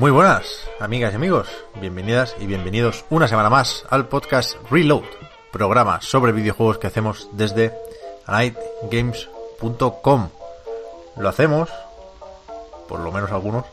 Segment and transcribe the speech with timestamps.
[0.00, 1.46] Muy buenas, amigas y amigos.
[1.78, 5.04] Bienvenidas y bienvenidos una semana más al podcast Reload,
[5.52, 7.74] programa sobre videojuegos que hacemos desde
[8.26, 10.30] nightgames.com.
[11.18, 11.68] Lo hacemos,
[12.88, 13.66] por lo menos algunos,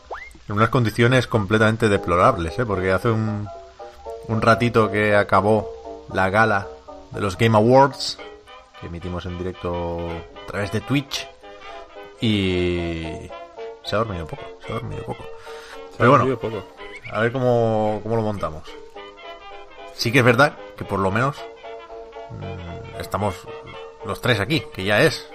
[0.46, 2.66] en unas condiciones completamente deplorables, ¿eh?
[2.66, 3.48] porque hace un,
[4.26, 6.66] un ratito que acabó la gala
[7.10, 8.18] de los Game Awards,
[8.78, 10.10] que emitimos en directo
[10.44, 11.26] a través de Twitch,
[12.20, 13.30] y
[13.82, 15.24] se ha dormido poco, se ha dormido poco.
[15.98, 16.64] Pero bueno, poco.
[17.12, 18.62] a ver cómo, cómo lo montamos.
[19.94, 21.36] Sí que es verdad que por lo menos
[22.30, 23.34] mm, estamos
[24.06, 25.28] los tres aquí, que ya es.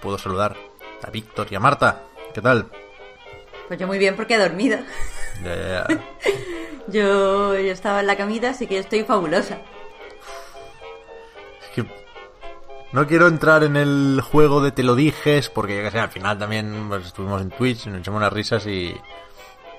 [0.00, 0.54] Puedo saludar
[1.02, 2.02] a Víctor y a Marta.
[2.34, 2.66] ¿Qué tal?
[3.68, 4.78] Pues yo muy bien porque he dormido.
[5.42, 6.04] Ya, ya, ya.
[6.88, 9.58] Yo, yo estaba en la camita, así que estoy fabulosa.
[11.62, 11.86] Es que
[12.90, 16.08] no quiero entrar en el juego de te lo dijes, porque ya que sé, al
[16.08, 18.94] final también pues, estuvimos en Twitch, nos echamos unas risas y,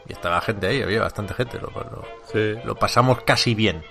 [0.08, 1.60] y estaba gente ahí, había bastante gente.
[1.60, 2.56] Lo, lo- Sí.
[2.64, 3.84] lo pasamos casi bien.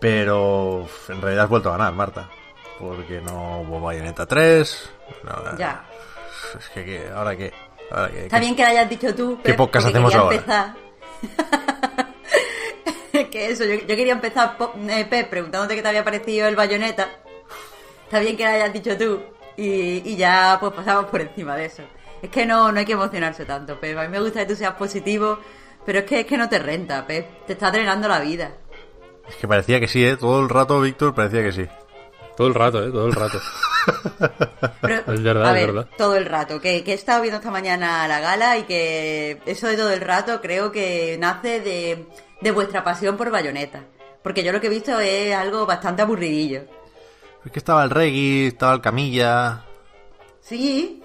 [0.00, 2.28] Pero en realidad has vuelto a ganar, Marta.
[2.78, 4.90] Porque no hubo Bayonetta 3.
[5.24, 5.84] no, Ya.
[6.58, 7.08] Es que, ¿qué?
[7.14, 7.52] ¿ahora qué?
[7.90, 8.24] ¿Ahora qué?
[8.24, 9.36] Está bien que lo hayas dicho tú.
[9.38, 10.36] ¿Qué Pep, podcast porque hacemos ahora?
[10.36, 10.74] Empezar...
[13.30, 14.56] que eso, yo, yo quería empezar,
[14.88, 17.08] eh, Pep, preguntándote qué te había parecido el bayoneta.
[18.04, 19.22] Está bien que lo hayas dicho tú.
[19.56, 21.82] Y, y ya pues pasamos por encima de eso.
[22.20, 23.96] Es que no, no hay que emocionarse tanto, Pep.
[23.98, 25.38] A mí me gusta que tú seas positivo,
[25.84, 27.46] pero es que, es que no te renta, Pep.
[27.46, 28.52] Te está drenando la vida.
[29.28, 30.16] Es que parecía que sí, ¿eh?
[30.16, 31.66] Todo el rato, Víctor, parecía que sí.
[32.36, 32.90] Todo el rato, ¿eh?
[32.90, 33.38] Todo el rato.
[34.80, 35.90] Pero, Es verdad, a es ver, verdad.
[35.96, 36.60] todo el rato.
[36.60, 40.00] Que, que he estado viendo esta mañana la gala y que eso de todo el
[40.00, 42.06] rato creo que nace de,
[42.40, 43.84] de vuestra pasión por Bayonetta.
[44.22, 46.62] Porque yo lo que he visto es algo bastante aburridillo.
[47.44, 49.64] Es que estaba el Reggie, estaba el Camilla.
[50.40, 51.02] Sí.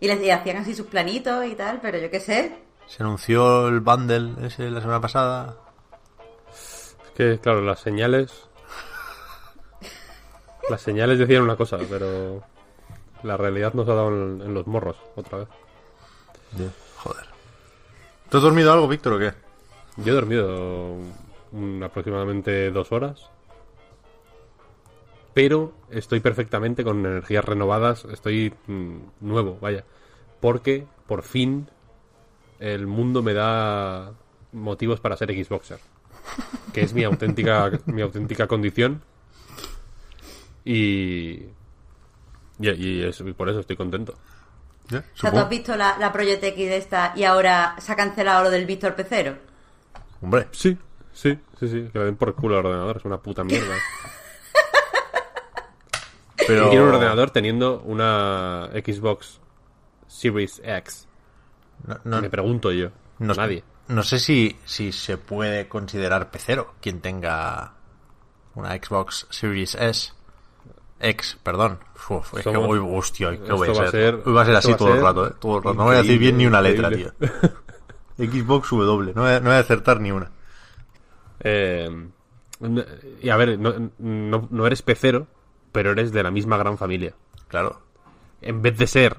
[0.00, 2.52] Y les y hacían así sus planitos y tal, pero yo qué sé.
[2.94, 5.56] Se anunció el bundle ese la semana pasada.
[6.52, 8.48] Es que, claro, las señales.
[10.70, 12.44] Las señales decían una cosa, pero.
[13.24, 15.48] La realidad nos ha dado en, en los morros, otra vez.
[16.98, 17.24] Joder.
[18.28, 19.32] ¿Tú has dormido algo, Víctor, o qué?
[19.96, 20.96] Yo he dormido
[21.84, 23.28] aproximadamente dos horas.
[25.32, 28.04] Pero estoy perfectamente con energías renovadas.
[28.04, 29.84] Estoy mm, nuevo, vaya.
[30.40, 31.66] Porque, por fin,
[32.72, 34.12] el mundo me da
[34.52, 35.78] motivos para ser Xboxer.
[36.72, 39.02] Que es mi auténtica, mi auténtica condición.
[40.64, 41.42] Y.
[42.58, 44.14] Y, y es- y por eso estoy contento.
[44.86, 47.96] O sea, ¿tú has visto la, la Project X de esta y ahora se ha
[47.96, 49.36] cancelado lo del Víctor Pecero?
[50.20, 50.76] Hombre, Sí,
[51.12, 51.88] sí, sí, sí.
[51.92, 52.98] Que le den por culo al ordenador.
[52.98, 53.74] Es una puta mierda.
[56.46, 56.68] pero...
[56.70, 59.40] Quiero un ordenador teniendo una Xbox
[60.06, 61.08] Series X.
[61.86, 62.88] No, no- Me pregunto yo.
[63.18, 63.62] no- Nadie.
[63.88, 67.74] No sé si, si se puede considerar pecero quien tenga
[68.54, 70.12] una Xbox Series S.
[71.00, 71.80] X, perdón.
[72.08, 73.90] Uf, es que hoy, hostia, ¿qué voy a va a ser?
[73.90, 75.32] ser- Hoy va a ser así todo el rato, ¿eh?
[75.38, 75.74] Todo el rato.
[75.76, 77.12] No voy a decir bien ni una letra, tío.
[78.16, 80.30] Xbox W, no voy a, no voy a acertar ni una.
[81.40, 82.08] Eh,
[83.20, 85.26] y a ver, no, no, no eres pecero,
[85.72, 87.14] pero eres de la misma gran familia.
[87.48, 87.82] Claro.
[88.40, 89.16] En vez de ser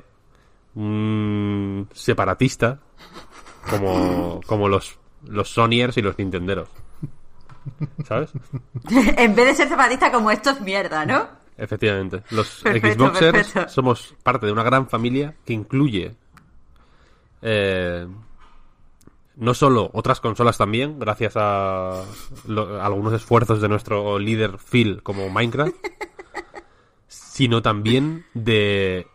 [0.76, 2.80] un separatista,
[3.70, 6.70] como, como los, los Sonyers y los Nintenderos.
[8.08, 8.32] ¿Sabes?
[9.18, 11.28] en vez de ser separatista como esto es mierda, ¿no?
[11.58, 12.22] Efectivamente.
[12.32, 13.70] Los Perfecto, Xboxers perfecto.
[13.70, 16.16] somos parte de una gran familia que incluye
[17.42, 18.06] eh,
[19.38, 22.04] no solo otras consolas también, gracias a,
[22.48, 25.74] lo- a algunos esfuerzos de nuestro líder Phil como Minecraft,
[27.08, 29.08] sino también de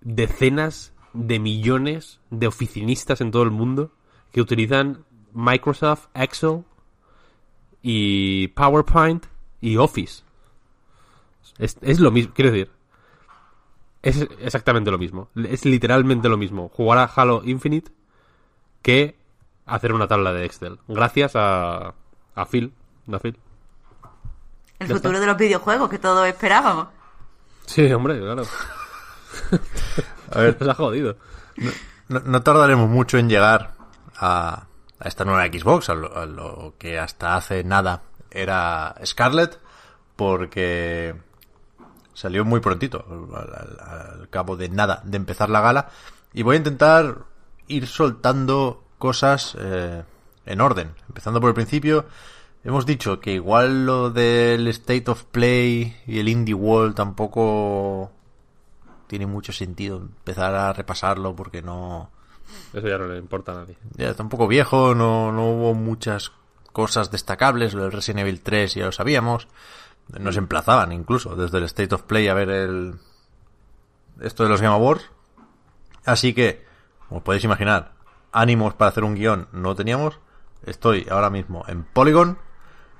[0.00, 3.92] decenas de millones de oficinistas en todo el mundo
[4.32, 6.64] que utilizan Microsoft, Excel
[7.82, 9.26] y PowerPoint
[9.60, 10.22] y Office.
[11.58, 12.70] Es, es lo mismo, quiero decir.
[14.02, 15.28] Es exactamente lo mismo.
[15.34, 16.68] Es literalmente lo mismo.
[16.68, 17.90] Jugar a Halo Infinite
[18.82, 19.16] que
[19.64, 20.78] hacer una tabla de Excel.
[20.88, 21.94] Gracias a,
[22.34, 22.74] a Phil.
[23.10, 23.38] ¿A Phil?
[24.78, 25.20] El futuro está.
[25.20, 26.88] de los videojuegos que todos esperábamos.
[27.64, 28.42] Sí, hombre, claro.
[30.34, 31.16] A ver, Nos ha jodido.
[32.08, 33.72] no, no tardaremos mucho en llegar
[34.16, 34.66] a,
[34.98, 39.58] a esta nueva Xbox, a lo, a lo que hasta hace nada era Scarlett,
[40.16, 41.14] porque
[42.12, 45.88] salió muy prontito, al, al- al cabo de nada de empezar la gala,
[46.32, 47.18] y voy a intentar
[47.68, 50.02] ir soltando cosas eh,
[50.46, 52.06] en orden, empezando por el principio.
[52.64, 58.10] Hemos dicho que igual lo del State of Play y el Indie World tampoco
[59.14, 62.10] tiene mucho sentido empezar a repasarlo porque no
[62.72, 63.78] Eso ya no le importa a nadie.
[63.96, 66.32] ya está un poco viejo, no, no hubo muchas
[66.72, 69.46] cosas destacables, lo del Resident Evil 3 ya lo sabíamos,
[70.18, 72.94] nos emplazaban incluso desde el State of Play a ver el
[74.20, 75.08] esto de los Game Awards,
[76.04, 76.64] así que,
[77.08, 77.92] como podéis imaginar,
[78.32, 80.18] ánimos para hacer un guion no teníamos,
[80.66, 82.36] estoy ahora mismo en Polygon,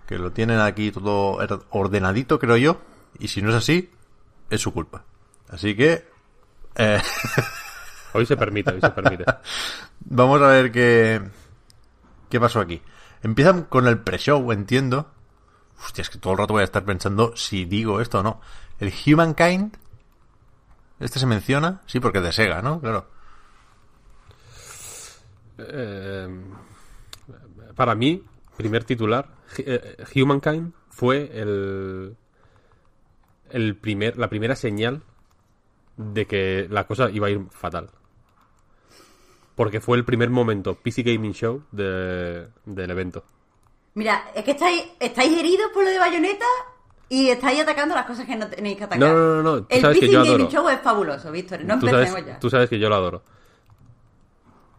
[0.06, 1.40] que lo tienen aquí todo
[1.70, 2.80] ordenadito creo yo,
[3.18, 3.90] y si no es así,
[4.48, 5.02] es su culpa.
[5.48, 6.06] Así que,
[6.76, 7.00] eh,
[8.14, 9.24] Hoy se permite, hoy se permite.
[10.00, 11.20] Vamos a ver qué,
[12.30, 12.80] qué pasó aquí.
[13.24, 15.10] Empiezan con el pre-show, entiendo.
[15.84, 18.40] Hostia, es que todo el rato voy a estar pensando si digo esto o no.
[18.78, 19.76] El Humankind.
[21.00, 22.80] Este se menciona, sí, porque es de Sega, ¿no?
[22.80, 23.08] Claro.
[25.58, 26.28] Eh,
[27.74, 28.22] para mí,
[28.56, 32.16] primer titular, eh, Humankind fue el,
[33.50, 35.02] el primer, la primera señal
[35.96, 37.90] de que la cosa iba a ir fatal.
[39.54, 43.24] Porque fue el primer momento PC Gaming Show de- del evento.
[43.94, 46.46] Mira, es que estáis, estáis heridos por lo de Bayonetta
[47.08, 48.98] y estáis atacando las cosas que no tenéis que atacar.
[48.98, 50.50] No, no, no, no, El sabes que yo Gaming adoro.
[50.50, 51.64] Show es fabuloso, Víctor.
[51.64, 52.38] No tú, empecemos sabes, ya.
[52.40, 53.22] tú sabes que yo lo adoro.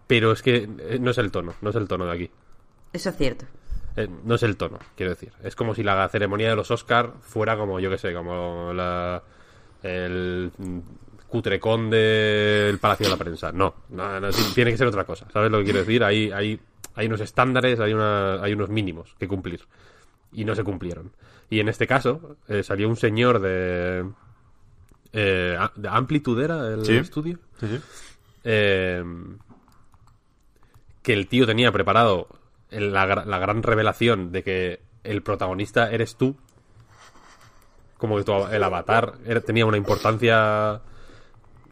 [0.07, 2.31] Pero es que eh, no es el tono, no es el tono de aquí.
[2.91, 3.45] Eso es cierto.
[3.95, 5.31] Eh, no es el tono, quiero decir.
[5.41, 9.23] Es como si la ceremonia de los Oscar fuera como, yo que sé, como la,
[9.81, 10.51] el
[11.27, 13.51] cutrecón del Palacio de la Prensa.
[13.51, 15.27] No, no, no, ti- tiene que ser otra cosa.
[15.33, 16.03] ¿Sabes lo que quiero decir?
[16.03, 16.59] Hay, hay,
[16.95, 19.61] hay unos estándares, hay, una, hay unos mínimos que cumplir.
[20.31, 21.11] Y no se cumplieron.
[21.49, 24.05] Y en este caso, eh, salió un señor de...
[25.13, 26.97] Eh, de Amplitude era el Sí.
[26.97, 27.39] estudio.
[27.59, 27.81] Sí, sí.
[28.43, 29.03] Eh,
[31.01, 32.27] que el tío tenía preparado
[32.71, 36.35] la, gra- la gran revelación de que el protagonista eres tú.
[37.97, 40.81] Como que tu- el avatar era- tenía una importancia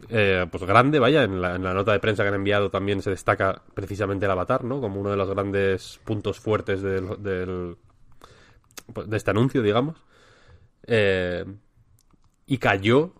[0.08, 3.62] eh, pues grande, vaya, en la, nota de prensa que han enviado también se destaca
[3.74, 4.80] precisamente el avatar, ¿no?
[4.80, 7.76] Como uno de los grandes puntos fuertes del, del-
[8.92, 9.96] pues, de este anuncio, digamos.
[10.86, 11.44] Eh,
[12.46, 13.12] y cayó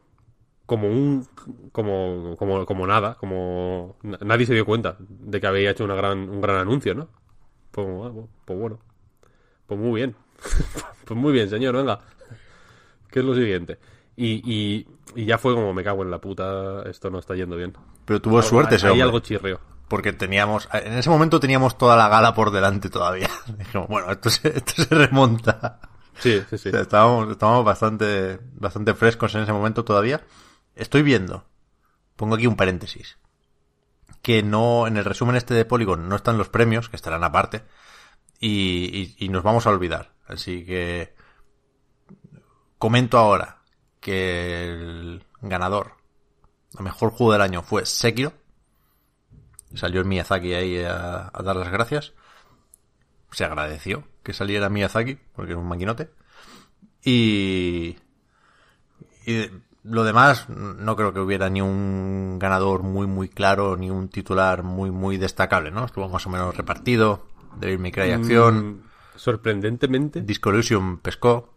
[0.67, 1.27] como un
[1.73, 5.95] como como como nada como na- nadie se dio cuenta de que había hecho una
[5.97, 7.09] gran un gran anuncio no
[7.73, 8.13] pues, ah,
[8.47, 8.81] pues bueno
[9.67, 10.17] pues muy bien
[11.07, 12.01] pues muy bien señor venga
[13.11, 13.79] qué es lo siguiente
[14.17, 17.57] y, y, y ya fue como me cago en la puta esto no está yendo
[17.57, 17.73] bien
[18.05, 22.09] Pero tuvo suerte ese hay algo chirrió Porque teníamos, en ese momento teníamos toda la
[22.09, 23.29] gala por delante todavía.
[23.59, 25.81] Dijimos, bueno, esto se, esto se remonta.
[26.21, 30.23] sí sí sí O sea, estábamos, estábamos bastante, bastante frescos en ese momento todavía.
[30.77, 31.45] Estoy viendo,
[32.17, 33.19] pongo aquí un paréntesis,
[34.23, 37.63] que no, en el resumen este de Polygon no están los premios, que estarán aparte,
[38.41, 40.13] y, y- y nos vamos a olvidar.
[40.27, 41.15] Así que
[42.79, 43.59] comento ahora
[44.05, 45.95] que el ganador,
[46.79, 48.35] el mejor juego del año fue Sekiro.
[49.75, 52.13] Salió el Miyazaki ahí a, a dar las gracias.
[53.31, 56.11] Se agradeció que saliera Miyazaki, porque es un maquinote.
[57.03, 57.97] Y,
[59.25, 59.51] y
[59.83, 64.63] lo demás, no creo que hubiera ni un ganador muy, muy claro, ni un titular
[64.63, 65.87] muy, muy destacable, ¿no?
[65.87, 67.27] Estuvo más o menos repartido.
[67.57, 68.83] Devil May Cry Acción, Mm,
[69.17, 70.53] sorprendentemente Disco
[71.03, 71.54] pescó.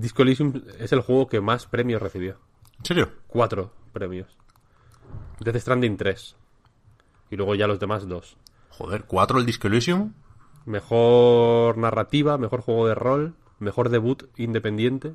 [0.00, 2.38] Disco Elysium es el juego que más premios recibió
[2.78, 3.08] ¿En serio?
[3.26, 4.28] cuatro premios
[5.40, 6.36] Death Stranding 3
[7.30, 8.36] y luego ya los demás dos
[8.70, 10.12] Joder, ¿cuatro el Disco Elysium?
[10.64, 15.14] mejor narrativa mejor juego de rol mejor debut independiente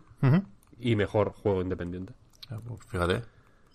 [0.80, 2.14] y mejor juego independiente
[2.50, 3.24] Ah, pues Fíjate.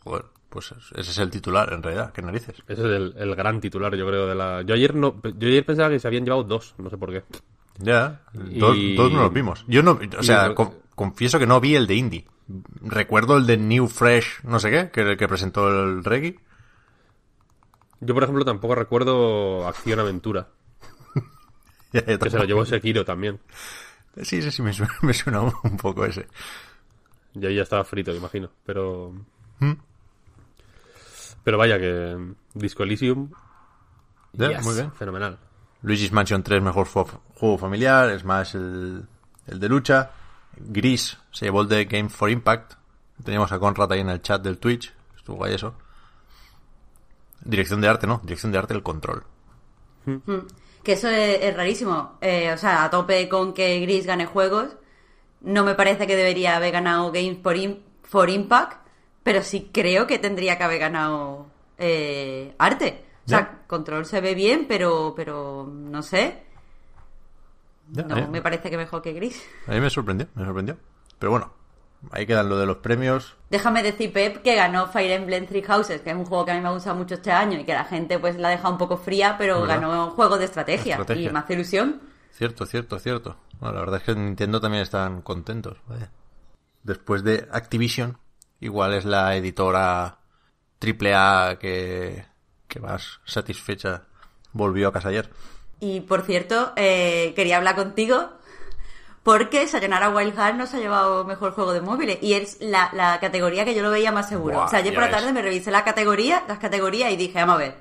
[0.02, 2.10] Joder, pues ese es el titular, en realidad.
[2.12, 2.56] ¿Qué narices?
[2.66, 5.64] ese es el, el gran titular yo creo de la yo ayer no yo ayer
[5.66, 7.22] pensaba que se habían llevado dos no sé por qué
[7.78, 9.64] Ya, Y- dos, dos no los vimos.
[9.68, 12.26] Yo no, o sea, Y- con- confieso que no vi el de Indie.
[12.82, 16.38] Recuerdo el de New Fresh, no sé qué, que el que presentó el Reggae.
[18.00, 20.48] yo por ejemplo tampoco recuerdo Acción Aventura
[21.92, 23.38] Ya, que se lo llevó Sekiro también
[24.22, 26.26] Sí, sí, sí, me suena, me suena un, poco ese.
[27.34, 29.14] y ahí ya estaba frito imagino pero
[29.60, 29.72] ¿Mm?
[31.44, 32.18] pero vaya que
[32.54, 33.30] Disco Elysium
[34.32, 34.92] Yes, muy bien.
[34.92, 35.38] Fenomenal.
[35.82, 38.18] Luigi's Mansion 3, mejor juego familiar.
[38.18, 39.04] Smash, el,
[39.46, 40.10] el de lucha.
[40.56, 42.74] Gris, se llevó el de Game for Impact.
[43.24, 44.92] Teníamos a Conrad ahí en el chat del Twitch.
[45.16, 45.74] Estuvo guay eso.
[47.44, 48.20] Dirección de arte, ¿no?
[48.22, 49.24] Dirección de arte, el control.
[50.84, 52.18] Que eso es, es rarísimo.
[52.20, 54.76] Eh, o sea, a tope con que Gris gane juegos.
[55.40, 58.86] No me parece que debería haber ganado Games for, Im- for Impact,
[59.22, 61.46] pero sí creo que tendría que haber ganado
[61.78, 63.04] eh, arte.
[63.26, 63.58] O sea, Ya.
[63.66, 66.42] Control se ve bien, pero, pero no sé.
[67.92, 69.42] Ya, No, me parece que mejor que Gris.
[69.66, 70.78] A mí me sorprendió, me sorprendió.
[71.18, 71.52] Pero bueno,
[72.10, 73.36] ahí quedan lo de los premios.
[73.50, 76.54] Déjame decir, Pep, que ganó Fire Emblem Three Houses, que es un juego que a
[76.54, 78.72] mí me ha gustado mucho este año y que la gente pues la ha dejado
[78.72, 79.80] un poco fría, pero ¿Verdad?
[79.80, 81.28] ganó juego de estrategia, Estrategia.
[81.28, 82.00] y me hace ilusión.
[82.30, 83.36] Cierto, cierto, cierto.
[83.60, 85.76] Bueno, la verdad es que en Nintendo también están contentos.
[85.86, 86.10] Vaya.
[86.82, 88.16] Después de Activision,
[88.58, 90.18] igual es la editora
[90.80, 92.24] AAA que,
[92.66, 94.04] que más satisfecha
[94.52, 95.30] volvió a casa ayer.
[95.84, 98.28] Y por cierto, eh, quería hablar contigo
[99.24, 103.18] porque Sayonara Wild Heart nos ha llevado mejor juego de móviles y es la, la
[103.18, 104.54] categoría que yo lo veía más seguro.
[104.58, 107.38] Buah, o sea, ayer por la tarde me revisé la categoría, las categorías y dije,
[107.40, 107.74] vamos a ver,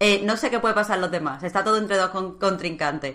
[0.00, 3.14] eh, no sé qué puede pasar los demás, está todo entre dos con- contrincantes.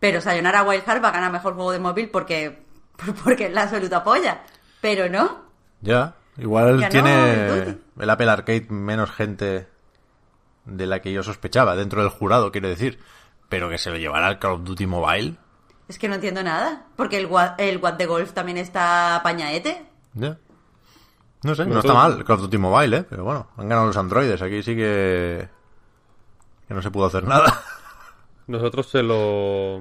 [0.00, 2.58] Pero Sayonara Wild Heart va a ganar mejor juego de móvil porque,
[3.24, 4.40] porque es la absoluta polla.
[4.80, 5.42] Pero no,
[5.82, 9.66] Ya, igual tiene el Apple Arcade menos gente
[10.66, 12.98] de la que yo sospechaba, dentro del jurado, quiero decir.
[13.48, 15.36] Pero que se lo llevará al Call of Duty Mobile.
[15.88, 16.86] es que no entiendo nada.
[16.96, 19.86] Porque el, Wa- el What de Golf también está pañaete.
[20.14, 20.38] Ya.
[21.42, 23.04] No sé, no está mal Call of Duty Mobile, ¿eh?
[23.08, 24.42] Pero bueno, han ganado los androides.
[24.42, 25.48] Aquí sí que...
[26.66, 27.62] Que no se pudo hacer nada.
[28.48, 29.80] Nosotros se lo.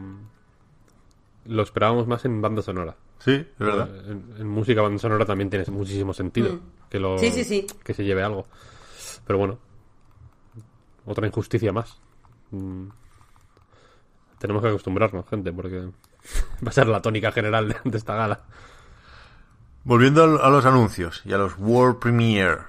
[1.45, 2.95] Lo esperábamos más en banda sonora.
[3.19, 3.89] Sí, es verdad.
[4.07, 7.19] En, en música banda sonora también tiene muchísimo sentido que lo Mm.
[7.19, 7.67] Sí, sí, sí.
[7.83, 8.45] que se lleve algo.
[9.25, 9.57] Pero bueno,
[11.05, 11.99] otra injusticia más.
[12.51, 12.87] Mm.
[14.45, 18.41] Tenemos que acostumbrarnos, gente, porque va a ser la tónica general de, esta gala.
[19.83, 22.59] Volviendo a los anuncios y a los World Premiere.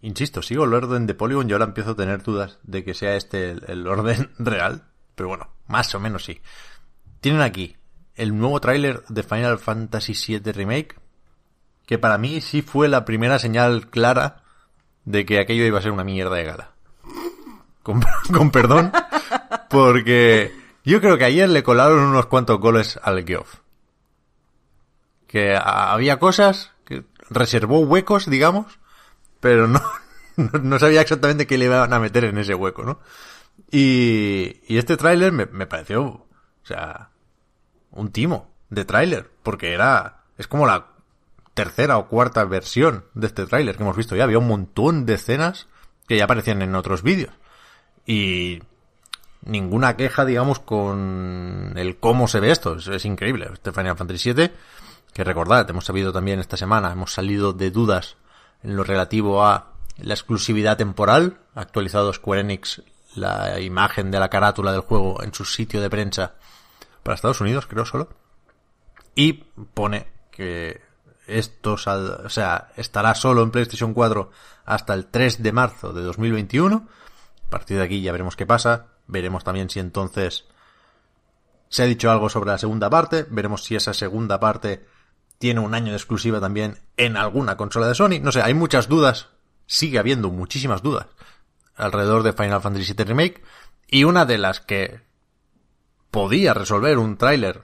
[0.00, 3.14] Insisto, sigo el orden de Polygon y ahora empiezo a tener dudas de que sea
[3.14, 4.84] este el, orden real.
[5.14, 6.40] Pero bueno, más o menos sí.
[7.20, 7.76] Tienen aquí
[8.14, 10.96] el nuevo tráiler de Final Fantasy VII Remake.
[11.84, 14.44] Que para mí sí fue la primera señal clara
[15.04, 16.70] de que aquello iba a ser una mierda de gala.
[17.82, 18.00] Con
[18.50, 18.92] perdón.
[19.68, 23.60] Porque yo creo que ayer le colaron unos cuantos goles al Geoff
[25.30, 28.80] que había cosas que reservó huecos, digamos,
[29.38, 29.80] pero no,
[30.36, 32.98] no sabía exactamente qué le iban a meter en ese hueco, ¿no?
[33.70, 36.26] Y, y este tráiler me, me pareció, o
[36.64, 37.10] sea,
[37.92, 40.88] un timo de tráiler, porque era, es como la
[41.54, 44.24] tercera o cuarta versión de este tráiler que hemos visto ya.
[44.24, 45.68] Había un montón de escenas
[46.08, 47.32] que ya aparecían en otros vídeos.
[48.04, 48.64] Y
[49.42, 52.76] ninguna queja, digamos, con el cómo se ve esto.
[52.76, 53.48] Es, increíble.
[53.52, 54.50] Este Final Fantasy VII,
[55.12, 58.16] que recordad, hemos sabido también esta semana, hemos salido de dudas
[58.62, 61.38] en lo relativo a la exclusividad temporal.
[61.54, 62.82] Ha actualizado Square Enix
[63.16, 66.34] la imagen de la carátula del juego en su sitio de prensa
[67.02, 68.08] para Estados Unidos, creo solo.
[69.14, 69.32] Y
[69.74, 70.80] pone que
[71.26, 74.30] esto sal- o sea, estará solo en PlayStation 4
[74.64, 76.86] hasta el 3 de marzo de 2021.
[77.46, 78.86] A partir de aquí ya veremos qué pasa.
[79.10, 80.44] Veremos también si entonces
[81.68, 83.26] se ha dicho algo sobre la segunda parte.
[83.30, 84.86] Veremos si esa segunda parte
[85.38, 88.20] tiene un año de exclusiva también en alguna consola de Sony.
[88.20, 89.28] No sé, hay muchas dudas.
[89.66, 91.06] Sigue habiendo muchísimas dudas
[91.76, 93.42] alrededor de Final Fantasy VII Remake.
[93.88, 95.00] Y una de las que
[96.10, 97.62] podía resolver un tráiler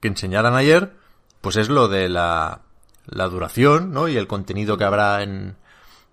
[0.00, 0.96] que enseñaran ayer,
[1.40, 2.62] pues es lo de la,
[3.06, 4.08] la duración, ¿no?
[4.08, 5.56] Y el contenido que habrá en,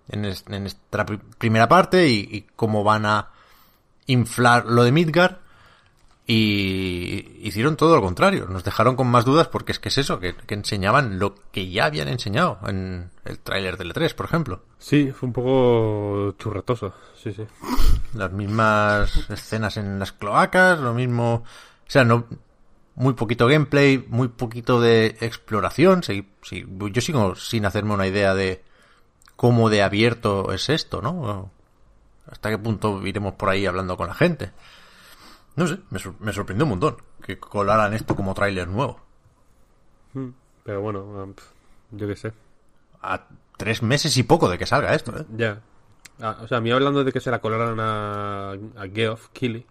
[0.08, 3.30] en, es- en esta pri- primera parte y, y cómo van a
[4.08, 5.40] inflar lo de Midgar.
[6.30, 8.46] Y hicieron todo lo contrario.
[8.50, 11.70] Nos dejaron con más dudas porque es que es eso, que, que enseñaban lo que
[11.70, 14.62] ya habían enseñado en el tráiler del E3, por ejemplo.
[14.78, 16.92] Sí, fue un poco churretoso.
[17.16, 17.46] Sí, sí.
[18.12, 21.44] Las mismas escenas en las cloacas, lo mismo...
[21.44, 22.26] O sea, no...
[22.94, 26.02] Muy poquito gameplay, muy poquito de exploración.
[26.02, 28.64] Sí, sí, yo sigo sin hacerme una idea de
[29.36, 31.52] cómo de abierto es esto, ¿no?
[32.30, 34.52] Hasta qué punto iremos por ahí hablando con la gente.
[35.56, 39.00] No sé, me, sor- me sorprendió un montón que colaran esto como tráiler nuevo.
[40.64, 41.34] Pero bueno,
[41.92, 42.32] yo qué sé.
[43.02, 43.24] A
[43.56, 45.24] tres meses y poco de que salga esto, ¿eh?
[45.36, 45.60] Ya.
[46.20, 49.66] Ah, o sea, a mí hablando de que se la colaran a, a Geoff Keighley,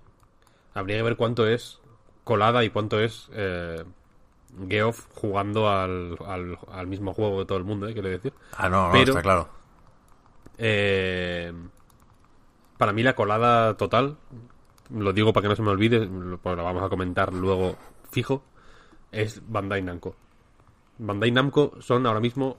[0.74, 1.80] habría que ver cuánto es
[2.24, 3.84] colada y cuánto es eh,
[4.68, 7.94] Geoff jugando al, al, al mismo juego de todo el mundo, ¿eh?
[7.94, 8.34] quiero decir.
[8.56, 9.50] Ah, no, no, Pero- está claro.
[10.58, 11.54] Eh,
[12.78, 14.18] para mí la colada total
[14.90, 17.76] lo digo para que no se me olvide, lo, pues lo vamos a comentar luego
[18.10, 18.44] fijo,
[19.12, 20.16] es Bandai Namco.
[20.98, 22.58] Bandai Namco son ahora mismo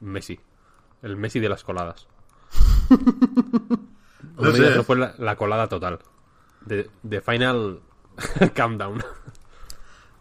[0.00, 0.38] Messi,
[1.02, 2.06] el Messi de las coladas.
[4.36, 4.82] No sé.
[4.82, 5.98] fue la, la colada total.
[6.64, 7.80] De, de Final
[8.56, 9.02] Countdown.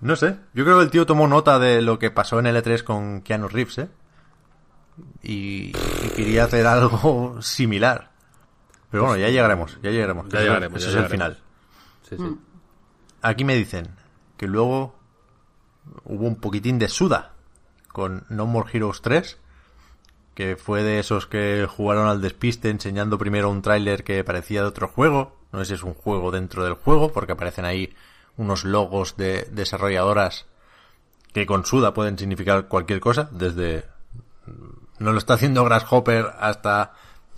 [0.01, 0.37] No sé.
[0.53, 3.47] Yo creo que el tío tomó nota de lo que pasó en L3 con Keanu
[3.47, 3.89] Reeves, ¿eh?
[5.21, 8.11] Y, y quería hacer algo similar.
[8.91, 10.29] Pero bueno, ya llegaremos, ya llegaremos.
[10.29, 11.37] Ya llegaremos, Eso ya es el final.
[12.07, 12.37] Sí, sí.
[13.21, 13.89] Aquí me dicen
[14.37, 14.95] que luego
[16.05, 17.33] hubo un poquitín de suda
[17.89, 19.37] con No More Heroes 3,
[20.33, 24.67] que fue de esos que jugaron al despiste enseñando primero un tráiler que parecía de
[24.67, 25.35] otro juego.
[25.51, 27.93] No sé si es un juego dentro del juego, porque aparecen ahí
[28.37, 30.45] unos logos de desarrolladoras
[31.33, 33.85] que con suda pueden significar cualquier cosa, desde
[34.99, 36.93] no lo está haciendo Grasshopper hasta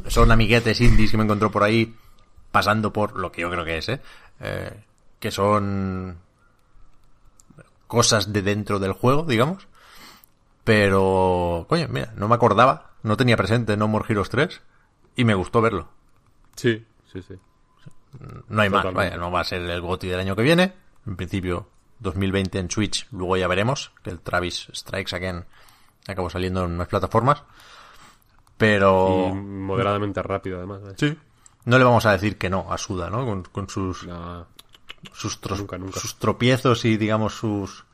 [0.08, 1.96] son amiguetes indies que me encontró por ahí
[2.52, 4.02] pasando por lo que yo creo que es, ¿eh?
[4.40, 4.84] Eh,
[5.20, 6.18] que son
[7.88, 9.68] cosas de dentro del juego, digamos.
[10.64, 14.62] Pero, coño, mira, no me acordaba, no tenía presente No More Heroes 3
[15.16, 15.90] y me gustó verlo.
[16.56, 17.36] Sí, sí, sí.
[18.50, 19.12] No hay más, Totalmente.
[19.12, 20.74] vaya, no va a ser el GOTY del año que viene.
[21.08, 21.68] En principio,
[22.00, 25.46] 2020 en Switch, luego ya veremos, que el Travis Strikes Again
[26.08, 27.44] acabó saliendo en más plataformas.
[28.62, 29.30] Pero...
[29.30, 30.82] Y moderadamente rápido, además.
[30.92, 30.94] ¿eh?
[30.96, 31.18] Sí.
[31.66, 33.26] No le vamos a decir que no a Suda, ¿no?
[33.26, 34.46] Con, con sus, No,
[35.14, 36.00] sus, Nunca, nunca.
[36.00, 37.86] sus tropiezos y, digamos, sus,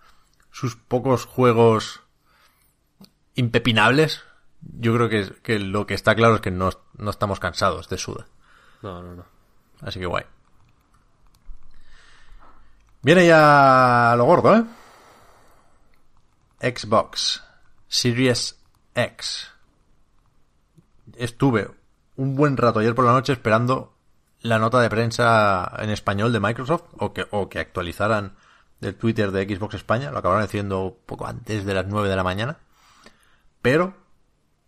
[0.51, 2.01] sus pocos juegos
[3.35, 4.23] impepinables.
[4.61, 7.97] Yo creo que, que lo que está claro es que no, no estamos cansados de
[7.97, 8.27] Suda.
[8.81, 9.15] no, no.
[9.15, 9.25] no.
[9.79, 10.25] Así que guay.
[13.03, 14.53] Viene ya lo gordo,
[16.59, 16.73] ¿eh?
[16.75, 17.41] Xbox
[17.87, 18.59] Series
[18.95, 19.51] X.
[21.17, 21.69] Estuve
[22.15, 23.93] un buen rato ayer por la noche esperando
[24.41, 28.35] la nota de prensa en español de Microsoft o que, o que actualizaran
[28.81, 30.11] el Twitter de Xbox España.
[30.11, 32.57] Lo acabaron haciendo poco antes de las 9 de la mañana.
[33.61, 33.95] Pero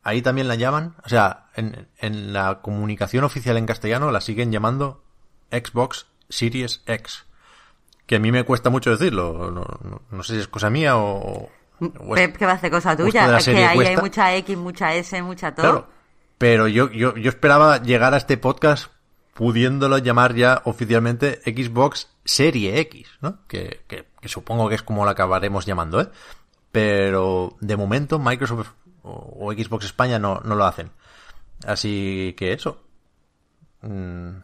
[0.04, 4.52] ahí también la llaman, o sea, en, en la comunicación oficial en castellano la siguen
[4.52, 5.04] llamando
[5.52, 7.26] Xbox Series X.
[8.06, 9.52] Que a mí me cuesta mucho decirlo.
[9.52, 11.50] No, no- no sé si es cosa mía o...
[12.24, 13.22] es- va a hacer cosa tuya.
[13.38, 15.64] Es que ahí hay mucha X, mucha S, mucha todo.
[15.72, 15.99] Claro.
[16.40, 18.88] Pero yo, yo, yo esperaba llegar a este podcast
[19.34, 23.46] pudiéndolo llamar ya oficialmente Xbox Serie X, ¿no?
[23.48, 26.08] Que, que, supongo que es como la acabaremos llamando, ¿eh?
[26.72, 28.72] Pero de momento Microsoft
[29.04, 30.92] o, o Xbox España no, no lo hacen.
[31.66, 32.84] Así que eso.
[33.82, 34.38] Mm,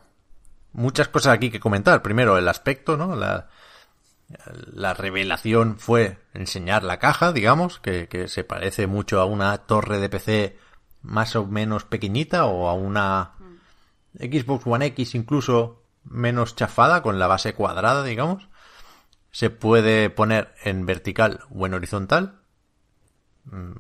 [0.74, 2.02] muchas cosas aquí que comentar.
[2.02, 3.16] Primero, el aspecto, ¿no?
[3.16, 3.48] La,
[4.74, 10.00] la revelación fue enseñar la caja, digamos, que, que se parece mucho a una torre
[10.00, 10.65] de PC
[11.06, 13.34] más o menos pequeñita o a una
[14.18, 18.48] Xbox One X incluso menos chafada con la base cuadrada, digamos.
[19.32, 22.40] Se puede poner en vertical o en horizontal.
[23.46, 23.74] Mm,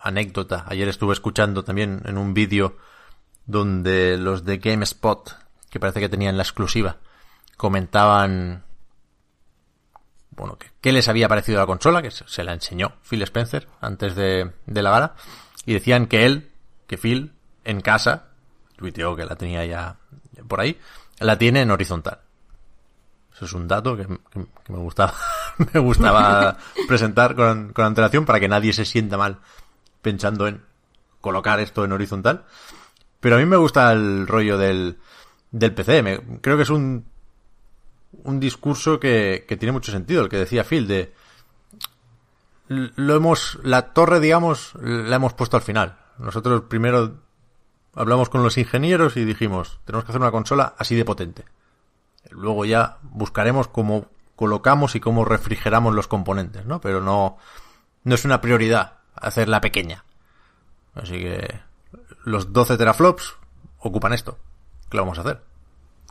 [0.00, 2.76] anécdota, ayer estuve escuchando también en un vídeo
[3.46, 5.36] donde los de GameSpot,
[5.70, 6.96] que parece que tenían la exclusiva,
[7.56, 8.64] comentaban
[10.30, 14.52] bueno, qué les había parecido la consola, que se la enseñó Phil Spencer antes de,
[14.66, 15.14] de la gala,
[15.64, 16.50] y decían que él,
[16.86, 17.32] que Phil,
[17.64, 18.28] en casa,
[18.76, 19.96] tuiteó que la tenía ya
[20.48, 20.78] por ahí,
[21.18, 22.20] la tiene en horizontal.
[23.34, 25.14] Eso es un dato que, que- que me gustaba,
[25.74, 26.56] me gustaba
[26.88, 29.38] presentar con, con antelación para que nadie se sienta mal
[30.02, 30.62] pensando en
[31.20, 32.44] colocar esto en horizontal.
[33.20, 34.98] Pero a mí me gusta el rollo del,
[35.50, 36.02] del PC.
[36.02, 37.04] Me- creo que es un,
[38.22, 41.12] un discurso que, que tiene mucho sentido, el que decía Phil, de
[42.68, 45.98] lo hemos, la torre, digamos, la hemos puesto al final.
[46.18, 47.14] Nosotros primero
[47.94, 51.44] hablamos con los ingenieros y dijimos, tenemos que hacer una consola así de potente.
[52.30, 56.80] Luego ya buscaremos cómo colocamos y cómo refrigeramos los componentes, ¿no?
[56.80, 57.38] Pero no,
[58.04, 60.04] no es una prioridad hacerla pequeña.
[60.94, 61.60] Así que
[62.24, 63.34] los 12 teraflops
[63.78, 64.38] ocupan esto.
[64.90, 65.40] ¿Qué lo vamos a hacer?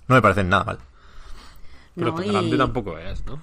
[0.08, 0.80] No me parecen nada mal.
[1.96, 3.42] Pero No, tan y- grande tampoco es, ¿no?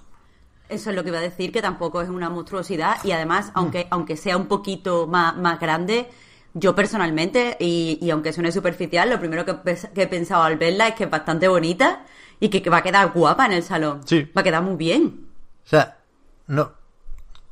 [0.68, 3.86] Eso es lo que iba a decir, que tampoco es una monstruosidad y además, aunque,
[3.90, 6.10] aunque sea un poquito más, más grande,
[6.54, 9.56] yo personalmente, y, y aunque suene superficial, lo primero que,
[9.94, 12.04] que he pensado al verla es que es bastante bonita
[12.40, 14.00] y que, que va a quedar guapa en el salón.
[14.04, 14.30] Sí.
[14.36, 15.28] Va a quedar muy bien.
[15.64, 15.98] O sea,
[16.46, 16.72] no,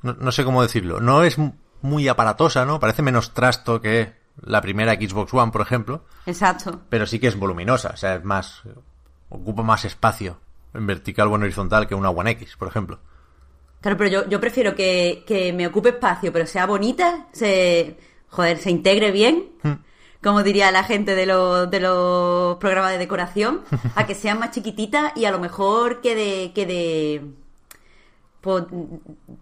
[0.03, 1.01] no, no sé cómo decirlo.
[1.01, 1.37] No es
[1.83, 2.81] muy aparatosa, ¿no?
[2.81, 6.05] Parece menos trasto que la primera Xbox One, por ejemplo.
[6.27, 6.81] Exacto.
[6.89, 7.91] Pero sí que es voluminosa.
[7.95, 8.63] O sea, es más,
[9.29, 10.39] ocupa más espacio
[10.75, 12.99] en vertical o en horizontal que una One X, por ejemplo.
[13.81, 17.97] Claro, pero yo, yo prefiero que, que me ocupe espacio, pero sea bonita, se,
[18.31, 19.51] joder, se integre bien,
[20.23, 23.63] como diría la gente de los, de los programas de decoración,
[23.95, 27.23] a que sean más chiquititas y a lo mejor quede, quede
[28.41, 28.65] pues,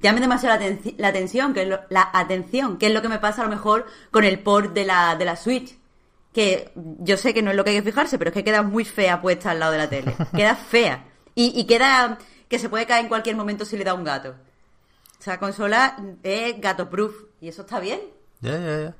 [0.01, 3.18] llame demasiado la, la atención, que es lo- la atención, que es lo que me
[3.18, 5.77] pasa a lo mejor con el port de la, de la Switch.
[6.33, 8.62] Que yo sé que no es lo que hay que fijarse, pero es que queda
[8.62, 10.14] muy fea puesta al lado de la tele.
[10.37, 11.05] Queda fea.
[11.35, 14.31] Y, y queda que se puede caer en cualquier momento si le da un gato.
[15.18, 17.14] O sea, consola es gato proof.
[17.40, 18.01] Y eso está bien.
[18.40, 18.96] Ya, ya, ya.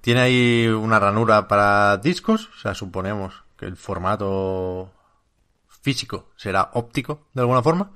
[0.00, 4.92] Tiene ahí una ranura para discos, o sea, suponemos que el formato
[5.68, 7.92] físico será óptico de alguna forma.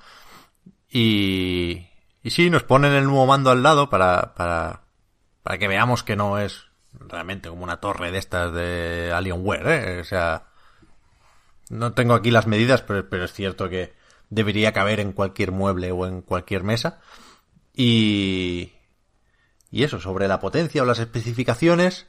[0.88, 1.86] Y,
[2.22, 4.82] y sí, nos ponen el nuevo mando al lado para, para,
[5.42, 10.00] para que veamos que no es realmente como una torre de estas de Alienware, ¿eh?
[10.00, 10.46] O sea,
[11.68, 13.94] no tengo aquí las medidas, pero, pero es cierto que
[14.28, 17.00] debería caber en cualquier mueble o en cualquier mesa.
[17.74, 18.72] Y,
[19.70, 22.06] y eso, sobre la potencia o las especificaciones,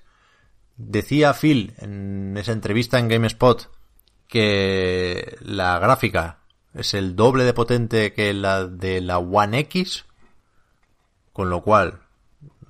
[0.77, 3.69] decía Phil en esa entrevista en GameSpot
[4.27, 6.39] que la gráfica
[6.73, 10.05] es el doble de potente que la de la One X,
[11.33, 12.01] con lo cual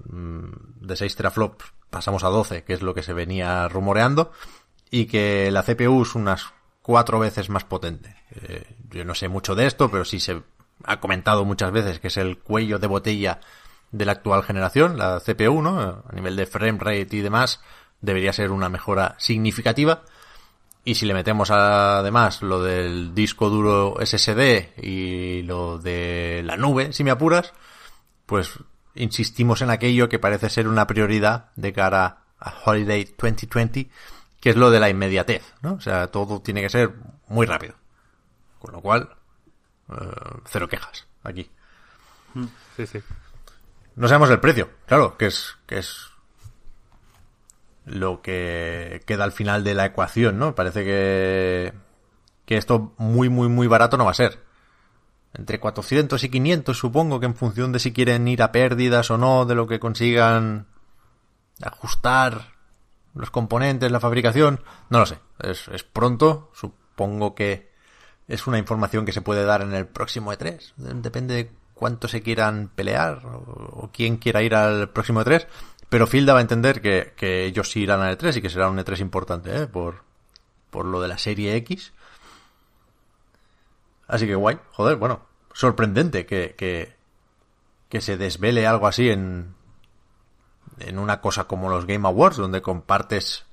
[0.06, 4.32] mm, de 6 teraflops pasamos a 12, que es lo que se venía rumoreando,
[4.90, 6.46] y que la CPU es unas
[6.82, 8.16] cuatro veces más potente.
[8.32, 10.42] Eh, yo no sé mucho de esto, pero sí se
[10.84, 13.40] ha comentado muchas veces que es el cuello de botella
[13.92, 16.04] de la actual generación, la CPU, ¿no?
[16.08, 17.62] A nivel de frame rate y demás,
[18.00, 20.04] debería ser una mejora significativa.
[20.84, 26.92] Y si le metemos además lo del disco duro SSD y lo de la nube,
[26.92, 27.54] si me apuras,
[28.26, 28.58] pues
[28.96, 33.90] insistimos en aquello que parece ser una prioridad de cara a Holiday 2020,
[34.40, 35.74] que es lo de la inmediatez, ¿no?
[35.74, 36.92] O sea, todo tiene que ser
[37.28, 37.76] muy rápido.
[38.58, 39.16] Con lo cual,
[39.90, 39.96] eh,
[40.46, 41.50] cero quejas aquí.
[42.76, 43.00] Sí, sí.
[43.96, 46.12] No sabemos el precio, claro, que es, que es
[47.86, 50.56] lo que queda al final de la ecuación, ¿no?
[50.56, 51.74] Parece que,
[52.46, 54.40] que esto muy, muy, muy barato no va a ser.
[55.34, 59.18] Entre 400 y 500 supongo que en función de si quieren ir a pérdidas o
[59.18, 60.68] no, de lo que consigan
[61.62, 62.52] ajustar
[63.14, 65.20] los componentes, la fabricación, no lo sé.
[65.40, 67.72] Es, es pronto, supongo que
[68.28, 70.74] es una información que se puede dar en el próximo E3.
[70.76, 71.52] Depende de
[71.82, 75.48] cuánto se quieran pelear o, o quién quiera ir al próximo E3.
[75.90, 78.78] Pero Phil daba a entender que, ellos sí irán al E3 y que será un
[78.78, 79.66] E3 importante, ¿eh?
[79.66, 80.04] Por,
[80.70, 81.92] por lo de la serie X.
[84.08, 86.54] Así que guay, joder, bueno, sorprendente que,
[87.90, 89.56] que, se desvele algo así en,
[90.78, 93.46] en una cosa como los Game Awards, donde compartes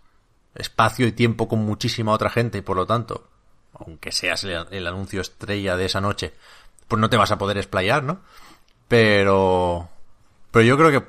[0.54, 3.26] espacio y tiempo con muchísima otra gente y por lo tanto,
[3.72, 6.34] aunque seas el anuncio estrella de esa noche,
[6.88, 8.20] pues no te vas a poder explayar, ¿no?
[8.88, 9.88] Pero,
[10.50, 11.06] pero yo creo que,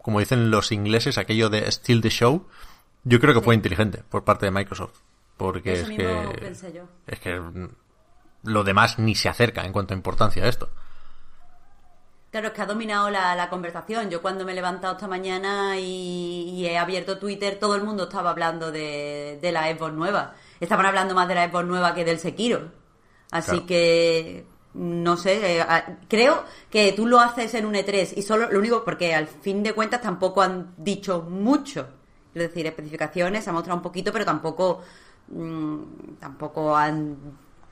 [0.00, 2.46] como dicen los ingleses, aquello de steal the show,
[3.04, 4.98] yo creo que fue inteligente por parte de Microsoft.
[5.36, 6.84] Porque Eso es mismo que, pensé yo.
[7.06, 7.40] es que
[8.44, 10.70] lo demás ni se acerca en cuanto a importancia a esto.
[12.30, 14.08] Claro, es que ha dominado la, la conversación.
[14.08, 18.04] Yo cuando me he levantado esta mañana y, y he abierto Twitter, todo el mundo
[18.04, 20.34] estaba hablando de, de la Xbox nueva.
[20.58, 22.70] Estaban hablando más de la Xbox nueva que del Sekiro.
[23.30, 23.66] Así Claro.
[23.66, 25.64] que, no sé, eh,
[26.08, 29.62] creo que tú lo haces en un E3 y solo lo único, porque al fin
[29.62, 31.86] de cuentas tampoco han dicho mucho.
[32.34, 34.80] Es decir, especificaciones, se ha mostrado un poquito, pero tampoco,
[35.28, 35.78] mm,
[36.18, 37.10] tampoco han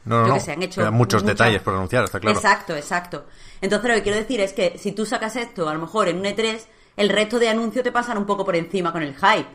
[0.05, 0.35] No, no, no.
[0.35, 2.37] que sé, han hecho muchos detalles por anunciar, está claro.
[2.37, 3.25] Exacto, exacto.
[3.63, 6.19] Entonces lo que quiero decir es que si tú sacas esto, a lo mejor en
[6.19, 6.61] un E3,
[6.97, 9.49] el resto de anuncios te pasan un poco por encima con el hype.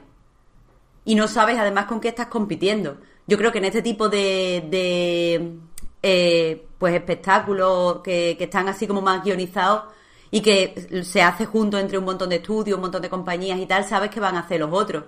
[1.03, 2.97] Y no sabes además con qué estás compitiendo.
[3.27, 5.59] Yo creo que en este tipo de, de
[6.01, 9.85] eh, pues espectáculos que, que están así como más guionizados
[10.29, 13.65] y que se hace junto entre un montón de estudios, un montón de compañías y
[13.65, 15.05] tal, sabes que van a hacer los otros.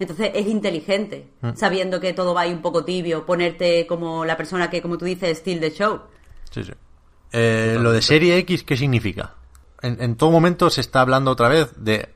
[0.00, 4.68] Entonces es inteligente, sabiendo que todo va ahí un poco tibio, ponerte como la persona
[4.68, 6.00] que, como tú dices, steal the show.
[6.50, 6.72] Sí, sí.
[7.30, 9.34] Eh, lo de serie X, ¿qué significa?
[9.82, 12.08] En, en todo momento se está hablando otra vez de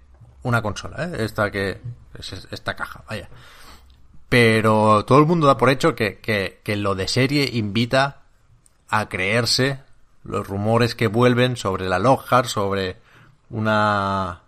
[0.42, 1.24] una consola, ¿eh?
[1.24, 1.80] Esta que
[2.18, 3.28] es esta caja, vaya.
[4.28, 8.19] Pero todo el mundo da por hecho que, que, que lo de serie invita
[8.90, 9.80] a creerse
[10.22, 12.98] los rumores que vuelven sobre la Lockhart, sobre
[13.48, 14.42] una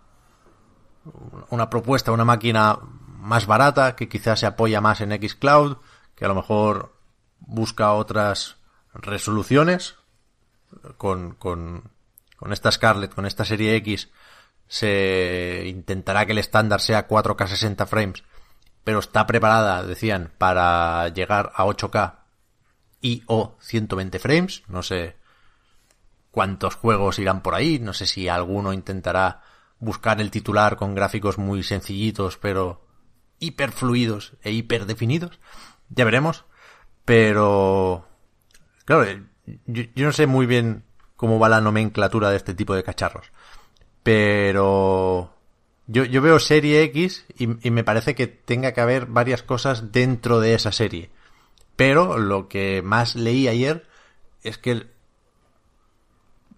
[1.49, 2.77] una propuesta, una máquina
[3.19, 5.77] más barata que quizás se apoya más en Xcloud,
[6.15, 6.93] que a lo mejor
[7.39, 8.57] busca otras
[8.93, 9.95] resoluciones.
[10.97, 11.91] Con, con,
[12.35, 14.09] con esta Scarlett, con esta serie X,
[14.67, 18.23] se intentará que el estándar sea 4K 60 frames,
[18.83, 22.22] pero está preparada, decían, para llegar a 8K
[23.03, 24.63] y o 120 frames.
[24.67, 25.17] No sé
[26.31, 29.43] cuántos juegos irán por ahí, no sé si alguno intentará
[29.77, 32.87] buscar el titular con gráficos muy sencillitos, pero
[33.37, 35.39] hiperfluidos e hiperdefinidos.
[35.89, 36.45] Ya veremos.
[37.05, 38.07] Pero,
[38.85, 39.05] claro,
[39.67, 40.85] yo, yo, no sé muy bien
[41.17, 43.31] cómo va la nomenclatura de este tipo de cacharros.
[44.01, 45.35] Pero
[45.87, 49.91] yo, yo veo serie X y, y me parece que tenga que haber varias cosas
[49.91, 51.11] dentro de esa serie.
[51.75, 53.87] Pero lo que más leí ayer
[54.43, 54.87] es que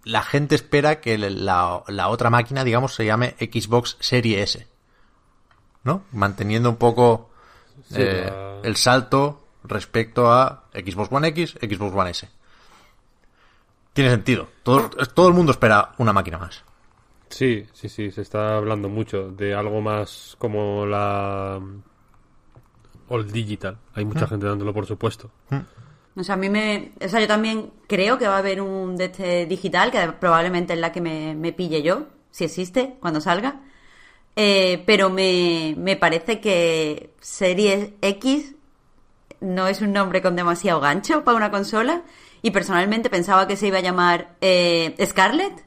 [0.03, 4.67] la gente espera que la, la, otra máquina, digamos, se llame Xbox Serie S.
[5.83, 6.03] ¿No?
[6.11, 7.29] Manteniendo un poco
[7.89, 8.59] sí, eh, la...
[8.67, 12.29] el salto respecto a Xbox One X, Xbox One S.
[13.93, 14.49] Tiene sentido.
[14.63, 16.63] Todo, todo el mundo espera una máquina más.
[17.29, 21.61] Sí, sí, sí, se está hablando mucho de algo más como la
[23.09, 23.77] All Digital.
[23.93, 24.29] Hay mucha mm.
[24.29, 25.31] gente dándolo por supuesto.
[25.49, 26.19] Mm.
[26.19, 26.93] O sea, a mí me.
[27.03, 30.73] O sea, yo también creo que va a haber un de este digital, que probablemente
[30.73, 33.61] es la que me, me pille yo, si existe, cuando salga.
[34.37, 38.55] Eh, pero me, me parece que Series X
[39.41, 42.03] no es un nombre con demasiado gancho para una consola.
[42.41, 45.65] Y personalmente pensaba que se iba a llamar eh, Scarlett.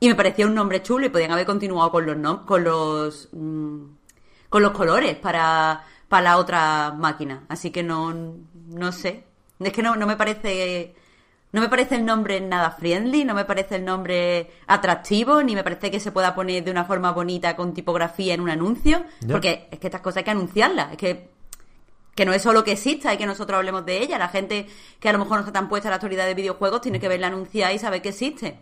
[0.00, 3.28] Y me parecía un nombre chulo y podían haber continuado con los nom con los
[3.32, 3.82] mmm,
[4.48, 7.44] con los colores para, para la otra máquina.
[7.48, 8.14] Así que no,
[8.68, 9.24] no sé.
[9.60, 10.94] Es que no, no me parece.
[11.50, 15.64] No me parece el nombre nada friendly, no me parece el nombre atractivo, ni me
[15.64, 19.02] parece que se pueda poner de una forma bonita con tipografía en un anuncio.
[19.20, 19.30] Yeah.
[19.30, 20.92] Porque es que estas cosas hay que anunciarlas.
[20.92, 21.38] Es que
[22.18, 24.18] que no es solo que exista y que nosotros hablemos de ella.
[24.18, 24.66] La gente
[24.98, 27.06] que a lo mejor no está tan puesta a la actualidad de videojuegos tiene que
[27.06, 28.58] verla anunciar y saber que existe.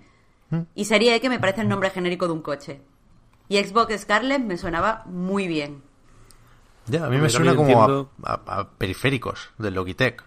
[0.51, 0.61] Mm.
[0.75, 2.83] Y Serie X me parece el nombre genérico de un coche.
[3.49, 5.83] Y Xbox Scarlet me sonaba muy bien.
[6.89, 8.11] Ya, a mí me suena como entiendo...
[8.23, 10.23] a, a, a, periféricos del Logitech.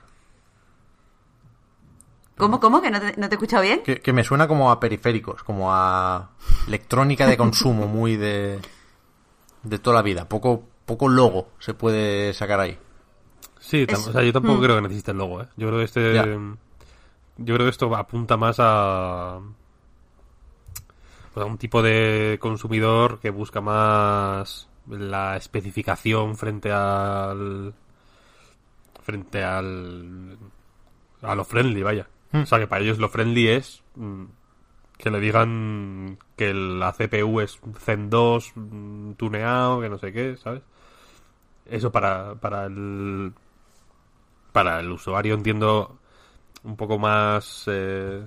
[2.37, 2.81] ¿Cómo, cómo?
[2.81, 3.83] ¿Que no te, no te he escuchado bien?
[3.83, 6.29] Que, que, me suena como a periféricos, como a
[6.67, 8.59] electrónica de consumo muy de,
[9.63, 10.27] de toda la vida.
[10.27, 12.77] Poco, poco logo se puede sacar ahí.
[13.59, 14.07] Sí, es...
[14.07, 14.63] o sea, yo tampoco mm.
[14.63, 15.47] creo que necesite el logo, ¿eh?
[15.57, 16.13] Yo creo que este...
[16.13, 16.25] Ya.
[16.25, 19.39] Yo creo que esto apunta más a...
[21.33, 27.73] Pues a un tipo de consumidor que busca más la especificación frente al...
[29.01, 30.37] Frente al...
[31.21, 32.07] A lo friendly, vaya.
[32.31, 32.41] Mm.
[32.41, 33.83] O sea, que para ellos lo friendly es...
[33.95, 34.23] mm,
[34.97, 40.37] Que le digan que la CPU es Zen 2 mm, tuneado, que no sé qué,
[40.37, 40.61] ¿sabes?
[41.65, 43.33] Eso para, para el
[44.51, 45.99] para el usuario entiendo
[46.63, 48.25] un poco más eh,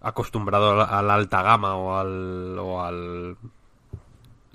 [0.00, 3.36] acostumbrado a la, a la, alta gama o al o al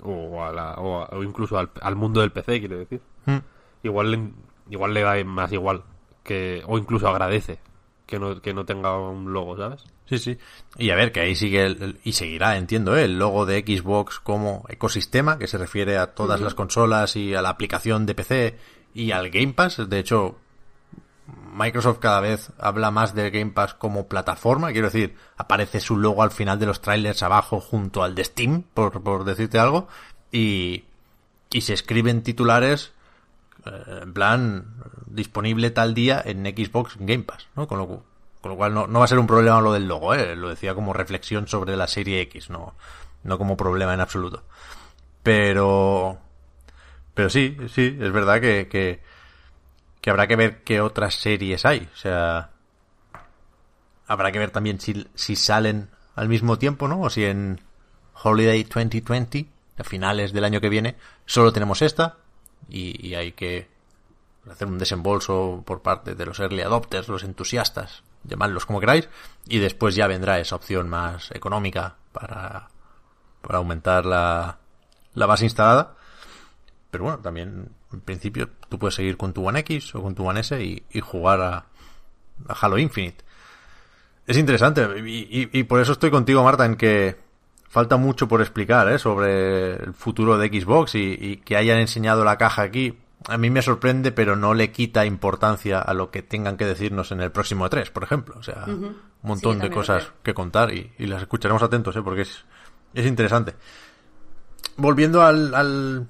[0.04, 3.38] o, a la, o, a, o incluso al, al, mundo del PC quiero decir mm.
[3.82, 4.32] igual
[4.70, 5.82] igual le da más igual
[6.22, 7.58] que o incluso agradece
[8.06, 10.38] que no, que no tenga un logo sabes Sí, sí.
[10.76, 13.04] Y a ver, que ahí sigue el, el, y seguirá, entiendo, ¿eh?
[13.04, 17.40] el logo de Xbox como ecosistema, que se refiere a todas las consolas y a
[17.40, 18.58] la aplicación de PC
[18.92, 19.88] y al Game Pass.
[19.88, 20.36] De hecho,
[21.54, 26.22] Microsoft cada vez habla más del Game Pass como plataforma, quiero decir, aparece su logo
[26.22, 29.86] al final de los trailers abajo junto al de Steam, por, por decirte algo,
[30.32, 30.84] y,
[31.50, 32.92] y se escriben titulares
[33.66, 34.74] eh, en plan
[35.06, 37.68] disponible tal día en Xbox Game Pass, ¿no?
[37.68, 40.12] Con lo, con lo cual no, no, va a ser un problema lo del logo,
[40.12, 40.34] ¿eh?
[40.34, 42.74] Lo decía como reflexión sobre la serie X, no,
[43.22, 44.42] no como problema en absoluto.
[45.22, 46.18] Pero,
[47.14, 49.00] pero sí, sí, es verdad que, que
[50.04, 51.88] que habrá que ver qué otras series hay.
[51.90, 52.50] O sea,
[54.06, 57.00] habrá que ver también si, salen al mismo tiempo, ¿no?
[57.00, 57.62] O si en
[58.22, 59.46] Holiday 2020,
[59.78, 62.18] a finales del año que viene, solo tenemos esta
[62.68, 63.66] y, y hay que
[64.50, 69.08] hacer un desembolso por parte de los early adopters, los entusiastas, llamadlos como queráis,
[69.48, 72.68] y después ya vendrá esa opción más económica para,
[73.40, 74.58] para aumentar la,
[75.14, 75.96] la base instalada.
[76.90, 80.28] Pero bueno, también en principio tú puedes seguir con tu One X o con tu
[80.28, 81.66] One S y, y jugar a,
[82.48, 83.24] a, Halo Infinite.
[84.26, 87.24] Es interesante y, y, y, por eso estoy contigo, Marta, en que
[87.74, 89.00] falta mucho por explicar ¿eh?
[89.00, 92.96] sobre el futuro de Xbox y, que hayan enseñado la caja aquí.
[93.26, 97.10] A mí me sorprende, pero no le quita importancia a lo que tengan que decirnos
[97.10, 98.36] en el próximo E3, por ejemplo.
[98.38, 98.86] O sea, uh -huh.
[98.86, 102.02] un montón sí, de cosas que contar y, las escucharemos atentos, ¿eh?
[102.02, 102.44] porque es,
[102.94, 103.56] es interesante.
[104.76, 106.06] Volviendo al, al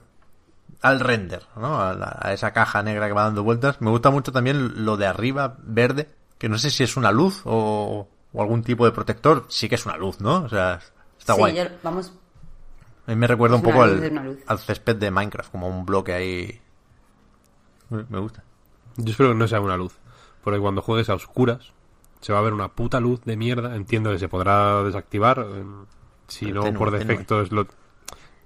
[0.84, 1.80] al render, ¿no?
[1.80, 3.80] A, la, a, esa caja negra que va dando vueltas.
[3.80, 7.40] Me gusta mucho también lo de arriba, verde, que no sé si es una luz
[7.46, 9.46] o, o algún tipo de protector.
[9.48, 10.42] Sí que es una luz, ¿no?
[10.42, 10.80] O sea,
[11.18, 11.56] está sí, guay.
[11.56, 12.12] Yo, vamos.
[13.06, 16.60] A mí me recuerda un poco al, al, césped de Minecraft, como un bloque ahí.
[17.88, 18.44] Me gusta.
[18.98, 19.96] Yo espero que no sea una luz,
[20.42, 21.72] porque cuando juegues a oscuras
[22.20, 23.74] se va a ver una puta luz de mierda.
[23.74, 25.46] Entiendo que se podrá desactivar.
[26.28, 27.44] Si Pero no, tenue, por defecto tenue.
[27.44, 27.66] es lo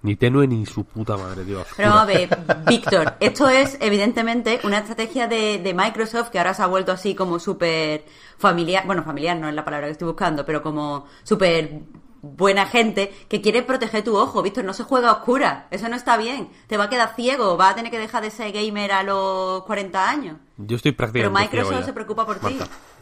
[0.09, 1.66] Ni tenue ni su puta madre, tío.
[1.77, 2.31] Pero vamos a ver,
[2.66, 7.14] Víctor, esto es evidentemente una estrategia de, de Microsoft que ahora se ha vuelto así
[7.14, 8.07] como súper
[8.38, 11.83] familiar, bueno, familiar no es la palabra que estoy buscando, pero como súper
[12.23, 15.97] buena gente que quiere proteger tu ojo, Víctor, no se juega a oscura, eso no
[15.97, 18.92] está bien, te va a quedar ciego, vas a tener que dejar de ser gamer
[18.92, 20.37] a los 40 años.
[20.57, 21.87] Yo estoy prácticamente Pero Microsoft ciego ya.
[21.87, 22.59] se preocupa por ti.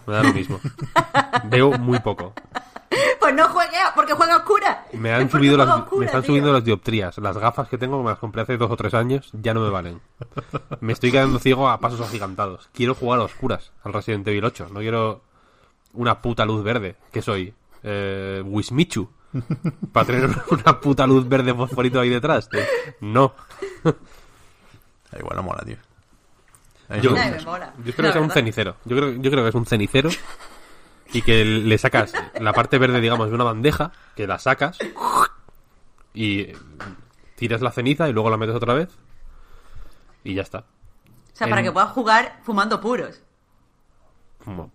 [0.09, 0.59] Me da lo mismo.
[1.45, 2.33] Veo muy poco.
[3.21, 4.87] Pues no juegue, porque juega a oscura.
[4.93, 6.29] Me han Porque subido las, oscura, me están tío.
[6.29, 7.19] subiendo las dioptrías.
[7.19, 9.61] Las gafas que tengo, que me las compré hace dos o tres años, ya no
[9.61, 10.01] me valen.
[10.81, 12.69] Me estoy quedando ciego a pasos agigantados.
[12.73, 14.69] Quiero jugar a oscuras al Resident Evil 8.
[14.71, 15.23] No quiero
[15.95, 16.97] una puta luz verde.
[17.11, 17.53] ¿Qué soy?
[17.83, 19.11] Eh, Wismichu.
[19.93, 22.49] Para tener una puta luz verde fosforito ahí detrás.
[22.49, 22.61] tío.
[23.01, 23.35] No.
[23.83, 25.77] Da igual, no mola, tío.
[27.03, 28.77] Yo, yo espero La que sea un cenicero.
[28.85, 30.09] Yo creo, yo creo que es un cenicero
[31.13, 34.79] y que le sacas la parte verde, digamos, de una bandeja, que la sacas
[36.15, 36.49] y
[37.37, 38.89] tiras la ceniza y luego la metes otra vez
[40.25, 40.59] y ya está.
[40.61, 43.21] O sea, para que puedas jugar fumando puros.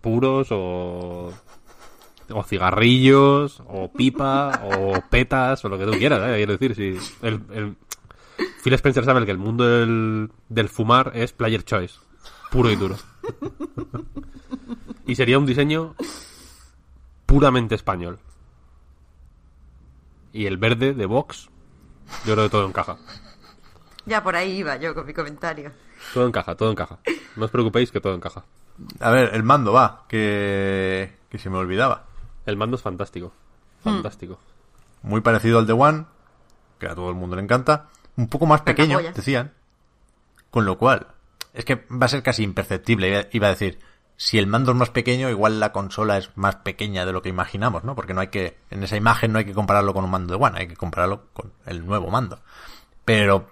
[0.00, 1.32] Puros o
[2.34, 6.36] o cigarrillos o pipa o petas o lo que tú quieras, ¿eh?
[6.36, 7.76] quiero decir, si el, el-
[8.62, 11.96] Phil Spencer sabe que el mundo del, del fumar es player choice,
[12.50, 12.96] puro y duro.
[15.06, 15.94] Y sería un diseño
[17.26, 18.18] puramente español.
[20.32, 21.48] Y el verde de Vox,
[22.24, 22.96] yo creo que todo encaja.
[24.06, 25.72] Ya por ahí iba yo con mi comentario.
[26.14, 26.98] Todo encaja, todo encaja.
[27.36, 28.44] No os preocupéis que todo encaja.
[29.00, 32.06] A ver, el mando va, que, que se me olvidaba.
[32.46, 33.32] El mando es fantástico.
[33.82, 34.38] Fantástico.
[35.02, 36.06] Muy parecido al de One,
[36.78, 37.88] que a todo el mundo le encanta.
[38.16, 39.52] Un poco más pequeño, decían.
[40.50, 41.06] Con lo cual,
[41.54, 43.28] es que va a ser casi imperceptible.
[43.32, 43.78] Iba a decir,
[44.22, 47.28] si el mando es más pequeño, igual la consola es más pequeña de lo que
[47.28, 47.96] imaginamos, ¿no?
[47.96, 50.44] Porque no hay que, en esa imagen no hay que compararlo con un mando de
[50.44, 52.38] One, hay que compararlo con el nuevo mando.
[53.04, 53.50] Pero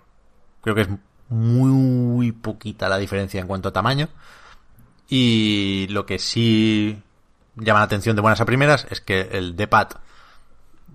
[0.61, 0.89] creo que es
[1.29, 4.11] muy poquita la diferencia en cuanto a tamaño.
[5.09, 7.03] Y lo que sí
[7.57, 9.89] llama la atención de buenas a primeras es que el D-pad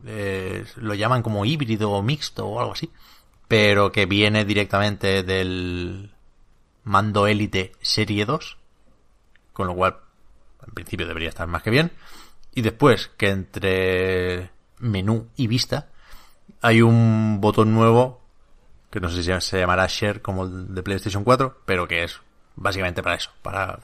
[0.05, 2.93] eh, lo llaman como híbrido o mixto o algo así,
[3.49, 6.13] pero que viene directamente del
[6.85, 8.57] mando Elite Serie 2,
[9.55, 9.97] con lo cual
[10.67, 11.91] en principio debería estar más que bien.
[12.53, 15.87] Y después que entre menú y vista
[16.61, 18.21] hay un botón nuevo
[18.91, 22.21] que no sé si se llamará Share como el de PlayStation 4, pero que es
[22.55, 23.79] básicamente para eso, para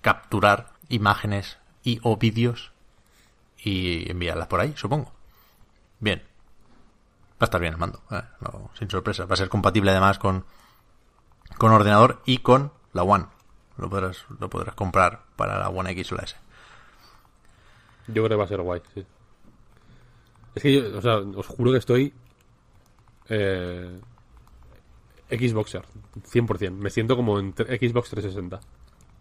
[0.00, 2.72] capturar imágenes y o vídeos
[3.58, 5.12] y enviarlas por ahí, supongo.
[6.00, 6.22] Bien.
[7.34, 8.22] Va a estar bien el mando, eh,
[8.78, 9.26] sin sorpresa.
[9.26, 10.44] Va a ser compatible además con,
[11.58, 13.26] con ordenador y con la One.
[13.78, 16.36] Lo podrás, lo podrás comprar para la One X o la S.
[18.08, 19.04] Yo creo que va a ser guay, sí.
[20.54, 22.12] Es que yo, o sea, os juro que estoy.
[23.28, 24.00] Eh,
[25.30, 25.82] Xboxer,
[26.30, 26.70] 100%.
[26.72, 28.60] Me siento como en Xbox 360.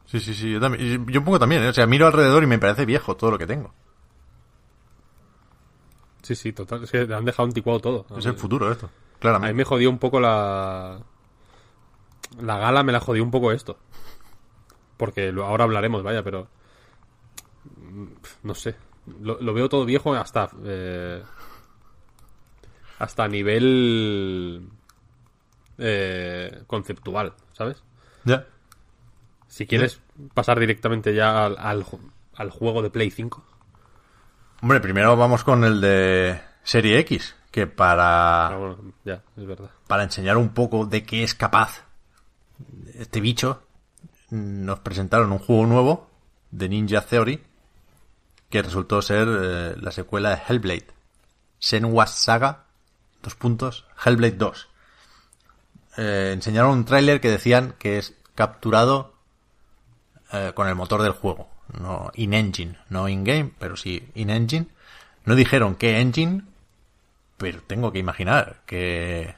[0.08, 1.08] Sí, sí, sí, yo también.
[1.08, 1.70] Yo un poco también, ¿eh?
[1.70, 3.74] o sea, miro alrededor y me parece viejo todo lo que tengo.
[6.22, 6.84] Sí, sí, total.
[6.84, 8.06] Es que han dejado anticuado todo.
[8.18, 9.54] Es el futuro esto, A mí claramente.
[9.54, 11.00] me jodió un poco la.
[12.42, 13.78] La gala me la jodió un poco esto.
[15.02, 16.48] Porque ahora hablaremos, vaya, pero.
[18.44, 18.76] No sé.
[19.20, 20.52] Lo, lo veo todo viejo hasta.
[20.64, 21.24] eh,
[23.00, 24.70] hasta nivel.
[25.80, 27.82] eh, conceptual, ¿sabes?
[28.26, 28.46] Ya.
[29.48, 30.00] Si quieres
[30.36, 33.44] pasar directamente ya al, al, ju- al juego de Play 5.
[34.62, 39.72] Hombre, primero vamos con el de Serie X, que para, Ah, bueno, ya, es verdad.
[39.88, 41.86] para enseñar un poco de qué es capaz
[42.94, 43.64] este bicho,
[44.32, 46.08] nos presentaron un juego nuevo
[46.50, 47.44] de Ninja Theory,
[48.50, 50.88] que resultó ser eh, la secuela de Hellblade.
[51.60, 52.66] Senua Saga,
[53.22, 54.70] dos puntos, Hellblade 2.
[55.98, 59.14] Eh, enseñaron un tráiler que decían que es capturado
[60.32, 61.50] eh, con el motor del juego.
[61.80, 64.68] No in-engine, no in-game, pero sí in-engine.
[65.26, 66.44] No dijeron qué engine,
[67.38, 69.36] pero tengo que imaginar que,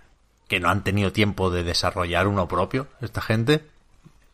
[0.48, 3.68] que no han tenido tiempo de desarrollar uno propio esta gente.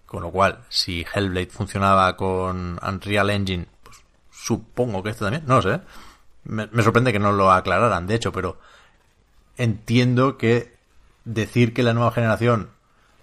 [0.09, 4.01] Con lo cual, si Hellblade funcionaba con Unreal Engine, pues
[4.31, 5.43] supongo que este también.
[5.45, 5.81] No sé.
[6.45, 8.59] Me, me sorprende que no lo aclararan, de hecho, pero
[9.55, 10.75] entiendo que
[11.25, 12.71] decir que la nueva generación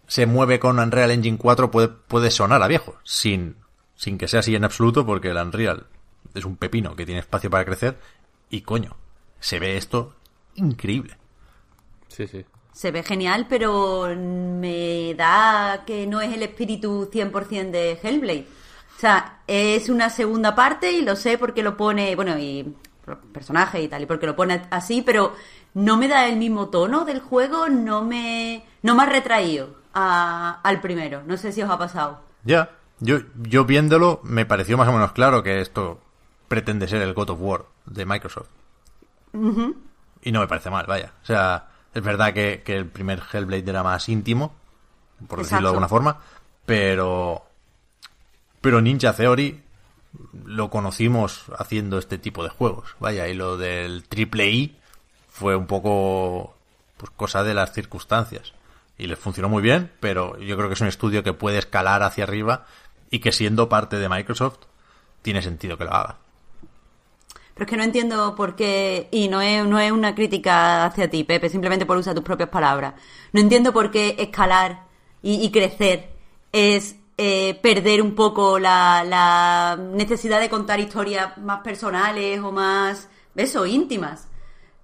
[0.06, 3.56] se mueve con Unreal Engine 4 puede, puede sonar a viejo, sin,
[3.96, 5.88] sin que sea así en absoluto, porque el Unreal
[6.34, 7.98] es un pepino que tiene espacio para crecer
[8.48, 8.96] y coño,
[9.40, 10.14] se ve esto
[10.54, 11.16] increíble.
[12.06, 12.46] Sí, sí.
[12.76, 18.46] Se ve genial, pero me da que no es el espíritu 100% de Hellblade.
[18.96, 23.16] O sea, es una segunda parte y lo sé porque lo pone, bueno, y los
[23.32, 25.34] personajes y tal, y porque lo pone así, pero
[25.72, 30.60] no me da el mismo tono del juego, no me, no me ha retraído a-
[30.62, 31.22] al primero.
[31.26, 32.20] No sé si os ha pasado.
[32.44, 35.98] Ya, yo, yo viéndolo me pareció más o menos claro que esto
[36.48, 38.48] pretende ser el God of War de Microsoft.
[40.22, 41.12] Y no me parece mal, vaya.
[41.22, 44.54] O sea, es verdad que, que el primer Hellblade era más íntimo,
[45.26, 46.20] por decirlo de alguna forma,
[46.66, 47.42] pero...
[48.60, 49.62] Pero Ninja Theory
[50.44, 54.76] lo conocimos haciendo este tipo de juegos, vaya, y lo del triple I
[55.30, 56.54] fue un poco
[56.98, 58.52] pues cosa de las circunstancias.
[58.98, 62.02] Y les funcionó muy bien, pero yo creo que es un estudio que puede escalar
[62.02, 62.66] hacia arriba
[63.10, 64.58] y que siendo parte de Microsoft
[65.22, 66.16] tiene sentido que lo haga.
[67.56, 71.08] Pero es que no entiendo por qué, y no es, no es una crítica hacia
[71.08, 72.92] ti, Pepe, simplemente por usar tus propias palabras.
[73.32, 74.84] No entiendo por qué escalar
[75.22, 76.10] y, crecer
[76.52, 83.64] es eh, perder un poco la, necesidad de contar historias más personales o más, eso,
[83.64, 84.28] íntimas.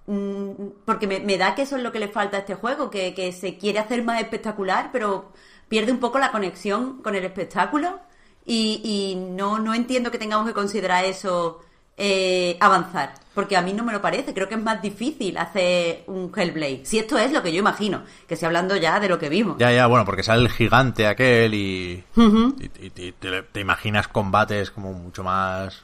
[0.07, 0.51] Mm,
[0.83, 3.13] Porque me, me da que eso es lo que le falta a este juego, que,
[3.13, 5.31] que se quiere hacer más espectacular, pero
[5.69, 7.99] pierde un poco la conexión con el espectáculo
[8.47, 11.61] y, y no, no entiendo que tengamos que considerar eso
[11.97, 16.03] eh, avanzar, porque a mí no me lo parece, creo que es más difícil hacer
[16.07, 19.19] un Hellblade, si esto es lo que yo imagino, que estoy hablando ya de lo
[19.19, 19.57] que vimos.
[19.59, 24.07] Ya, ya, bueno, porque sale el gigante aquel y, y- y- y te, te imaginas
[24.07, 25.83] combates como mucho más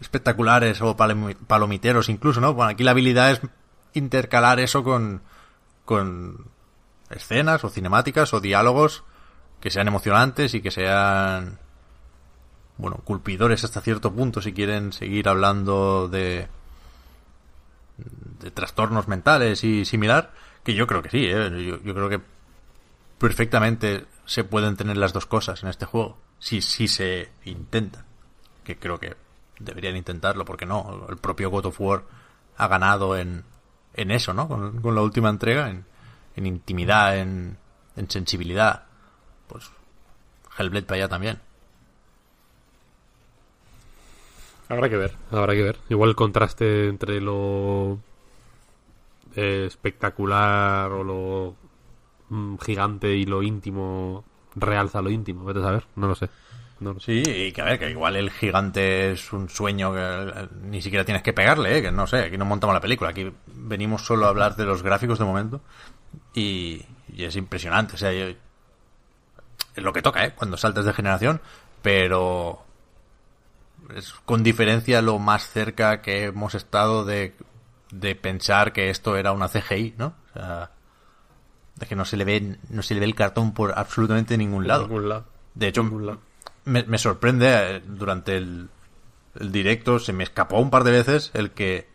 [0.00, 2.54] espectaculares o palom- palomiteros incluso, ¿no?
[2.54, 3.40] Bueno, aquí la habilidad es
[3.94, 5.22] intercalar eso con,
[5.84, 6.46] con
[7.10, 9.04] escenas o cinemáticas o diálogos
[9.60, 11.58] que sean emocionantes y que sean,
[12.78, 16.48] bueno, culpidores hasta cierto punto si quieren seguir hablando de,
[18.54, 20.32] trastornos mentales y similar,
[20.64, 21.50] que yo creo que sí, ¿eh?
[21.64, 22.20] yo, yo creo que
[23.18, 28.04] perfectamente se pueden tener las dos cosas en este juego, si, si se intenta,
[28.64, 29.14] que creo que
[29.58, 32.04] deberían intentarlo, porque no, el propio God of War
[32.56, 33.44] ha ganado en,
[33.94, 34.48] en eso, ¿no?
[34.48, 35.84] Con, con la última entrega, en,
[36.34, 37.58] en intimidad, en,
[37.96, 38.86] en sensibilidad,
[39.46, 39.70] pues
[40.58, 41.40] Hellblade para allá también.
[44.68, 45.78] Habrá que ver, habrá que ver.
[45.88, 47.98] Igual el contraste entre lo
[49.34, 51.54] espectacular o lo
[52.28, 55.44] mm, gigante y lo íntimo realza lo íntimo.
[55.44, 56.28] Vete a saber, no lo sé.
[56.98, 60.82] Sí, y que a ver, que igual el gigante es un sueño que eh, ni
[60.82, 61.82] siquiera tienes que pegarle, ¿eh?
[61.82, 64.82] que no sé, aquí no montamos la película, aquí venimos solo a hablar de los
[64.82, 65.60] gráficos de momento
[66.34, 66.84] y,
[67.16, 68.36] es impresionante, o sea, es
[69.76, 70.32] lo que toca, ¿eh?
[70.34, 71.40] Cuando saltas de generación,
[71.82, 72.64] pero
[73.96, 77.34] es con diferencia lo más cerca que hemos estado de,
[77.90, 80.14] de pensar que esto era una CGI, ¿no?
[80.30, 80.70] O sea,
[81.76, 84.66] de que no se le ve, no se le ve el cartón por absolutamente ningún
[84.68, 84.82] lado.
[84.86, 85.24] Ningún lado.
[85.54, 86.20] De hecho, Ningún lado.
[86.64, 88.68] me, me sorprende eh, durante el,
[89.38, 91.88] el directo, se me escapó un par de veces el que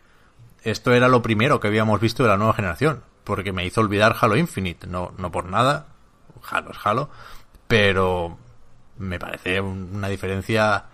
[0.62, 4.16] esto era lo primero que habíamos visto de la nueva generación, porque me hizo olvidar
[4.20, 5.86] Halo Infinite, no, no por nada,
[6.50, 7.08] Halo es Halo,
[7.68, 8.36] pero
[8.98, 10.84] me parece un- una diferencia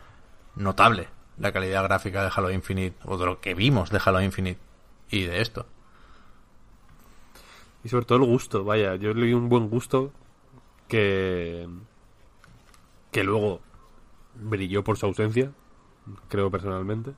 [0.57, 4.61] notable la calidad gráfica de Halo Infinite, o de lo que vimos de Halo Infinite
[5.11, 5.67] y de esto.
[7.83, 10.13] Y sobre todo el gusto, vaya, yo le di un buen gusto
[10.89, 11.69] que
[13.11, 13.61] que luego
[14.35, 15.53] brilló por su ausencia,
[16.29, 17.13] creo personalmente.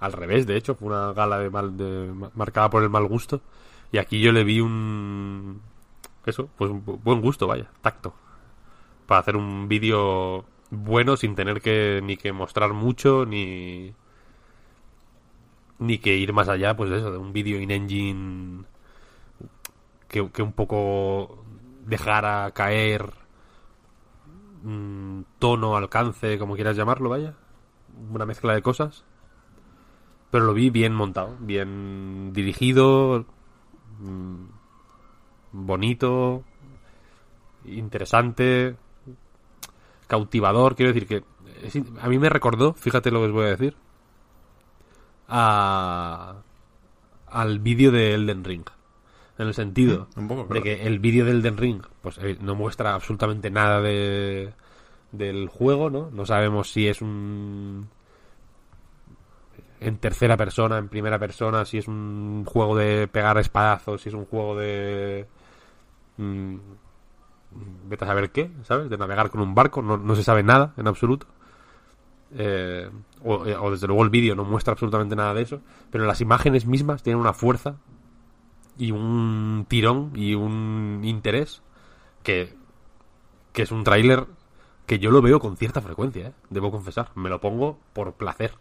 [0.00, 3.40] Al revés, de hecho, fue una gala de mal de, marcada por el mal gusto
[3.92, 5.60] y aquí yo le vi un
[6.26, 8.14] eso, pues un bu- buen gusto, vaya, tacto.
[9.06, 10.44] Para hacer un vídeo
[10.74, 13.94] bueno sin tener que ni que mostrar mucho ni
[15.78, 18.64] ni que ir más allá, pues eso, de un vídeo in-engine
[20.08, 21.44] que, que un poco
[21.84, 23.12] dejara caer
[24.62, 27.34] mm, tono, alcance, como quieras llamarlo, vaya.
[28.10, 29.04] Una mezcla de cosas.
[30.30, 33.24] Pero lo vi bien montado, bien dirigido,
[34.00, 34.44] mm,
[35.52, 36.42] bonito,
[37.64, 38.76] interesante,
[40.06, 40.74] cautivador.
[40.76, 41.24] Quiero decir que
[41.66, 43.76] es in- a mí me recordó, fíjate lo que os voy a decir,
[45.28, 46.36] a,
[47.26, 48.64] al vídeo de Elden Ring.
[49.38, 52.94] En el sentido Mm, de que el vídeo del Elden Ring pues eh, no muestra
[52.94, 54.52] absolutamente nada de
[55.10, 56.10] del juego, ¿no?
[56.12, 57.88] No sabemos si es un
[59.80, 64.14] en tercera persona, en primera persona, si es un juego de pegar espadazos, si es
[64.14, 65.26] un juego de
[66.16, 66.56] mm,
[67.88, 68.88] vete a saber qué, ¿sabes?
[68.90, 71.26] De navegar con un barco, no, no se sabe nada en absoluto.
[72.36, 72.90] Eh,
[73.22, 76.66] o, o desde luego el vídeo no muestra absolutamente nada de eso, pero las imágenes
[76.66, 77.76] mismas tienen una fuerza
[78.76, 81.62] y un tirón y un interés
[82.24, 82.54] que,
[83.52, 84.26] que es un tráiler
[84.86, 86.32] que yo lo veo con cierta frecuencia, ¿eh?
[86.50, 87.10] debo confesar.
[87.14, 88.52] Me lo pongo por placer.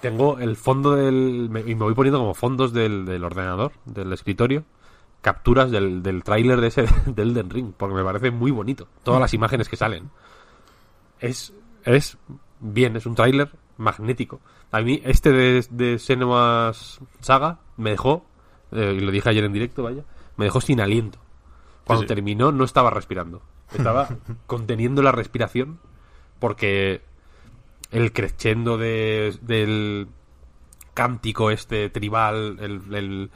[0.00, 1.48] tengo el fondo del...
[1.50, 4.64] me- y me voy poniendo como fondos del, del ordenador, del escritorio,
[5.20, 8.88] capturas del, del tráiler de ese del Elden Ring, porque me parece muy bonito.
[9.02, 10.10] Todas las imágenes que salen.
[11.20, 11.52] Es,
[11.84, 12.18] es
[12.60, 14.40] bien, es un tráiler magnético.
[14.70, 18.26] A mí este de, de Senua's Saga me dejó,
[18.72, 20.04] eh, y lo dije ayer en directo, vaya,
[20.36, 21.18] me dejó sin aliento.
[21.84, 22.08] Cuando sí.
[22.08, 23.42] terminó no estaba respirando.
[23.72, 24.08] Estaba
[24.46, 25.80] conteniendo la respiración
[26.38, 27.02] porque
[27.90, 30.08] el crescendo de, del
[30.94, 33.30] cántico este tribal, el, el,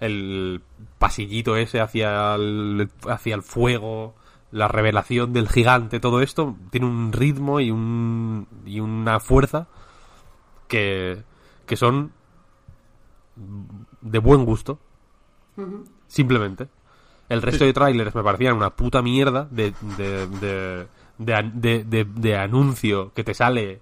[0.00, 0.60] el
[0.98, 4.14] pasillito ese hacia el, hacia el fuego,
[4.52, 9.66] la revelación del gigante, todo esto tiene un ritmo y, un, y una fuerza
[10.68, 11.22] que,
[11.66, 12.12] que son
[14.00, 14.78] de buen gusto.
[16.06, 16.68] Simplemente.
[17.28, 20.86] El resto de trailers me parecían una puta mierda de, de, de,
[21.18, 23.80] de, an- de- de- de anuncio que te sale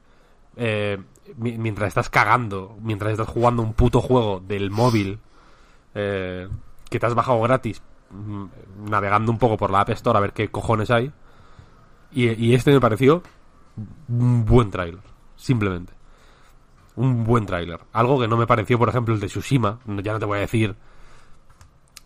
[0.57, 0.99] eh,
[1.37, 5.19] mi- mientras estás cagando, mientras estás jugando un puto juego del móvil
[5.95, 6.49] eh,
[6.91, 8.45] que te has bajado gratis, mm,
[8.89, 11.13] navegando un poco por la App Store a ver qué cojones hay.
[12.13, 13.23] Y, este me pareció
[14.09, 15.01] un buen tráiler,
[15.37, 15.93] simplemente.
[16.95, 17.81] Un buen tráiler.
[17.93, 19.81] Algo que no me pareció, por ejemplo, el de Tsushima.
[19.85, 20.77] Ya no te voy a decir.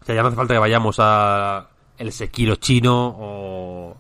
[0.00, 1.68] O sea, ya no hace falta que vayamos a
[1.98, 3.96] el Sekiro chino o.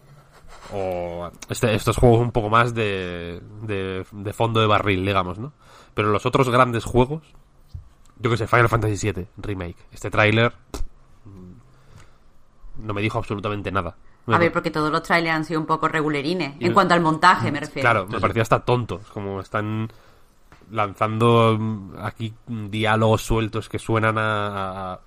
[0.72, 5.52] O este- estos juegos un poco más de, de, de fondo de barril, digamos, ¿no?
[5.94, 7.22] Pero los otros grandes juegos,
[8.20, 9.76] yo que sé, Final Fantasy VII Remake.
[9.92, 10.52] Este tráiler
[11.24, 13.94] mm, no me dijo absolutamente nada.
[14.26, 16.54] A ver, porque todos los trailers han sido un poco regulerines.
[16.60, 17.80] Y- En cuanto al montaje, me refiero.
[17.88, 19.00] Claro, me parecía hasta tonto.
[19.02, 19.90] Es Como están
[20.70, 25.00] lanzando mm, aquí mm, diálogos sueltos que suenan a, a,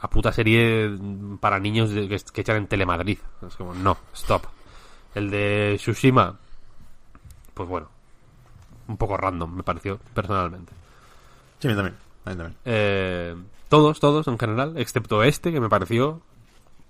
[0.00, 3.18] a puta serie mm, para niños de- que, que echan en Telemadrid.
[3.44, 4.44] Es como, no, stop.
[5.16, 6.36] El de Tsushima,
[7.54, 7.88] pues bueno,
[8.86, 10.72] un poco random, me pareció personalmente.
[11.58, 11.96] Sí, a mí también.
[12.28, 12.56] A mí también.
[12.64, 13.34] Eh,
[13.68, 16.20] todos, todos en general, excepto este que me pareció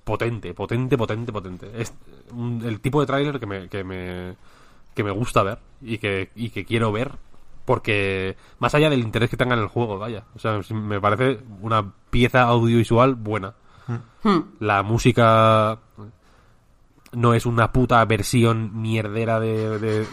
[0.05, 1.71] potente, potente, potente, potente.
[1.75, 1.93] Es
[2.33, 4.37] un- el tipo de tráiler que me, que me
[4.95, 7.13] que me gusta ver y que, y que quiero ver
[7.65, 11.39] porque más allá del interés que tenga en el juego, vaya, o sea, me parece
[11.61, 13.55] una pieza audiovisual buena.
[14.25, 14.41] Hmm.
[14.61, 15.79] La música
[17.13, 20.07] no es una puta versión mierdera de, de,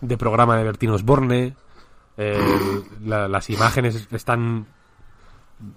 [0.00, 1.54] de programa de Bertino Osborne.
[2.24, 4.66] Eh, la- las imágenes están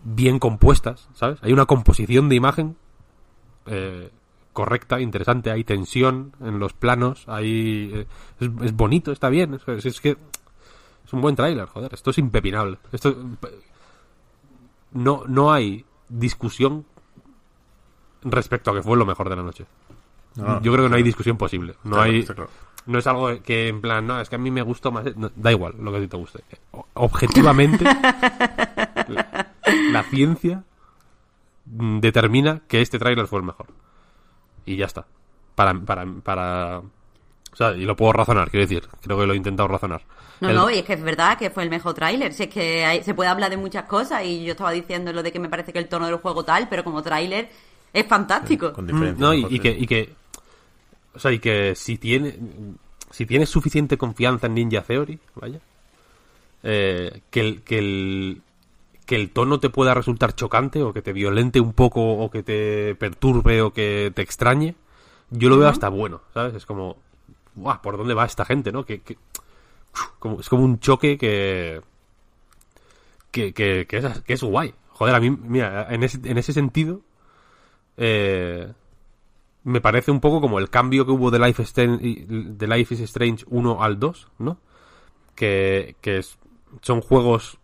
[0.03, 1.39] bien compuestas, ¿sabes?
[1.43, 2.75] Hay una composición de imagen
[3.67, 4.11] eh,
[4.53, 8.07] correcta, interesante, hay tensión en los planos, hay eh,
[8.39, 10.17] es, es bonito, está bien, es, es que
[11.05, 12.77] es un buen tráiler, joder, esto es impepinable.
[12.91, 13.15] Esto
[14.93, 16.85] no no hay discusión
[18.23, 19.65] respecto a que fue lo mejor de la noche.
[20.35, 21.75] No, no, Yo creo que no hay discusión posible.
[21.83, 22.49] No hay claro.
[22.85, 25.05] No es algo que en plan, no, es que a mí me gustó más.
[25.15, 26.43] no, da igual lo que a ti te guste.
[26.93, 27.83] Objetivamente,
[29.07, 29.47] la,
[29.91, 30.63] la ciencia
[31.65, 33.67] determina que este tráiler fue el mejor.
[34.65, 35.05] Y ya está.
[35.55, 36.79] Para, para, para.
[36.79, 38.87] O sea, y lo puedo razonar, quiero decir.
[39.01, 40.01] Creo que lo he intentado razonar.
[40.41, 42.33] No, El- no, y es que es verdad que fue el mejor tráiler.
[42.33, 45.23] Si es que hay- se puede hablar de muchas cosas y yo estaba diciendo lo
[45.23, 47.49] de que me parece que el tono del juego tal, pero como tráiler
[47.93, 48.73] es fantástico.
[48.73, 49.25] Con diferencia.
[49.25, 49.61] No, y, mejor, y sí.
[49.61, 50.15] que, y que.
[51.15, 52.37] O sea, y que si tiene.
[53.11, 55.59] Si tienes suficiente confianza en Ninja Theory, vaya.
[56.63, 58.41] eh, que, el, que el.
[59.05, 62.41] Que el tono te pueda resultar chocante o que te violente un poco o que
[62.41, 64.73] te perturbe o que te extrañe,
[65.29, 66.55] yo lo veo hasta bueno, ¿sabes?
[66.55, 66.97] Es como,
[67.53, 67.79] ¡guau!
[67.83, 68.83] ¿Por dónde va esta gente, no?
[68.83, 69.17] Que, que-
[70.17, 71.81] como, es como un choque que,
[73.31, 74.73] que, que, que es, que es guay.
[74.89, 77.01] Joder, a mí, mira, en ese, en ese sentido,
[77.97, 78.71] eh,
[79.65, 82.93] me parece un poco como el cambio que hubo de Life, is Strange, de Life
[82.93, 84.57] is Strange 1 al 2, ¿no?
[85.35, 86.37] Que, que es-
[86.81, 87.59] son juegos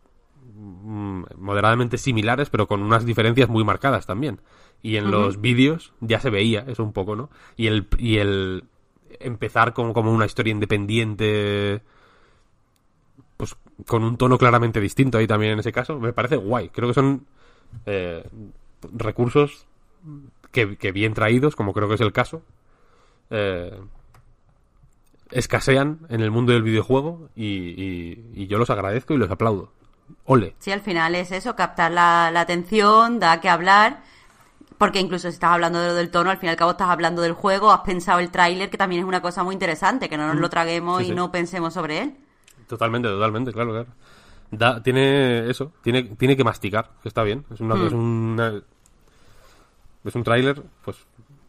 [0.54, 4.42] mm, moderadamente similares, pero con unas diferencias muy marcadas también.
[4.84, 7.30] Y en los vídeos ya se veía eso un poco, ¿no?
[7.56, 8.66] Y el, y el
[9.20, 11.82] empezar como, como una historia independiente,
[13.38, 13.56] pues
[13.88, 16.70] con un tono claramente distinto ahí también en ese caso, me parece guay.
[16.70, 17.26] Creo que son
[17.86, 18.28] eh,
[18.94, 19.66] recursos
[20.52, 22.42] que, que bien traídos, como creo que es el caso,
[23.30, 23.80] eh,
[25.32, 29.72] escasean en el mundo del videojuego y, y- y yo los agradezco y los aplaudo.
[30.26, 30.56] Ole.
[30.60, 34.04] Sí, al final es eso, captar la, la atención, da que hablar.
[34.78, 36.90] Porque incluso si estás hablando de lo del tono, al fin y al cabo estás
[36.90, 40.18] hablando del juego, has pensado el tráiler, que también es una cosa muy interesante, que
[40.18, 41.06] no nos lo traguemos Mm.
[41.06, 42.16] Sí, y no pensemos sobre él.
[42.68, 43.88] Totalmente, totalmente, claro, claro.
[44.50, 47.46] Da, tiene eso, tiene, tiene que masticar, que está bien.
[47.54, 48.62] Es una, es una-
[50.04, 50.98] es un tráiler, pues,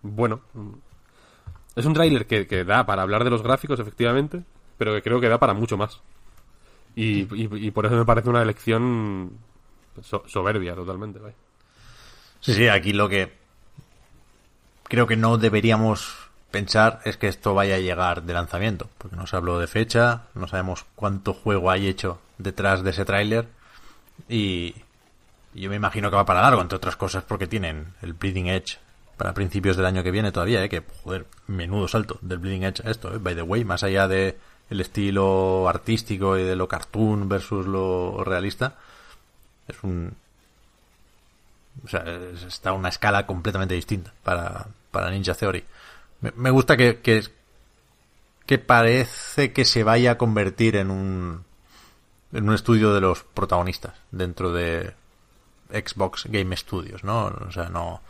[0.02, 0.40] bueno.
[1.74, 4.42] Es un tráiler que, que da para hablar de los gráficos, efectivamente,
[4.78, 6.00] pero que creo que da para mucho más.
[6.94, 9.30] Y, y, y por eso me parece una elección
[10.02, 11.18] so- soberbia totalmente.
[11.18, 11.34] vaya.
[12.40, 13.32] Sí, sí, aquí lo que
[14.84, 16.14] creo que no deberíamos
[16.50, 20.24] pensar es que esto vaya a llegar de lanzamiento, porque no se habló de fecha,
[20.34, 23.48] no sabemos cuánto juego hay hecho detrás de ese tráiler
[24.28, 24.74] y
[25.54, 28.78] yo me imagino que va para largo, entre otras cosas porque tienen el Bleeding Edge
[29.16, 30.68] para principios del año que viene todavía, ¿eh?
[30.68, 33.18] que joder, menudo salto del Bleeding Edge a esto, ¿eh?
[33.18, 34.38] by the way, más allá de
[34.70, 38.76] el estilo artístico y de lo cartoon versus lo realista,
[39.68, 40.14] es un
[41.84, 42.00] o sea,
[42.32, 45.64] es- está a una escala completamente distinta para, para Ninja Theory.
[46.20, 47.22] Me, me gusta que, que,
[48.46, 51.44] que parece que se vaya a convertir en un,
[52.32, 54.92] en un estudio de los protagonistas dentro de
[55.72, 57.26] Xbox Game Studios, ¿no?
[57.26, 58.02] O sea, no,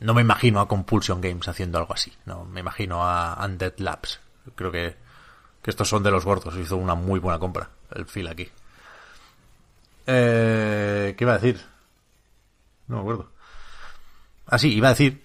[0.00, 4.20] no me imagino a Compulsion Games haciendo algo así, no me imagino a Undead Labs.
[4.54, 4.96] Creo que,
[5.62, 8.48] que estos son de los gordos, hizo una muy buena compra el Phil aquí.
[10.06, 11.60] Eh, ¿Qué iba a decir?
[12.88, 13.30] No me acuerdo.
[14.46, 15.24] Ah, sí, iba a decir.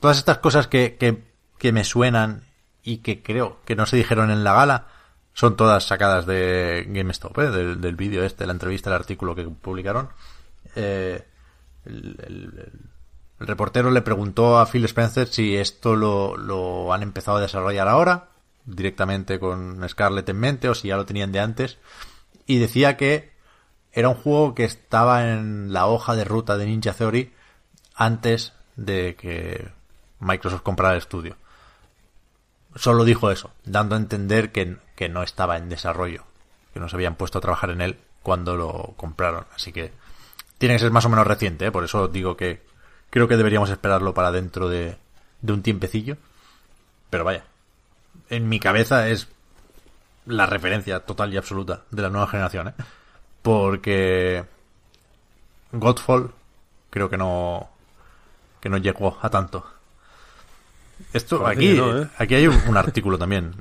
[0.00, 1.24] Todas estas cosas que, que,
[1.58, 2.44] que me suenan
[2.82, 4.86] y que creo que no se dijeron en la gala
[5.34, 7.50] son todas sacadas de GameStop, ¿eh?
[7.50, 10.08] del, del vídeo este, la entrevista, el artículo que publicaron.
[10.78, 11.24] Eh,
[11.84, 12.72] el,
[13.40, 18.28] reportero le preguntó a Phil Spencer si esto lo, lo han empezado a desarrollar ahora,
[18.64, 21.78] directamente con Scarlett en mente, o si ya lo tenían de antes.
[22.46, 23.32] Y decía que
[23.92, 27.32] era un juego que estaba en la hoja de ruta de Ninja Theory
[27.94, 29.68] antes de que
[30.20, 31.36] Microsoft comprara el estudio.
[32.76, 36.24] Solo dijo eso, dando a entender que, que no estaba en desarrollo,
[36.72, 39.46] que no se habían puesto a trabajar en él cuando lo compraron.
[39.54, 39.92] Así que
[40.58, 41.72] tiene que ser más o menos reciente, ¿eh?
[41.72, 42.62] por eso digo que
[43.10, 44.96] creo que deberíamos esperarlo para dentro de,
[45.40, 46.16] de un tiempecillo.
[47.10, 47.44] Pero vaya,
[48.28, 49.28] en mi cabeza es
[50.26, 52.74] la referencia total y absoluta de la nueva generación, ¿eh?
[53.40, 54.44] Porque
[55.72, 56.32] Godfall
[56.90, 57.70] creo que no
[58.60, 59.64] que no llegó a tanto.
[61.12, 62.08] Esto Parece aquí no, ¿eh?
[62.18, 63.54] aquí hay un, un artículo también.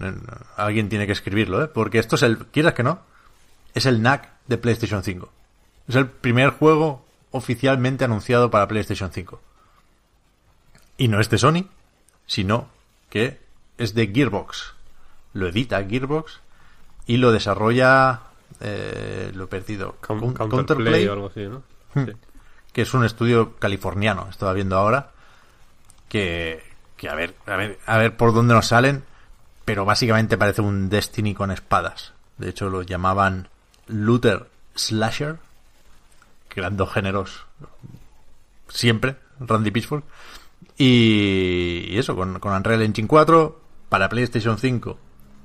[0.58, 1.68] Alguien tiene que escribirlo, ¿eh?
[1.68, 3.00] Porque esto es el quieras que no,
[3.74, 5.32] es el NAC de PlayStation 5.
[5.88, 9.42] Es el primer juego oficialmente anunciado para PlayStation 5.
[10.98, 11.66] Y no es de Sony,
[12.26, 12.70] sino
[13.10, 13.40] que
[13.78, 14.74] es de Gearbox.
[15.34, 16.40] Lo edita Gearbox
[17.06, 18.22] y lo desarrolla.
[18.60, 19.98] Eh, lo he perdido.
[20.02, 21.64] Coun- Coun- Counterplay Counterplay, o algo así, ¿no?
[21.94, 22.06] Hmm.
[22.06, 22.14] Sí.
[22.74, 24.28] que es un estudio californiano.
[24.30, 25.12] Estaba viendo ahora
[26.10, 26.64] que,
[26.96, 29.04] que a ver, a ver, a ver por dónde nos salen,
[29.66, 32.14] pero básicamente parece un Destiny con espadas.
[32.38, 33.50] De hecho, lo llamaban
[33.88, 35.38] Looter Slasher,
[36.58, 37.46] que eran dos géneros
[38.68, 40.02] siempre, Randy Pitchford.
[40.76, 44.98] Y, y eso, con, con Unreal Engine 4 para PlayStation 5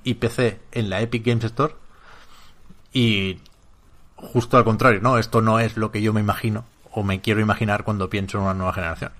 [0.04, 1.74] y PC en la Epic Games Store.
[2.94, 3.40] Y
[4.16, 5.18] justo al contrario, ¿no?
[5.18, 8.44] Esto no es lo que yo me imagino o me quiero imaginar cuando pienso en
[8.44, 9.12] una nueva generación.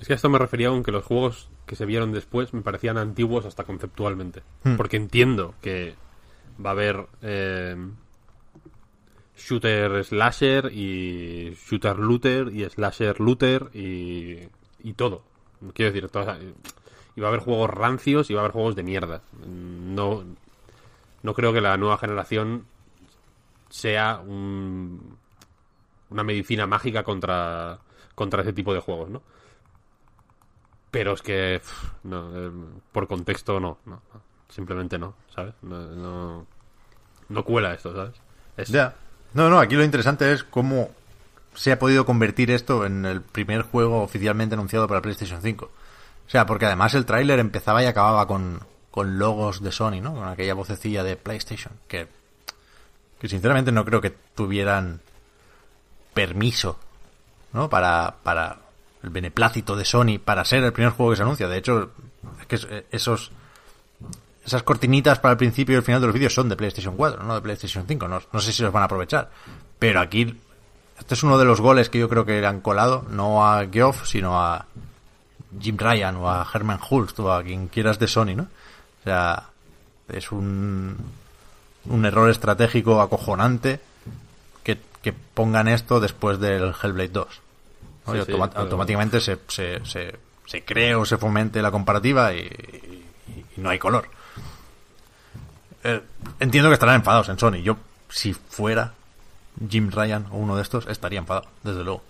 [0.00, 2.98] Es que a esto me refería aunque los juegos que se vieron después me parecían
[2.98, 4.42] antiguos hasta conceptualmente.
[4.64, 4.76] Hmm.
[4.76, 5.94] Porque entiendo que
[6.62, 7.74] va a haber eh,
[9.40, 14.38] shooter slasher y shooter looter y slasher looter y,
[14.80, 15.22] y todo.
[15.74, 16.38] Quiero decir, todas-
[17.20, 19.22] va a haber juegos rancios y va a haber juegos de mierda.
[19.46, 20.24] No,
[21.22, 22.66] no creo que la nueva generación
[23.68, 25.16] sea un-
[26.10, 27.78] una medicina mágica contra,
[28.14, 29.22] contra ese tipo de juegos, ¿no?
[30.90, 32.50] Pero es que, eh,
[32.90, 34.02] por contexto, no, no,
[34.48, 35.54] simplemente no, ¿sabes?
[35.62, 36.46] No,
[37.28, 38.20] no, cuela esto, ¿sabes?
[39.34, 40.90] No, no, aquí lo interesante es cómo
[41.54, 45.64] se ha podido convertir esto en el primer juego oficialmente anunciado para PlayStation 5.
[45.66, 48.60] O sea, porque además el tráiler empezaba y acababa con,
[48.90, 50.14] con logos de Sony, ¿no?
[50.14, 52.06] Con aquella vocecilla de PlayStation, que,
[53.20, 55.00] que sinceramente no creo que tuvieran
[56.14, 56.78] permiso,
[57.52, 57.68] ¿no?
[57.68, 58.58] Para, para
[59.02, 61.48] el beneplácito de Sony para ser el primer juego que se anuncia.
[61.48, 61.90] De hecho,
[62.40, 63.32] es que es- esos
[64.50, 67.22] esas cortinitas para el principio y el final de los vídeos son de PlayStation 4,
[67.22, 68.08] no de PlayStation 5.
[68.08, 69.30] No, no sé si los van a aprovechar.
[69.78, 70.38] Pero aquí,
[70.98, 73.66] este es uno de los goles que yo creo que le han colado, no a
[73.70, 74.66] Geoff, sino a
[75.60, 78.42] Jim Ryan o a Herman Hulst o a quien quieras de Sony, ¿no?
[78.42, 79.48] O sea,
[80.12, 80.96] es un,
[81.86, 83.80] un error estratégico acojonante
[84.62, 87.26] que, que pongan esto después del Hellblade 2.
[88.06, 88.12] ¿no?
[88.12, 91.70] Sí, Y sí, automa- pero- automáticamente se, se, se, se cree o se fomente la
[91.70, 93.04] comparativa y, y-
[93.56, 94.08] y no hay color.
[95.84, 96.02] Eh,
[96.40, 97.62] entiendo que estarán enfadados en Sony.
[97.62, 97.76] Yo,
[98.08, 98.92] si fuera
[99.68, 102.02] Jim Ryan o uno de estos, estaría enfadado, desde luego.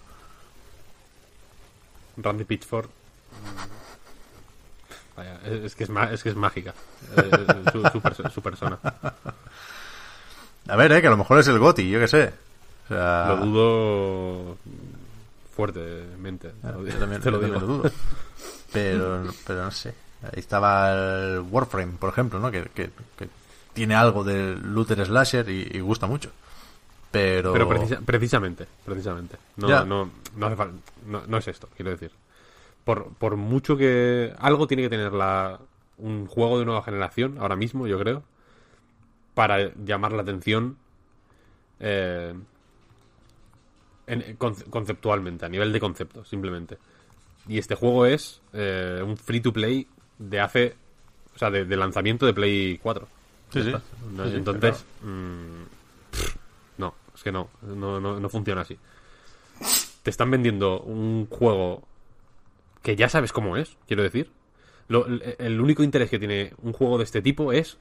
[2.16, 2.86] Randy Pitchford.
[2.86, 6.74] mm, Vaya, es, que es, es que es mágica.
[7.16, 7.30] eh,
[7.72, 8.78] su, su perso- su persona.
[10.68, 12.32] A ver, eh, que a lo mejor es el GOTI, yo qué sé.
[12.86, 14.56] O sea, Lo dudo
[15.54, 16.50] fuertemente.
[16.62, 16.98] te lo yo digo.
[16.98, 17.72] también, te lo yo también digo.
[17.72, 17.90] lo dudo.
[18.72, 19.94] Pero, pero no sé.
[20.22, 22.50] Ahí estaba el Warframe, por ejemplo, ¿no?
[22.50, 23.28] Que, que- que
[23.72, 26.30] tiene algo del looter slasher y, y gusta mucho.
[27.10, 27.52] Pero...
[27.52, 29.36] Pero precisa- precisamente, precisamente.
[29.56, 29.84] No, Ya.
[29.84, 30.50] no, no,
[31.06, 32.10] no, no es esto, quiero decir.
[32.84, 34.32] Por, por mucho que...
[34.38, 35.58] Algo tiene que tener la,
[35.98, 38.22] un juego de nueva generación, ahora mismo, yo creo,
[39.34, 40.76] para llamar la atención
[41.80, 42.34] eh,
[44.06, 46.78] en- conce- conceptualmente, a nivel de concepto, simplemente.
[47.48, 49.86] Y este juego es eh, un free to play
[50.18, 50.76] de hace...
[51.34, 53.08] O sea, de, de lanzamiento de Play 4.
[53.53, 53.72] Sí, sí.
[54.12, 54.84] No, Entonces...
[55.03, 55.62] mm,
[56.11, 56.36] pff,
[56.78, 58.78] no, es que no, no, no, no funciona así.
[60.03, 61.82] Te están vendiendo un juego
[62.82, 64.30] que ya sabes cómo es, quiero decir.
[64.88, 67.76] Lo- el, único interés que tiene un juego de este tipo es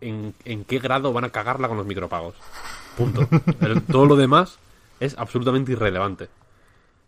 [0.00, 2.34] en, en qué grado van a cagarla con los micropagos.
[2.96, 3.28] Punto.
[3.60, 4.58] El- todo lo demás
[4.98, 6.28] es absolutamente irrelevante.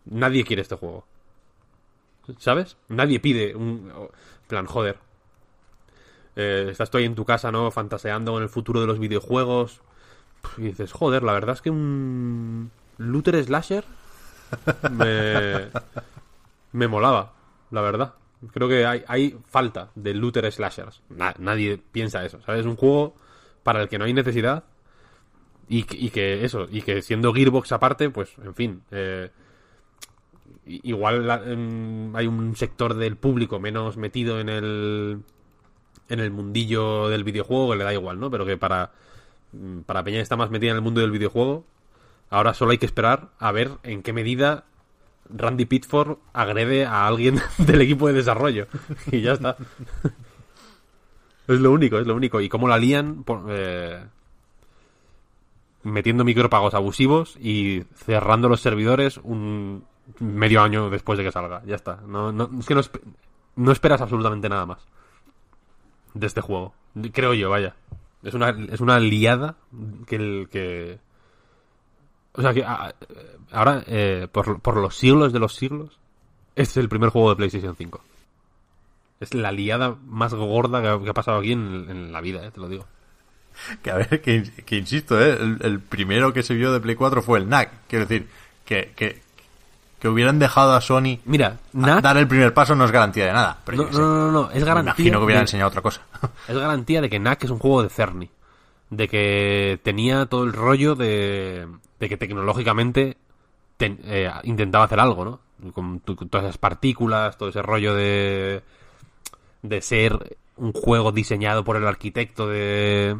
[0.05, 1.05] Nadie quiere este juego.
[2.39, 2.77] ¿Sabes?
[2.89, 3.91] Nadie pide un...
[4.47, 4.99] plan, joder.
[6.37, 7.71] Eh, estás tú ahí en tu casa, ¿no?
[7.71, 9.81] Fantaseando con el futuro de los videojuegos.
[10.59, 13.85] Y dices, joder, la verdad es que un looter slasher
[14.91, 15.69] me,
[16.73, 17.33] me molaba,
[17.71, 18.15] la verdad.
[18.53, 21.03] Creo que hay, hay falta de looter slashers.
[21.11, 22.61] Na- nadie piensa eso, ¿sabes?
[22.63, 23.15] Es un juego
[23.63, 24.65] para el que no hay necesidad
[25.69, 29.31] y, que- y que eso, y que siendo Gearbox aparte, pues, en fin, eh,
[30.67, 35.21] igual em, hay un sector del público menos metido en el
[36.09, 38.31] en el mundillo del videojuego que le da igual, ¿no?
[38.31, 38.91] Pero que para
[39.87, 41.65] para Peña está más metida en el mundo del videojuego,
[42.31, 44.65] ahora solo hay que esperar a ver en qué medida
[45.29, 48.67] Randy Pitford agrede a alguien del equipo de desarrollo.
[49.11, 49.57] Y ya está.
[51.49, 52.41] es lo único, es lo único.
[52.41, 54.03] Y cómo la lían por- eh,
[55.83, 59.85] metiendo micropagos abusivos y cerrando los servidores un
[60.21, 61.63] medio año después de que salga.
[61.67, 62.01] Ya está.
[62.07, 62.81] No, no, es que no,
[63.57, 64.79] no esperas absolutamente nada más
[66.15, 66.75] de este juego.
[67.13, 67.75] Creo yo, vaya.
[68.23, 69.57] Es una, es una liada
[70.07, 70.99] que el que...
[72.35, 72.95] O sea que a-
[73.51, 75.99] ahora, eh, por, por los siglos de los siglos,
[76.57, 78.01] este es el primer juego de PlayStation 5.
[79.21, 82.45] Es la liada más gorda que ha, que ha pasado aquí en, en la vida,
[82.47, 82.87] eh, te lo digo.
[83.83, 85.37] Que a ver, que, que insisto, ¿eh?
[85.39, 87.71] el, el primero que se vio de Play 4 fue el NAC.
[87.87, 88.29] Quiero decir,
[88.65, 89.21] que, que,
[90.03, 92.03] que hubieran dejado a Sony Mira, a- NAC...
[92.03, 93.59] dar el primer paso no es garantía de nada.
[93.65, 94.95] Pero No, no, no, no, es Me garantía...
[94.97, 96.03] imagino que hubieran de- enseñado otra cosa.
[96.49, 98.29] Es garantía de que Knack es un juego de Cerny.
[98.91, 101.69] De que tenía todo el rollo de,
[102.01, 103.17] de que tecnológicamente
[103.77, 105.71] ten- eh, intentaba hacer algo, ¿no?
[105.73, 108.63] Con, tu- con todas esas partículas, todo ese rollo de,
[109.63, 113.17] de ser un juego diseñado por el arquitecto de,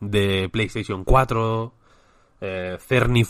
[0.00, 1.72] de PlayStation 4.
[2.40, 3.24] Eh, Cerny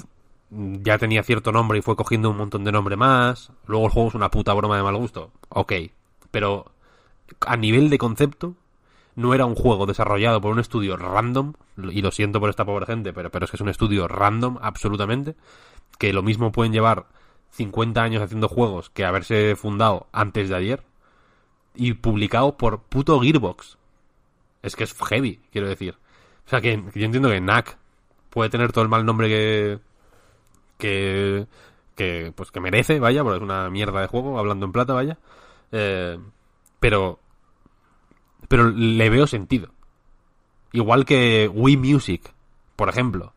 [0.51, 3.53] ya tenía cierto nombre y fue cogiendo un montón de nombre más.
[3.67, 5.33] Luego el juego es una puta broma de mal gusto.
[5.51, 5.73] Ok.
[6.31, 6.73] Pero
[7.41, 8.55] a nivel de concepto,
[9.15, 12.87] no era un juego desarrollado por un estudio random, y lo siento por esta pobre
[12.87, 15.35] gente, pero, pero es que es un estudio random, absolutamente,
[15.99, 17.07] que lo mismo pueden llevar
[17.51, 20.85] 50 años haciendo juegos que haberse fundado antes de ayer,
[21.75, 23.77] y publicado por puto Gearbox.
[24.63, 25.97] Es que es heavy, quiero decir.
[26.47, 27.77] O sea, que, que yo entiendo que Knack
[28.31, 29.79] puede tener todo el mal nombre que,
[30.79, 31.47] que,
[31.95, 35.19] que, pues que merece, vaya, porque es una mierda de juego, hablando en plata, vaya.
[35.73, 36.19] Eh,
[36.81, 37.19] pero
[38.49, 39.69] pero le veo sentido.
[40.73, 42.33] Igual que Wii Music,
[42.77, 43.33] por ejemplo.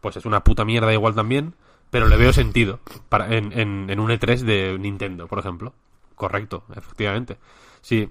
[0.00, 1.54] Pues es una puta mierda igual también,
[1.90, 5.72] pero le veo sentido para, en, en, en un E3 de Nintendo, por ejemplo.
[6.14, 7.38] Correcto, efectivamente.
[7.80, 8.08] Si,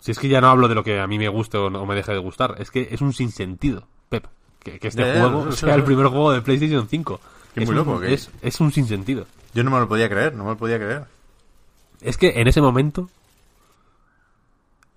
[0.00, 1.84] si es que ya no hablo de lo que a mí me guste o, no-
[1.86, 4.26] me deje de gustar, es que es un sinsentido, Pep.
[4.60, 7.20] Que, que este juego sea el primer juego de PlayStation 5.
[7.56, 9.26] Es, muy un, loco, que- es, es un sinsentido.
[9.54, 11.04] Yo no me lo podía creer, no me lo podía creer.
[12.00, 13.08] Es que en ese momento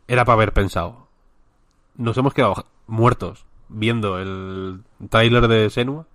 [0.08, 1.08] era para haber pensado.
[1.96, 6.06] Nos hemos quedado muertos viendo el tráiler de Senua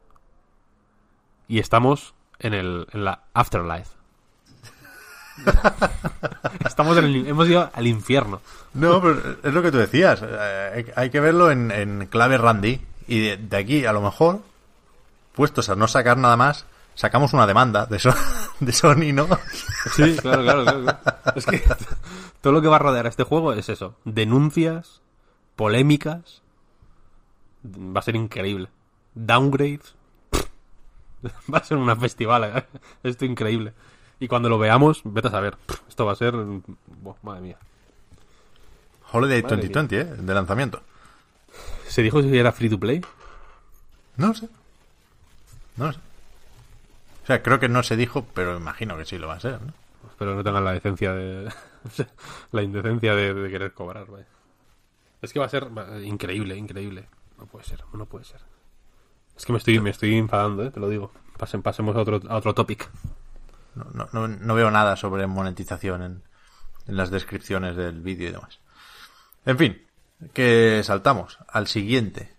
[1.48, 3.90] y estamos en el en la afterlife.
[6.66, 8.40] estamos en el, hemos ido al infierno.
[8.74, 10.20] No, pero es lo que tú decías.
[10.22, 12.80] eh, hay- hay que verlo en, en clave Randy.
[13.08, 14.40] Y de, de aquí, a lo mejor,
[15.40, 18.14] puestos a no sacar nada más, sacamos una demanda de, So-
[18.60, 19.26] de Sony, ¿no?
[19.96, 20.98] Sí, claro, claro, claro.
[21.34, 21.62] Es que
[22.42, 23.94] todo lo que va a rodear a este juego es eso.
[24.04, 25.00] Denuncias,
[25.56, 26.42] polémicas.
[27.64, 28.68] Va a ser increíble.
[29.14, 29.94] Downgrades.
[31.52, 32.44] Va a ser una festival.
[32.44, 32.66] ¿eh?
[33.02, 33.72] Esto increíble.
[34.18, 35.56] Y cuando lo veamos, vete a saber.
[35.88, 36.34] Esto va a ser...
[36.34, 37.56] Buah, madre mía.
[39.10, 40.04] Holiday Madre 2020, ¿eh?
[40.04, 40.82] De lanzamiento.
[41.88, 43.00] ¿Se dijo si era free to play?
[44.16, 44.50] No sé.
[45.80, 45.98] No lo sé.
[47.22, 49.62] O sea, creo que no se dijo, pero imagino que sí lo va a ser,
[49.62, 49.72] ¿no?
[50.10, 51.50] Espero no tengan la decencia de.
[52.52, 54.26] la indecencia de, de querer cobrar, vaya.
[55.22, 55.68] Es que va a ser
[56.02, 57.08] increíble, increíble.
[57.38, 58.40] No puede ser, no puede ser.
[59.34, 60.70] Es que me estoy, me estoy enfadando, ¿eh?
[60.70, 61.12] te lo digo.
[61.38, 62.90] Pasen, pasemos a otro, a otro topic.
[63.74, 66.22] No, no, no, no veo nada sobre monetización en,
[66.88, 68.60] en las descripciones del vídeo y demás.
[69.46, 69.86] En fin,
[70.34, 72.34] que saltamos al siguiente,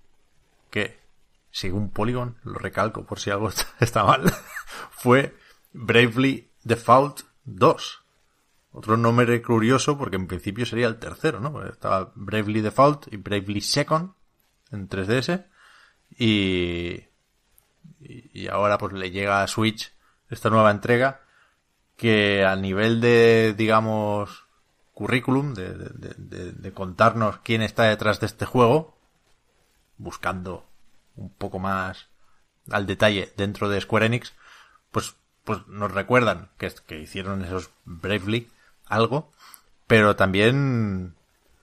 [0.70, 1.01] que,
[1.52, 3.50] según Polygon, lo recalco por si algo
[3.80, 4.32] está, mal,
[4.92, 5.36] fue
[5.74, 7.98] Bravely Default 2.
[8.74, 11.66] Otro nombre curioso porque en principio sería el tercero, ¿no?
[11.66, 14.12] Estaba Bravely Default y Bravely Second
[14.72, 15.46] en 3DS
[16.18, 17.04] y,
[18.00, 19.92] y ahora pues le llega a Switch
[20.30, 21.22] esta nueva entrega
[21.98, 24.46] que a nivel de, digamos,
[24.94, 28.98] currículum, de- de contarnos quién está detrás de este juego,
[29.98, 30.66] buscando
[31.22, 32.08] un poco más
[32.70, 34.34] al detalle dentro de Square Enix,
[34.92, 38.50] pues, pues nos recuerdan que, que hicieron esos Bravely
[38.86, 39.32] algo,
[39.88, 41.16] pero también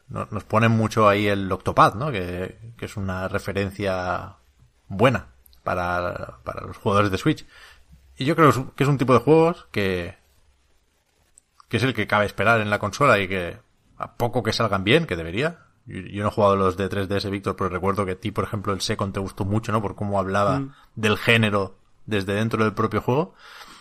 [0.09, 2.11] no- nos ponen mucho ahí el Octopad, ¿no?
[2.11, 4.37] Que, que es una referencia
[4.89, 5.27] buena
[5.65, 7.47] para, para los jugadores de Switch.
[8.17, 10.17] Y yo creo que es un tipo de juegos que,
[11.69, 13.59] que es el que cabe esperar en la consola y que
[13.99, 15.59] a poco que salgan bien, que debería.
[15.89, 18.45] Yo, yo no he jugado los de 3DS, Víctor, pero recuerdo que a ti, por
[18.45, 19.83] ejemplo, el Second te gustó mucho, ¿no?
[19.83, 20.63] Por cómo hablaba
[20.95, 21.77] del género
[22.07, 23.35] desde dentro del propio juego.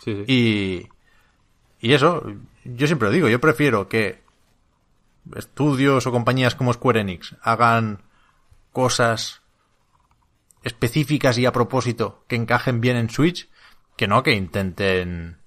[0.04, 0.24] Sí, sí.
[0.28, 2.24] Y, y eso,
[2.64, 4.24] yo siempre lo digo, yo prefiero que
[5.36, 8.02] estudios o compañías como Square Enix hagan
[8.72, 9.42] cosas
[10.64, 13.50] específicas y a propósito que encajen bien en Switch,
[13.96, 15.38] que no que intenten,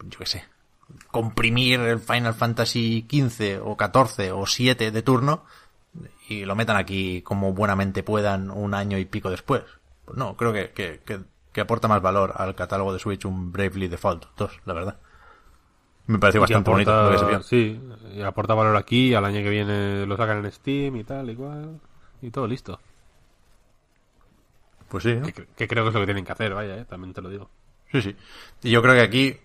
[0.00, 0.44] yo qué sé,
[1.10, 5.44] comprimir el Final Fantasy XV o 14 o 7 de turno
[6.28, 9.62] y lo metan aquí como buenamente puedan un año y pico después.
[10.04, 11.20] Pues no, creo que, que, que,
[11.52, 14.98] que aporta más valor al catálogo de Switch un Bravely Default 2, la verdad.
[16.06, 17.48] Me pareció bastante bonito aporta- lo que se.
[17.48, 17.80] Sí,
[18.14, 21.34] y aporta valor aquí, al año que viene lo sacan en Steam y tal, y
[21.36, 21.80] cual.
[22.20, 22.78] Y todo listo.
[24.88, 25.26] Pues sí, ¿no?
[25.26, 27.28] Que, que creo que es lo que tienen que hacer, vaya, eh, también te lo
[27.30, 27.48] digo.
[27.90, 28.16] Sí, sí.
[28.62, 29.36] Y yo creo que aquí,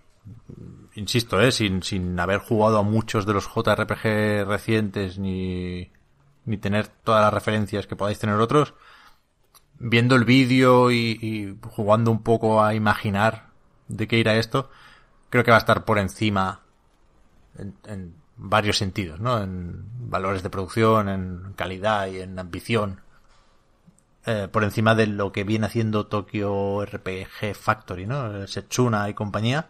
[0.95, 1.51] insisto, ¿eh?
[1.51, 5.89] sin, sin haber jugado a muchos de los JRPG recientes ni,
[6.49, 8.73] ni tener todas las referencias que podáis tener otros,
[9.77, 13.49] viendo el vídeo y, y jugando un poco a imaginar
[13.87, 14.69] de qué irá esto,
[15.29, 16.61] creo que va a estar por encima
[17.57, 19.41] en, en varios sentidos, ¿no?
[19.41, 23.01] En valores de producción, en calidad y en ambición.
[24.25, 28.47] Eh, por encima de lo que viene haciendo Tokyo RPG Factory, ¿no?
[28.47, 29.69] Setsuna y compañía.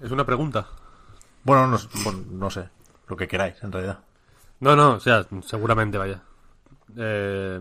[0.00, 0.68] Es una pregunta.
[1.42, 2.68] Bueno, no, bueno, no sé,
[3.08, 4.00] lo que queráis, en realidad.
[4.60, 6.22] No, no, o sea, seguramente vaya.
[6.96, 7.60] Eh,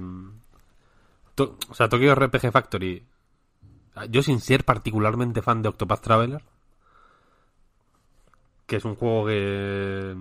[1.37, 3.05] o sea, Tokyo RPG Factory.
[4.09, 6.43] Yo sin ser particularmente fan de Octopath Traveler,
[8.65, 10.15] que es un juego que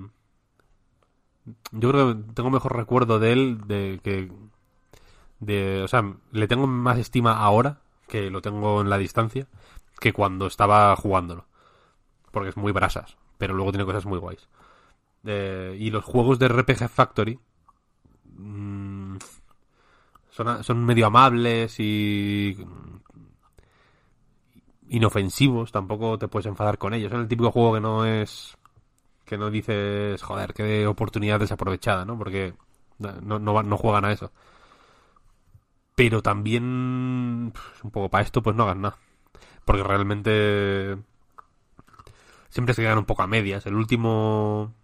[1.72, 4.32] yo creo que tengo mejor recuerdo de él de que
[5.40, 9.46] de, o sea, le tengo más estima ahora que lo tengo en la distancia
[10.00, 11.46] que cuando estaba jugándolo,
[12.30, 14.48] porque es muy brasas, pero luego tiene cosas muy guays.
[15.26, 17.38] Eh, y los juegos de RPG Factory
[18.36, 19.16] mm,
[20.30, 22.56] son, son medio amables y
[24.88, 27.12] inofensivos, tampoco te puedes enfadar con ellos.
[27.12, 28.56] Es el típico juego que no es
[29.24, 32.18] que no dices, joder, qué oportunidad desaprovechada, ¿no?
[32.18, 32.54] Porque
[32.98, 34.30] no, no, juegan a eso.
[35.94, 38.98] Pero también, un poco para esto, pues no hagan nada.
[39.64, 40.98] Porque realmente
[42.48, 43.66] siempre se quedan un poco a medias.
[43.66, 44.74] El último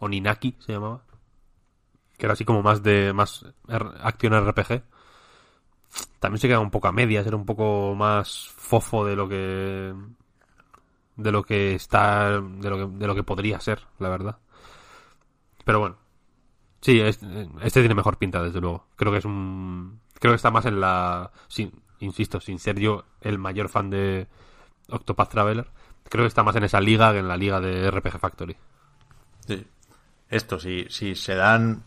[0.00, 1.02] Oninaki se llamaba.
[2.18, 3.46] Que era así como más de más
[4.02, 4.82] acción RPG.
[6.20, 9.94] También se queda un poco a medias, era un poco más fofo de lo que
[11.16, 14.38] de lo que está de lo que, de lo que podría ser, la verdad.
[15.64, 15.96] Pero bueno.
[16.80, 17.20] Sí, es-
[17.62, 18.86] este tiene mejor pinta desde luego.
[18.96, 21.30] Creo que es un creo que está más en la
[22.00, 24.26] insisto, sin ser yo el mayor fan de
[24.88, 25.68] Octopath Traveler,
[26.08, 28.56] creo que está más en esa liga que en la liga de RPG Factory.
[29.46, 29.66] Sí.
[30.30, 31.84] Esto, si, si se dan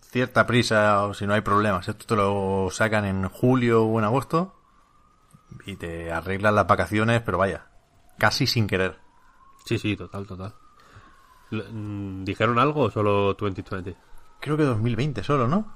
[0.00, 4.04] cierta prisa o si no hay problemas, esto te lo sacan en julio o en
[4.06, 4.54] agosto
[5.66, 7.66] y te arreglan las vacaciones, pero vaya,
[8.18, 8.98] casi sin querer.
[9.66, 10.54] Sí, sí, total, total.
[11.50, 13.96] Mm, ¿Dijeron algo o solo 2020?
[14.40, 15.72] Creo que 2020 solo, ¿no?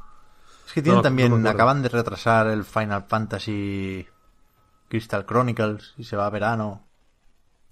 [0.66, 4.06] Es que tienen No, también, no acaban de retrasar el Final Fantasy
[4.88, 6.86] Crystal Chronicles y se va a verano.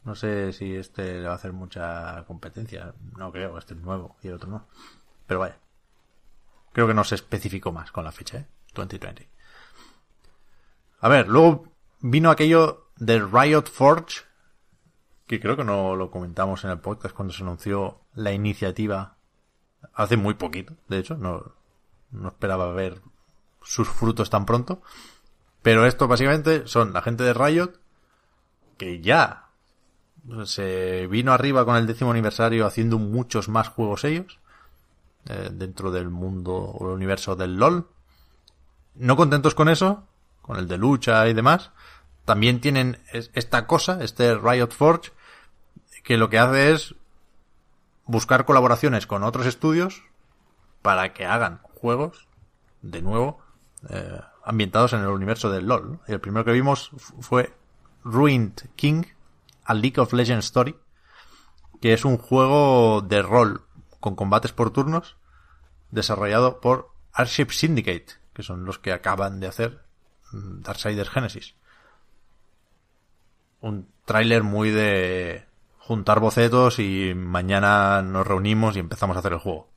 [0.05, 2.95] No sé si este le va a hacer mucha competencia.
[3.17, 4.67] No creo, este es nuevo y el otro no.
[5.27, 5.59] Pero vaya.
[6.73, 8.47] Creo que no se especificó más con la fecha, ¿eh?
[8.75, 9.29] 2020.
[11.01, 11.67] A ver, luego
[12.01, 14.23] vino aquello de Riot Forge,
[15.27, 19.17] que creo que no lo comentamos en el podcast cuando se anunció la iniciativa
[19.95, 21.53] hace muy poquito, de hecho, no,
[22.11, 23.01] no esperaba ver
[23.63, 24.83] sus frutos tan pronto.
[25.63, 27.73] Pero esto básicamente son la gente de Riot
[28.79, 29.50] que ya
[30.45, 34.39] se vino arriba con el décimo aniversario haciendo muchos más juegos ellos
[35.27, 37.89] eh, dentro del mundo o el universo del LOL.
[38.95, 40.05] No contentos con eso,
[40.43, 41.71] con el de lucha y demás,
[42.25, 45.13] también tienen esta cosa, este Riot Forge,
[46.03, 46.95] que lo que hace es
[48.07, 50.03] buscar colaboraciones con otros estudios
[50.83, 52.27] para que hagan juegos,
[52.83, 53.41] de nuevo,
[53.89, 56.01] eh, ambientados en el universo del LOL.
[56.07, 57.55] El primero que vimos fue
[58.05, 59.05] Ruined King,
[59.75, 60.77] League of Legends Story,
[61.81, 63.67] que es un juego de rol
[64.01, 65.17] con combates por turnos,
[65.91, 69.85] desarrollado por Airship Syndicate, que son los que acaban de hacer
[70.33, 71.55] mm, Darksiders Genesis.
[73.61, 75.47] Un tráiler muy de
[75.79, 79.69] juntar bocetos y mañana nos reunimos y empezamos a hacer el juego.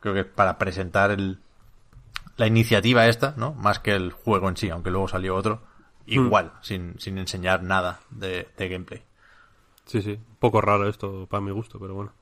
[0.00, 1.40] Creo que para presentar el,
[2.36, 3.52] la iniciativa esta, ¿no?
[3.54, 5.62] Más que el juego en sí, aunque luego salió otro,
[6.06, 6.62] igual, hmm.
[6.62, 9.02] sin, sin enseñar nada de, gameplay.
[9.86, 12.12] Sí, sí, un poco raro esto para mi gusto, pero bueno.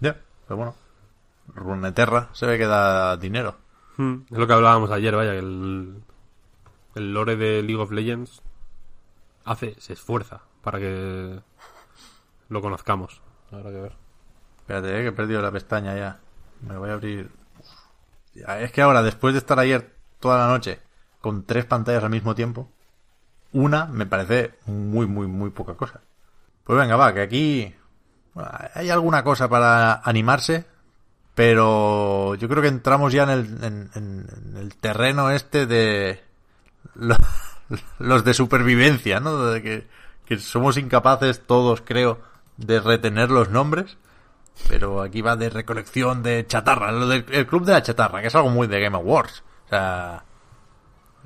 [0.00, 0.16] Ya,
[0.46, 0.74] pero bueno.
[1.48, 3.56] Runeterra se ve que da dinero.
[3.96, 6.02] Hmm, es lo que hablábamos ayer, vaya, el,
[6.94, 8.42] el lore de League of Legends
[9.44, 11.40] hace, se esfuerza para que
[12.48, 13.20] lo conozcamos.
[13.50, 13.92] Habrá que ver.
[14.58, 16.20] Espérate, eh, que he perdido la pestaña ya.
[16.60, 17.30] Me voy a abrir.
[18.34, 20.80] Es que ahora, después de estar ayer toda la noche
[21.20, 22.68] con tres pantallas al mismo tiempo,
[23.52, 26.00] una me parece muy, muy, muy poca cosa.
[26.64, 27.74] Pues venga, va, que aquí
[28.74, 30.64] hay alguna cosa para animarse,
[31.34, 36.20] pero yo creo que entramos ya en el, en el terreno este de
[37.98, 39.46] los de supervivencia, ¿no?
[39.46, 42.20] De que, somos incapaces todos, creo,
[42.56, 43.96] de retener los nombres.
[44.68, 48.28] Pero aquí va de recolección de chatarra, lo del el club de la chatarra, que
[48.28, 49.42] es algo muy de Game Awards.
[49.66, 50.24] O sea,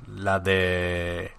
[0.07, 1.33] la de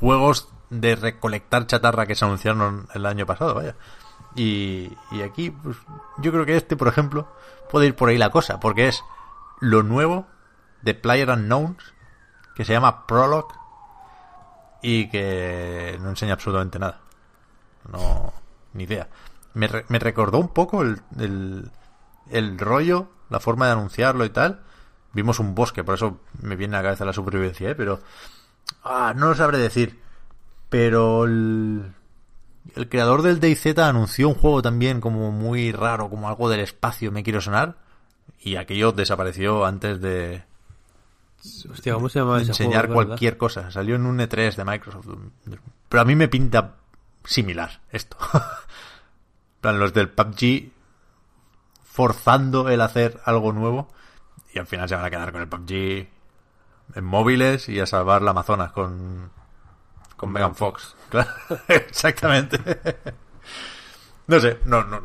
[0.00, 3.76] juegos de recolectar chatarra que se anunciaron el año pasado, vaya.
[4.34, 5.76] Y, y aquí, pues,
[6.18, 7.28] yo creo que este, por ejemplo,
[7.70, 9.04] puede ir por ahí la cosa, porque es
[9.60, 10.26] lo nuevo
[10.82, 11.94] de Player Unknowns,
[12.54, 13.54] que se llama Prologue,
[14.82, 17.00] y que no enseña absolutamente nada.
[17.90, 18.34] No,
[18.74, 19.08] ni idea.
[19.54, 21.70] Me, me recordó un poco el,
[22.30, 24.62] el, rollo, la forma de anunciarlo y tal.
[25.14, 27.74] Vimos un bosque, por eso me viene a la cabeza la supervivencia, ¿eh?
[27.74, 28.00] pero...
[28.82, 30.00] Ah, no lo sabré decir.
[30.68, 31.92] Pero el,
[32.74, 37.12] el creador del DayZ anunció un juego también como muy raro, como algo del espacio,
[37.12, 37.76] me quiero sonar.
[38.40, 40.42] Y aquello desapareció antes de,
[41.70, 43.70] Hostia, ¿cómo se llama ese enseñar cualquier cosa.
[43.70, 45.08] Salió en un E3 de Microsoft.
[45.88, 46.76] Pero a mí me pinta
[47.24, 48.16] similar esto.
[49.60, 50.72] plan, los del PUBG
[51.82, 53.88] forzando el hacer algo nuevo
[54.54, 56.08] y al final se van a quedar con el PUBG
[56.94, 59.30] en móviles y a salvar la Amazonas con
[60.16, 60.94] con Megan Fox.
[61.68, 62.58] exactamente.
[64.26, 65.00] no sé, no, no,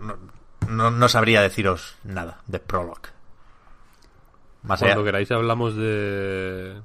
[0.67, 3.09] no, no sabría deciros nada de Prologue.
[4.65, 6.81] Cuando queráis hablamos de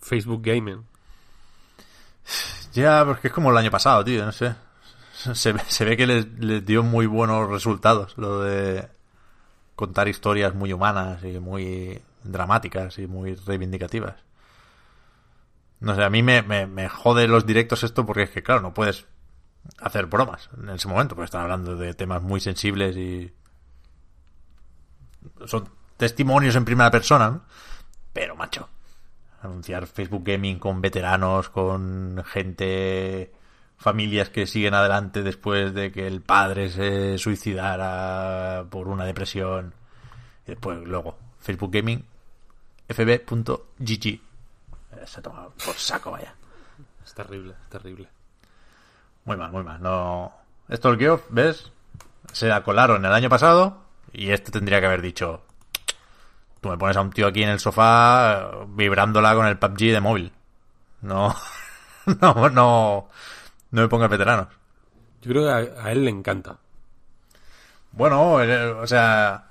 [0.00, 0.84] Facebook Gaming.
[2.72, 4.54] Ya, porque es como el año pasado, tío, no sé.
[5.12, 8.88] Se, se ve que les, dio muy buenos resultados lo de
[9.80, 14.16] contar historias muy humanas y muy dramáticas y muy reivindicativas.
[15.80, 18.60] No sé, a mí me, me, me, jode los directos esto porque es que, claro,
[18.60, 19.06] no puedes
[19.78, 23.32] hacer bromas en ese momento, porque están hablando de temas muy sensibles y
[25.46, 27.40] son testimonios en primera persona,
[28.12, 28.68] Pero, macho,
[29.40, 33.32] anunciar Facebook Gaming con veteranos, con gente,
[33.80, 39.74] familias que siguen adelante después de que el padre se suicidara por una depresión.
[40.46, 42.04] Y después, luego, Facebook Gaming,
[42.88, 44.20] fb.gg.
[45.06, 46.34] Se toma por saco, vaya.
[47.04, 48.08] Es terrible, es terrible.
[49.24, 49.82] Muy mal, muy mal.
[49.82, 50.32] No.
[50.68, 51.72] Esto el Geoff, ¿ves?
[52.32, 55.42] Se la colaron el año pasado y este tendría que haber dicho,
[56.60, 60.00] Tú me pones a un tío aquí en el sofá vibrándola con el PUBG de
[60.00, 60.32] móvil.
[61.00, 61.34] No,
[62.20, 63.08] no, no,
[63.70, 64.48] no me pongas veteranos.
[65.22, 66.58] Yo creo que a, él le encanta.
[67.92, 69.46] Bueno, o sea...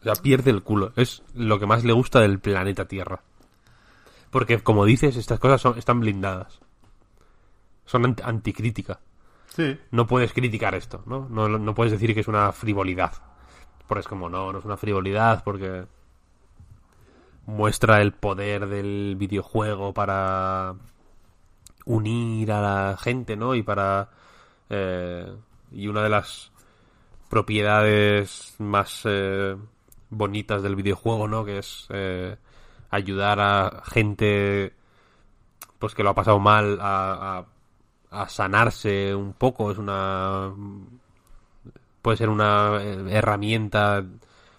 [0.00, 0.92] O sea, pierde el culo.
[0.94, 3.20] Es lo que más le gusta del planeta Tierra.
[4.30, 6.60] Porque, como dices, estas cosas son, están blindadas.
[7.84, 9.00] Son anticrítica.
[9.48, 9.76] Sí.
[9.90, 11.26] No puedes criticar esto, ¿no?
[11.28, 11.48] ¿no?
[11.48, 13.12] No puedes decir que es una frivolidad.
[13.88, 15.86] Porque es como, no, no es una frivolidad, porque
[17.46, 20.74] muestra el poder del videojuego para
[21.88, 23.54] unir a la gente, ¿no?
[23.54, 24.10] Y para...
[24.70, 25.26] eh,
[25.72, 26.50] y una de las
[27.28, 29.56] propiedades más eh,
[30.10, 31.44] bonitas del videojuego, ¿no?
[31.44, 32.36] Que es eh,
[32.90, 34.72] ayudar a gente
[35.78, 37.44] pues que lo ha pasado mal a,
[38.28, 39.70] sanarse un poco.
[39.70, 40.52] Es una
[42.02, 44.04] puede ser una eh, herramienta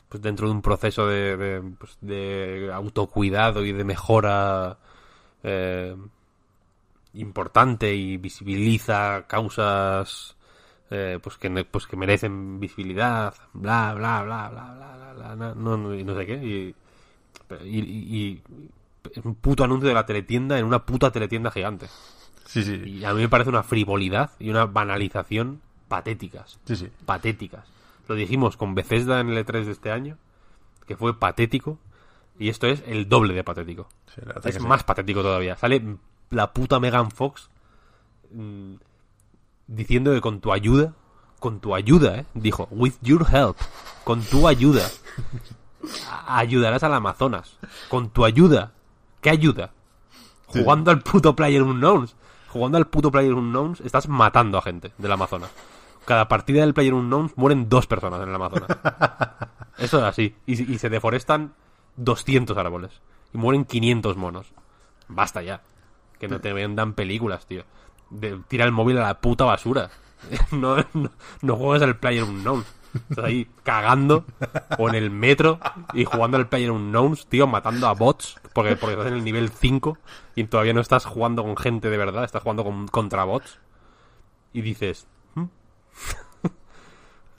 [0.07, 4.77] pues dentro de un proceso de, de, pues, de autocuidado y de mejora
[5.43, 5.95] eh,
[7.21, 10.35] importante y visibiliza causas
[10.91, 15.77] eh, pues que pues que merecen visibilidad bla bla bla bla bla bla, bla, no,
[15.77, 16.75] no, y no sé qué y,
[17.63, 18.43] y, y-
[19.23, 21.87] un puto anuncio de la teletienda en una puta teletienda gigante
[22.45, 22.75] Sí, sí.
[22.85, 26.89] y a mí me parece una frivolidad y una banalización patéticas Sí, sí.
[27.05, 27.65] patéticas.
[28.07, 30.17] Lo dijimos con Bethesda en el E3 de este año,
[30.87, 31.77] que fue patético,
[32.39, 33.87] y esto es el doble de patético.
[34.15, 35.55] Sí, es más patético todavía.
[35.57, 35.97] Sale
[36.29, 37.49] la puta Megan Fox
[38.31, 38.75] mm,
[39.67, 40.93] diciendo que con tu ayuda,
[41.39, 42.25] con tu ayuda, ¿eh?
[42.33, 43.57] dijo, with your help,
[44.03, 44.87] con tu ayuda,
[46.27, 47.57] ayudarás al Amazonas.
[47.89, 48.71] Con tu ayuda.
[49.21, 49.71] ¿Qué ayuda?
[50.51, 50.59] Sí.
[50.59, 52.15] Jugando al puto Player Unknowns.
[52.49, 55.51] Jugando al puto Player Unknowns estás matando a gente del Amazonas.
[56.05, 58.69] Cada partida del Player Unknowns mueren dos personas en el Amazonas.
[59.77, 60.35] Eso es así.
[60.45, 61.53] Y, y se deforestan
[61.97, 63.01] 200 árboles.
[63.33, 64.47] Y mueren 500 monos.
[65.07, 65.61] Basta ya.
[66.19, 67.63] Que no te vendan películas, tío.
[68.09, 69.89] De- tira el móvil a la puta basura.
[70.51, 71.11] No, no,
[71.41, 72.65] no juegues al Player Unknowns.
[73.09, 74.25] Estás ahí cagando
[74.79, 75.59] o en el metro
[75.93, 79.49] y jugando al Player Unknowns, tío, matando a bots porque, porque estás en el nivel
[79.49, 79.97] 5
[80.35, 83.59] y todavía no estás jugando con gente de verdad, estás jugando con, contra bots.
[84.53, 85.43] Y dices, "¿Mm?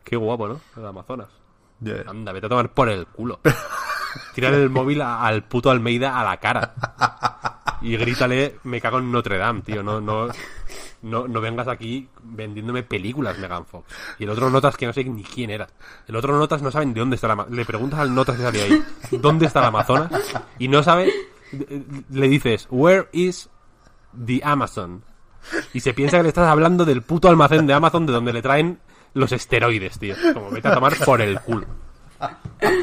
[0.05, 0.61] qué guapo, ¿no?
[0.77, 1.29] El Amazonas.
[1.81, 3.41] Ya- Anda, vete a tomar por el culo.
[4.35, 6.75] Tírale el móvil a- al puto Almeida a la cara.
[7.83, 9.83] Y grítale, me cago en Notre Dame, tío.
[9.83, 10.29] No, no,
[11.03, 13.91] no, no vengas aquí vendiéndome películas, Megan Fox.
[14.19, 15.67] Y el otro notas que no sé ni quién era.
[16.07, 18.63] El otro notas no saben de dónde está la Le preguntas al notas que salió
[18.63, 20.11] ahí, ¿dónde está el Amazonas?
[20.59, 21.11] Y no sabe,
[22.11, 23.49] le dices, where is
[24.27, 25.03] the Amazon?
[25.73, 28.43] Y se piensa que le estás hablando del puto almacén de Amazon de donde le
[28.43, 28.79] traen
[29.15, 30.15] los esteroides, tío.
[30.35, 31.67] Como vete a tomar por el culo.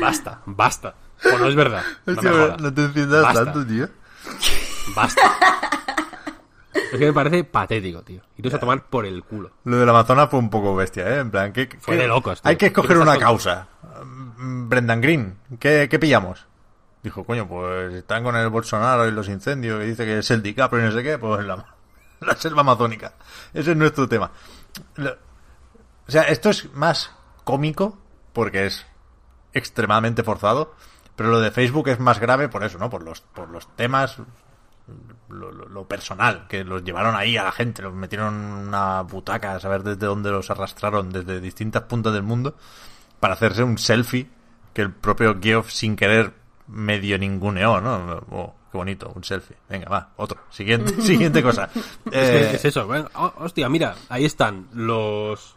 [0.02, 0.96] Basta, basta.
[1.34, 1.84] O no es verdad.
[2.06, 3.88] No, no te enciendas tanto, tío.
[4.96, 5.22] Basta.
[6.74, 8.22] Es que me parece patético, tío.
[8.38, 9.52] Iros a tomar por el culo.
[9.66, 11.20] Lo del Amazonas fue un poco bestia, ¿eh?
[11.20, 12.50] En plan, ¿qué, Fue de locos, tío.
[12.50, 13.68] Hay que escoger ¿Qué una causa.
[14.38, 16.46] Brendan Green, ¿qué, qué pillamos?
[17.04, 20.42] Dijo, coño, pues están con el Bolsonaro y los incendios, que dice que es el
[20.42, 21.66] DiCaprio y no sé qué, pues la,
[22.22, 23.14] la selva amazónica.
[23.54, 24.32] Ese es nuestro tema.
[24.96, 25.12] Lo-
[26.08, 27.12] o sea, esto es más
[27.44, 27.98] cómico,
[28.32, 28.86] porque es
[29.52, 30.74] extremadamente forzado,
[31.18, 32.90] pero lo de Facebook es más grave por eso, ¿no?
[32.90, 34.18] Por los, por los temas,
[35.30, 39.56] lo, lo- personal, que los llevaron ahí a la gente, los metieron en una butaca
[39.56, 42.56] a saber desde dónde los arrastraron, desde distintas puntas del mundo,
[43.20, 44.28] para hacerse un selfie
[44.74, 46.34] que el propio Geoff sin querer
[46.68, 48.26] medio ninguneó, ¿no?
[48.32, 49.58] Oh, qué bonito, un selfie.
[49.70, 50.40] Venga, va, otro.
[50.50, 51.70] Siguiente, siguiente cosa.
[51.74, 52.88] Es, Eh, es eso.
[52.88, 55.56] ven, oh, hostia, mira, ahí están los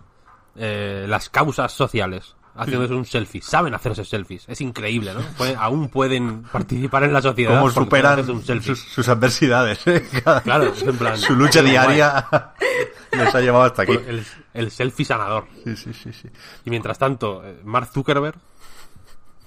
[0.56, 3.42] eh, las causas sociales haciéndose un selfie.
[3.42, 4.44] Saben hacerse selfies.
[4.48, 5.20] Es increíble, ¿no?
[5.36, 7.56] Pueden- aún pueden participar en la sociedad.
[7.56, 9.86] saben superan un sus, sus adversidades.
[9.86, 10.06] ¿eh?
[10.44, 11.16] Claro, es en plan.
[11.16, 12.26] su lucha diaria
[13.12, 13.92] les ha llevado hasta aquí.
[14.06, 14.24] El,
[14.54, 15.46] el selfie sanador.
[15.64, 16.28] Sí, sí, sí, sí.
[16.64, 18.36] Y mientras tanto, eh, Mark Zuckerberg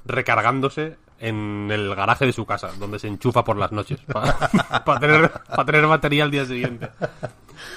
[0.05, 4.37] recargándose en el garaje de su casa, donde se enchufa por las noches, para
[4.99, 6.89] tener, pa tener batería al día siguiente.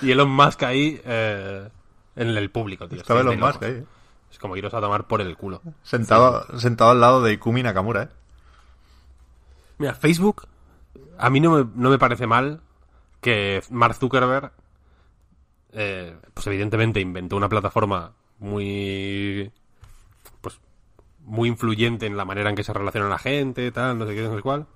[0.03, 1.69] Y Elon Musk ahí eh,
[2.17, 2.99] en el público, tío.
[2.99, 3.85] Estaba Elon Musk ahí, ¿eh?
[4.37, 5.63] Es como iros a tomar por el culo.
[5.83, 8.09] Sentado, sentado al lado de Ikumi Nakamura, ¿eh?
[9.79, 10.47] Mira, Facebook,
[11.17, 12.61] a mí no me, no me parece mal
[13.23, 14.53] que Mark Zuckerberg,
[15.73, 19.51] eh, pues evidentemente inventó una plataforma muy,
[20.43, 20.61] pues,
[21.25, 24.21] muy influyente en la manera en que se relaciona la gente, tal, no sé qué,
[24.21, 24.67] no sé cuál.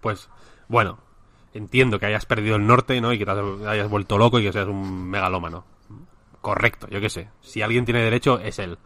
[0.00, 0.30] Pues,
[0.68, 1.00] bueno,
[1.52, 3.12] entiendo que hayas perdido el norte, ¿no?
[3.12, 5.66] Y que te hayas vuelto loco y que seas un megalómano.
[6.40, 7.28] Correcto, yo qué sé.
[7.40, 8.78] Si alguien tiene derecho, es él.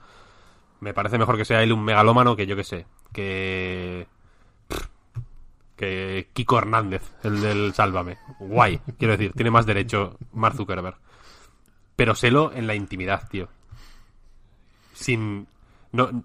[0.80, 2.86] Me parece mejor que sea él un megalómano que yo qué sé.
[3.12, 4.06] Que
[5.76, 8.18] que Kiko Hernández, el del Sálvame.
[8.38, 10.96] Guay, quiero decir, tiene más derecho Mark Zuckerberg.
[11.96, 13.48] Pero sélo en la intimidad, tío.
[14.92, 15.46] Sin...
[15.92, 16.24] No,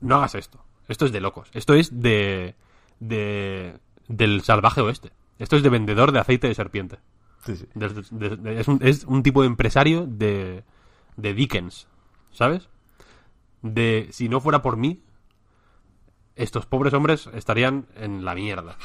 [0.00, 0.64] no hagas esto.
[0.88, 1.50] Esto es de locos.
[1.52, 2.54] Esto es de...
[3.00, 3.78] de
[4.08, 5.10] del salvaje oeste.
[5.38, 6.98] Esto es de vendedor de aceite de serpiente.
[7.44, 7.66] Sí, sí.
[7.74, 10.64] De- de- de- es, un, es un tipo de empresario de,
[11.16, 11.86] de Dickens,
[12.32, 12.68] ¿sabes?
[13.62, 15.02] de si no fuera por mí,
[16.36, 18.76] estos pobres hombres estarían en la mierda.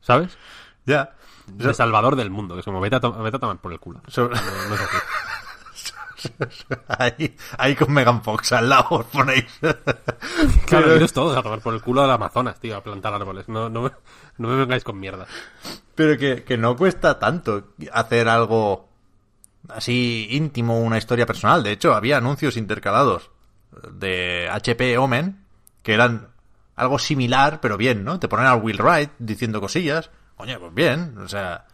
[0.00, 0.36] ¿Sabes?
[0.84, 1.14] Ya.
[1.46, 4.00] De salvador del mundo, que es como vete a, vete a tomar por el culo.
[4.08, 4.96] So- No, no es así.
[6.88, 9.46] ahí, ahí con Megan Fox al lado os ponéis.
[10.66, 13.48] Claro, iros todos a tomar por el culo al Amazonas, tío, a plantar árboles.
[13.48, 13.90] No, no, me-
[14.38, 15.26] no me vengáis con mierda.
[15.94, 18.88] Pero que, que no cuesta tanto hacer algo
[19.68, 21.62] así íntimo, una historia personal.
[21.62, 23.30] De hecho, había anuncios intercalados
[23.92, 25.44] de HP Omen
[25.82, 26.28] que eran
[26.74, 28.18] algo similar, pero bien, ¿no?
[28.20, 30.10] Te ponen al Will Wright diciendo cosillas.
[30.36, 31.16] Coño, pues bien.
[31.18, 31.64] O sea,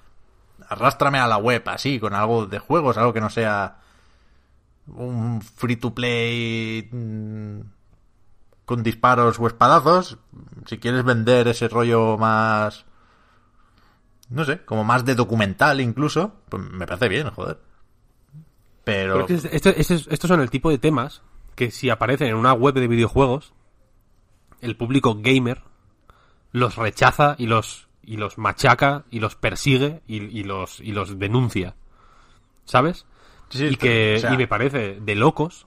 [0.68, 3.78] arrástrame a la web así, con algo de juegos, algo que no sea
[4.88, 7.60] un free to play mm,
[8.64, 10.18] con disparos o espadazos.
[10.66, 12.84] Si quieres vender ese rollo más
[14.28, 17.58] no sé, como más de documental incluso, pues me parece bien, joder.
[18.84, 19.18] Pero...
[19.18, 21.22] Porque es- esto- estos, son el tipo de temas
[21.54, 23.52] que si aparecen en una web de videojuegos,
[24.62, 25.62] el público gamer
[26.50, 31.74] los rechaza y los, y los machaca y los persigue y los, y los denuncia.
[32.64, 33.04] ¿Sabes?
[33.52, 35.66] Sí, y que o sea- y me parece de locos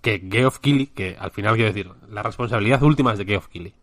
[0.00, 3.74] que Geoff Keighley, que al final quiero decir, la responsabilidad última es de Geoff Keighley.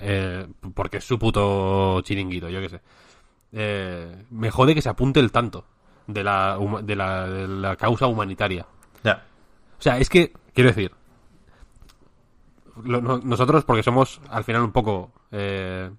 [0.00, 2.80] Eh, porque es su puto chiringuito, yo qué sé.
[3.52, 5.66] Eh, me jode que se apunte el tanto
[6.06, 8.66] de la, de la, de la causa humanitaria.
[9.04, 9.24] Ya.
[9.78, 10.92] O sea, es que, quiero decir,
[12.84, 15.12] lo- no- nosotros, porque somos al final un poco.
[15.30, 15.90] Eh,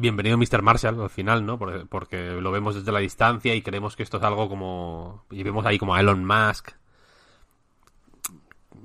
[0.00, 0.62] bienvenido Mr.
[0.62, 1.58] Marshall al final, ¿no?
[1.58, 5.24] Porque, lo vemos desde la distancia y creemos que esto es algo como.
[5.30, 6.70] Y vemos ahí como a Elon Musk,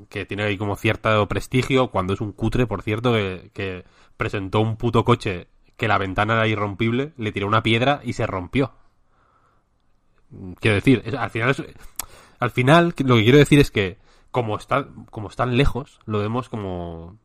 [0.09, 3.85] que tiene ahí como cierto prestigio, cuando es un cutre, por cierto, que,
[4.17, 5.47] presentó un puto coche
[5.77, 8.73] que la ventana era irrompible, le tiró una piedra y se rompió.
[10.59, 11.63] Quiero decir, al final es-
[12.39, 13.97] al final lo que quiero decir es que
[14.31, 17.17] como está como están lejos lo vemos como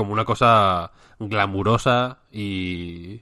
[0.00, 3.20] como una cosa glamurosa y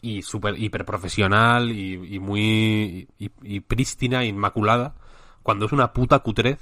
[0.00, 4.94] y super hiper profesional y, muy y, prístina inmaculada
[5.42, 6.58] cuando es una puta cutrez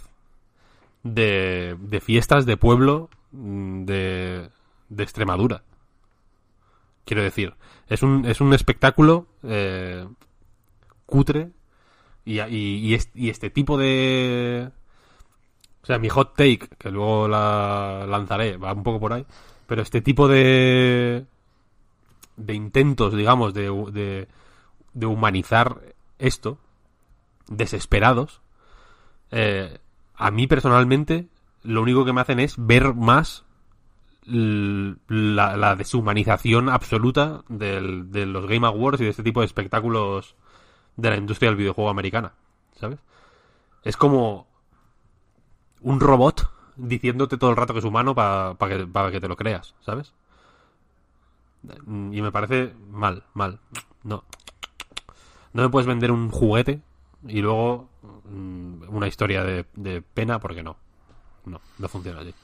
[1.05, 4.51] de, de fiestas de pueblo mm, de,
[4.89, 5.63] de Extremadura.
[7.05, 7.55] Quiero decir
[7.87, 10.05] es un es un espectáculo eh,
[11.07, 11.53] cutre
[12.25, 12.95] y, y
[13.31, 14.73] este tipo de...
[15.83, 19.27] O sea, mi hot take, que luego la lanzaré, va un poco por ahí,
[19.67, 21.27] pero este tipo de...
[22.37, 24.29] de intentos, digamos, de,
[24.93, 25.81] de, humanizar
[26.19, 26.59] esto,
[27.49, 28.41] desesperados,
[29.33, 29.79] eh,
[30.15, 31.27] a mí personalmente
[31.63, 33.45] lo único que me hacen es ver más
[34.25, 37.81] la, deshumanización absoluta de
[38.27, 40.37] los Game Awards y de este tipo de espectáculos
[40.97, 42.35] de la industria del videojuego americana,
[42.79, 43.01] ¿sabes?
[43.83, 44.47] Es como
[45.83, 49.37] un robot diciéndote todo el rato que es humano para que, pa que te lo
[49.37, 50.13] creas, ¿sabes?
[51.87, 53.61] Y me parece mal, mal.
[54.03, 54.25] No.
[55.53, 56.81] No me puedes vender un juguete
[57.27, 57.89] y luego
[58.25, 60.77] mm, una historia de, de pena porque no.
[61.45, 62.35] No, no funciona así.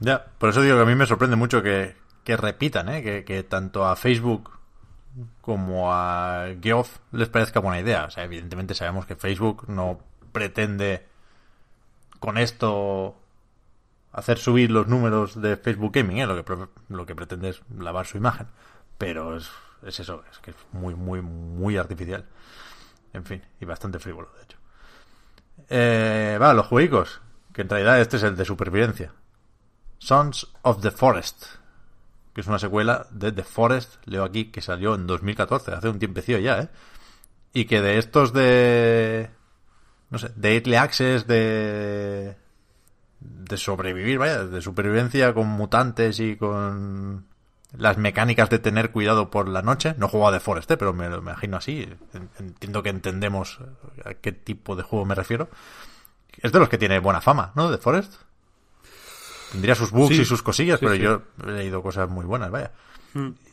[0.00, 3.02] Ya, por eso digo que a mí me sorprende mucho que, que repitan, ¿eh?
[3.02, 4.50] Que, que tanto a Facebook
[5.40, 8.04] como a Geoff les parezca buena idea.
[8.04, 10.00] O sea, evidentemente sabemos que Facebook no
[10.32, 11.06] pretende
[12.22, 13.16] con esto
[14.12, 16.26] hacer subir los números de Facebook Gaming, ¿eh?
[16.26, 18.46] Lo que, lo que pretende es lavar su imagen.
[18.96, 19.50] Pero es,
[19.84, 22.24] es eso, es que es muy, muy, muy artificial.
[23.12, 24.58] En fin, y bastante frívolo, de hecho.
[25.68, 27.20] Eh, va, los juegos.
[27.52, 29.12] Que en realidad este es el de supervivencia.
[29.98, 31.44] Sons of the Forest.
[32.34, 35.98] Que es una secuela de The Forest, leo aquí, que salió en 2014, hace un
[35.98, 36.68] tiempecillo ya, ¿eh?
[37.52, 39.28] Y que de estos de...
[40.12, 42.36] No sé, de Early Access, de...
[43.18, 47.26] De sobrevivir, vaya, de supervivencia con mutantes y con
[47.76, 49.94] las mecánicas de tener cuidado por la noche.
[49.96, 50.76] No juego a The Forest, ¿eh?
[50.76, 51.88] pero me lo imagino así.
[52.14, 53.58] En- Entiendo que entendemos
[54.04, 55.48] a qué tipo de juego me refiero.
[56.38, 57.70] Es de los que tiene buena fama, ¿no?
[57.70, 58.14] The Forest.
[59.52, 60.22] Tendría sus bugs Sí.
[60.22, 61.02] y sus cosillas, Sí, pero sí.
[61.02, 62.72] yo he leído cosas muy buenas, vaya.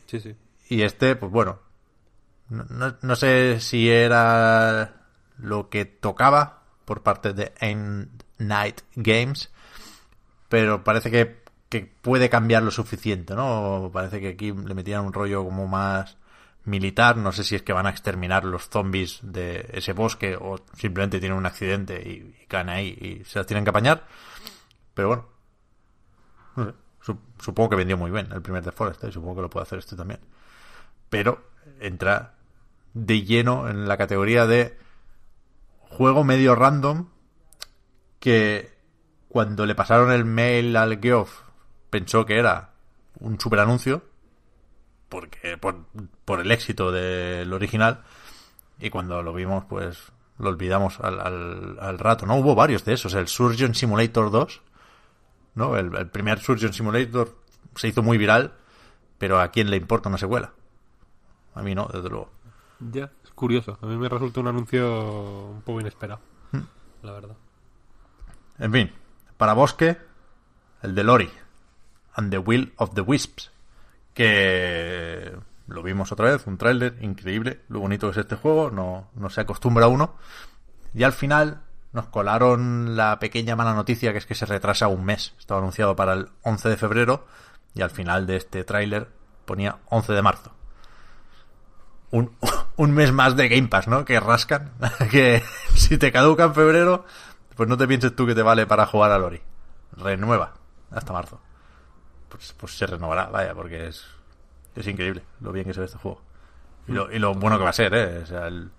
[0.06, 0.34] Sí, sí.
[0.68, 1.60] Y este, pues bueno,
[2.48, 4.99] no, no- no sé si era
[5.40, 9.50] lo que tocaba por parte de End Night Games,
[10.48, 13.90] pero parece que, que puede cambiar lo suficiente, ¿no?
[13.92, 16.16] Parece que aquí le metían un rollo como más
[16.64, 20.58] militar, no sé si es que van a exterminar los zombies de ese bosque o
[20.76, 24.06] simplemente tienen un accidente y, y caen ahí y se las tienen que apañar,
[24.92, 25.08] pero
[26.56, 26.74] bueno,
[27.38, 29.12] supongo que vendió muy bien el primer The Forest, ¿eh?
[29.12, 30.20] supongo que lo puede hacer este también
[31.10, 31.50] pero
[31.80, 32.34] entra
[32.94, 34.78] de lleno en la categoría de
[36.00, 37.08] juego medio random
[38.20, 38.72] que
[39.28, 41.42] cuando le pasaron el mail al Geoff,
[41.90, 42.70] pensó que era
[43.18, 44.02] un super anuncio,
[45.10, 48.00] porque por, el éxito del original,
[48.78, 52.36] y cuando lo vimos, pues lo olvidamos al, al, al, rato, ¿no?
[52.36, 54.62] Hubo varios de esos, el Surgeon Simulator 2,
[55.56, 55.76] ¿no?
[55.76, 57.36] El, el, primer Surgeon Simulator
[57.74, 58.54] se hizo muy viral,
[59.18, 60.54] pero ¿a quién le importa una secuela?
[61.54, 62.30] A mí no, desde luego.
[62.90, 63.78] Ya, curioso.
[63.80, 66.20] A mí me resulta un anuncio un poco inesperado,
[66.52, 66.60] hmm.
[67.02, 67.36] la verdad.
[68.58, 68.92] En fin,
[69.38, 69.96] para Bosque,
[70.82, 71.30] el de Lori
[72.14, 73.50] and the Will of the Wisps,
[74.12, 75.32] que
[75.66, 79.30] lo vimos otra vez, un tráiler increíble, lo bonito que es este juego, no, no
[79.30, 80.16] se acostumbra uno.
[80.92, 81.62] Y al final
[81.92, 85.34] nos colaron la pequeña mala noticia que es que se retrasa un mes.
[85.38, 87.26] Estaba anunciado para el 11 de febrero
[87.74, 89.08] y al final de este tráiler
[89.46, 90.59] ponía 11 de marzo.
[92.10, 92.32] Un,
[92.76, 94.04] un, mes más de Game Pass, ¿no?
[94.04, 94.72] Que rascan.
[95.10, 95.42] que
[95.74, 97.04] si te caduca en febrero,
[97.54, 99.40] pues no te pienses tú que te vale para jugar a Lori.
[99.92, 100.54] Renueva
[100.90, 101.40] hasta marzo.
[102.28, 104.04] Pues, pues se renovará, vaya, porque es
[104.76, 106.22] es increíble lo bien que se ve este juego.
[106.88, 108.18] Y lo, y lo bueno que va a ser, ¿eh?
[108.18, 108.70] O sea, el,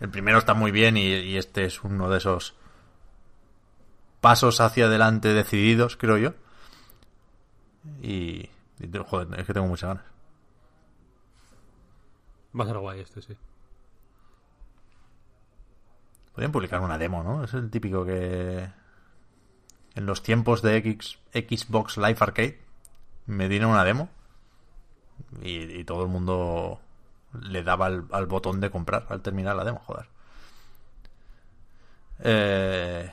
[0.00, 2.54] el primero está muy bien y, y, este es uno de esos
[4.20, 6.34] pasos hacia adelante decididos, creo yo.
[8.02, 8.48] Y,
[8.80, 10.04] y joder, es que tengo muchas ganas.
[12.58, 13.36] Va a ser guay este, sí.
[16.32, 17.44] Podrían publicar una demo, ¿no?
[17.44, 18.68] Es el típico que...
[19.94, 22.58] En los tiempos de X, Xbox Live Arcade
[23.26, 24.08] me dieron una demo
[25.40, 26.80] y, todo el mundo
[27.40, 30.06] le daba al, botón de comprar al terminar la demo, joder.
[32.20, 33.12] Eh,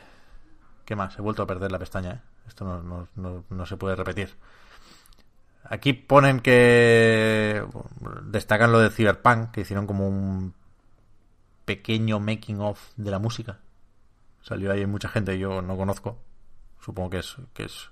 [0.85, 1.18] ¿Qué más?
[1.18, 2.22] He vuelto a perder la pestaña, ¿eh?
[2.47, 4.35] Esto no, se puede repetir.
[5.63, 7.63] Aquí ponen que
[8.23, 10.53] destacan lo de Cyberpunk, que hicieron como un
[11.65, 13.59] pequeño making of de la música.
[14.41, 16.19] Salió ahí mucha gente yo no conozco.
[16.79, 17.89] Supongo que es que es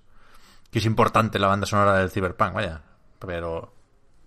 [0.71, 2.81] que es importante la banda sonora del Cyberpunk, vaya,
[3.19, 3.73] pero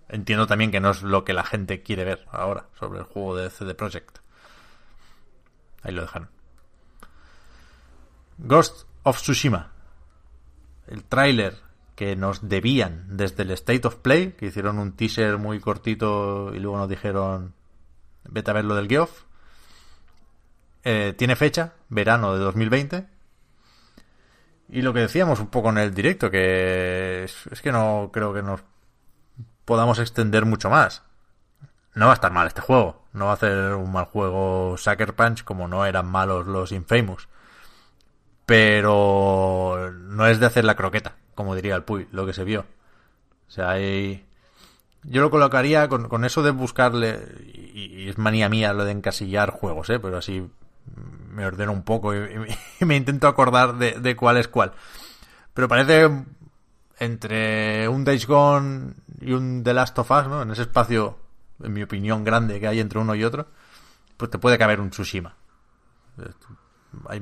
[0.09, 3.35] entiendo también que no es lo que la gente quiere ver ahora sobre el juego
[3.35, 4.19] de CD Projekt.
[5.81, 6.29] Ahí lo dejaron.
[8.37, 9.71] Ghost of Tsushima.
[10.87, 11.62] El tráiler
[11.95, 16.59] que nos debían desde el State of Play, que hicieron un teaser muy cortito y
[16.59, 17.53] luego nos dijeron
[18.25, 19.23] vete a ver lo del Geoff.
[20.83, 23.07] Eh, tiene fecha, verano de 2020.
[24.69, 28.33] Y lo que decíamos un poco en el directo, que es, es que no creo
[28.33, 28.63] que nos
[29.65, 31.03] podamos extender mucho más.
[31.95, 33.03] No va a estar mal este juego.
[33.13, 37.29] No va a ser un mal juego Sucker Punch como no eran malos los Infamous.
[38.45, 42.65] Pero no es de hacer la croqueta, como diría el Puy, lo que se vio.
[43.47, 44.25] O sea, hay...
[45.03, 47.19] Yo lo colocaría con, con eso de buscarle,
[47.73, 49.99] y, es manía mía lo de encasillar juegos, ¿eh?
[49.99, 50.49] pero así
[51.29, 54.71] me ordeno un poco y, me intento acordar de, de, cuál es cuál.
[55.53, 56.09] Pero parece
[56.99, 60.41] entre un Days Gone y un The Last of Us, ¿no?
[60.41, 61.17] En ese espacio,
[61.61, 63.47] en mi opinión, grande que hay entre uno y otro,
[64.17, 65.35] pues te puede caber un Tsushima.
[67.09, 67.21] Hay,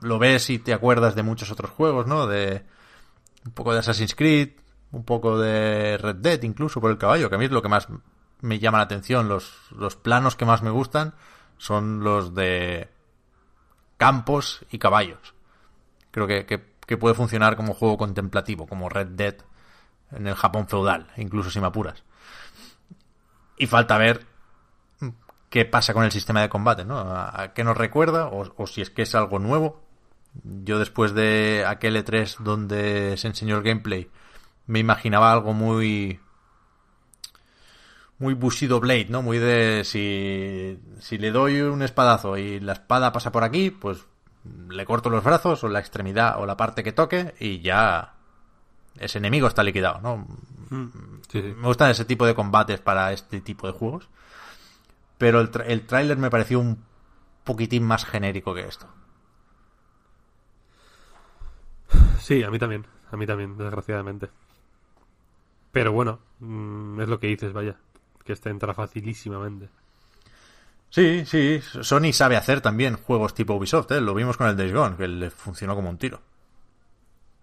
[0.00, 2.26] lo ves y te acuerdas de muchos otros juegos, ¿no?
[2.26, 2.64] De
[3.44, 4.50] un poco de Assassin's Creed,
[4.92, 7.68] un poco de Red Dead, incluso por el caballo, que a mí es lo que
[7.68, 7.88] más
[8.40, 9.28] me llama la atención.
[9.28, 11.14] Los, los planos que más me gustan
[11.58, 12.88] son los de
[13.96, 15.34] campos y caballos.
[16.10, 19.36] Creo que, que puede funcionar como juego contemplativo, como Red Dead
[20.12, 22.04] en el Japón feudal, incluso si me apuras.
[23.56, 24.26] Y falta ver
[25.48, 26.98] qué pasa con el sistema de combate, ¿no?
[26.98, 28.26] ¿A qué nos recuerda?
[28.28, 29.80] O, o, si es que es algo nuevo.
[30.44, 34.10] Yo después de aquel E3 donde se enseñó el gameplay,
[34.66, 36.20] me imaginaba algo muy...
[38.18, 39.22] Muy Bushido Blade, ¿no?
[39.22, 39.82] Muy de...
[39.84, 44.04] Si, si le doy un espadazo y la espada pasa por aquí, pues
[44.68, 48.14] le corto los brazos o la extremidad o la parte que toque y ya
[48.98, 50.26] ese enemigo está liquidado, ¿no?
[51.28, 51.54] Sí, sí.
[51.56, 54.08] Me gustan ese tipo de combates para este tipo de juegos.
[55.18, 56.82] Pero el, tra el tráiler me pareció un
[57.44, 58.88] poquitín más genérico que esto.
[62.20, 62.86] Sí, a mí también.
[63.10, 64.30] A mí también, desgraciadamente.
[65.70, 67.76] Pero bueno, mmm, es lo que dices, vaya.
[68.24, 69.68] Que este entra facilísimamente.
[70.90, 74.00] Sí, sí, Sony sabe hacer también juegos tipo Ubisoft, ¿eh?
[74.00, 76.20] lo vimos con el Days Gone, que le funcionó como un tiro.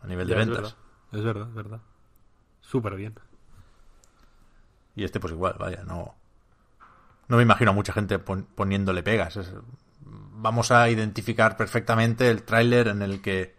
[0.02, 0.62] A nivel de Ya, ventas.
[0.62, 0.76] verdad,
[1.12, 1.82] Es verdad, es verdad.
[2.62, 3.16] Súper bien.
[4.96, 6.16] Y este pues igual, vaya, no...
[7.28, 9.36] No me imagino a mucha gente pon poniéndole pegas.
[9.38, 9.52] Es...
[10.02, 13.56] Vamos a identificar perfectamente el tráiler en el que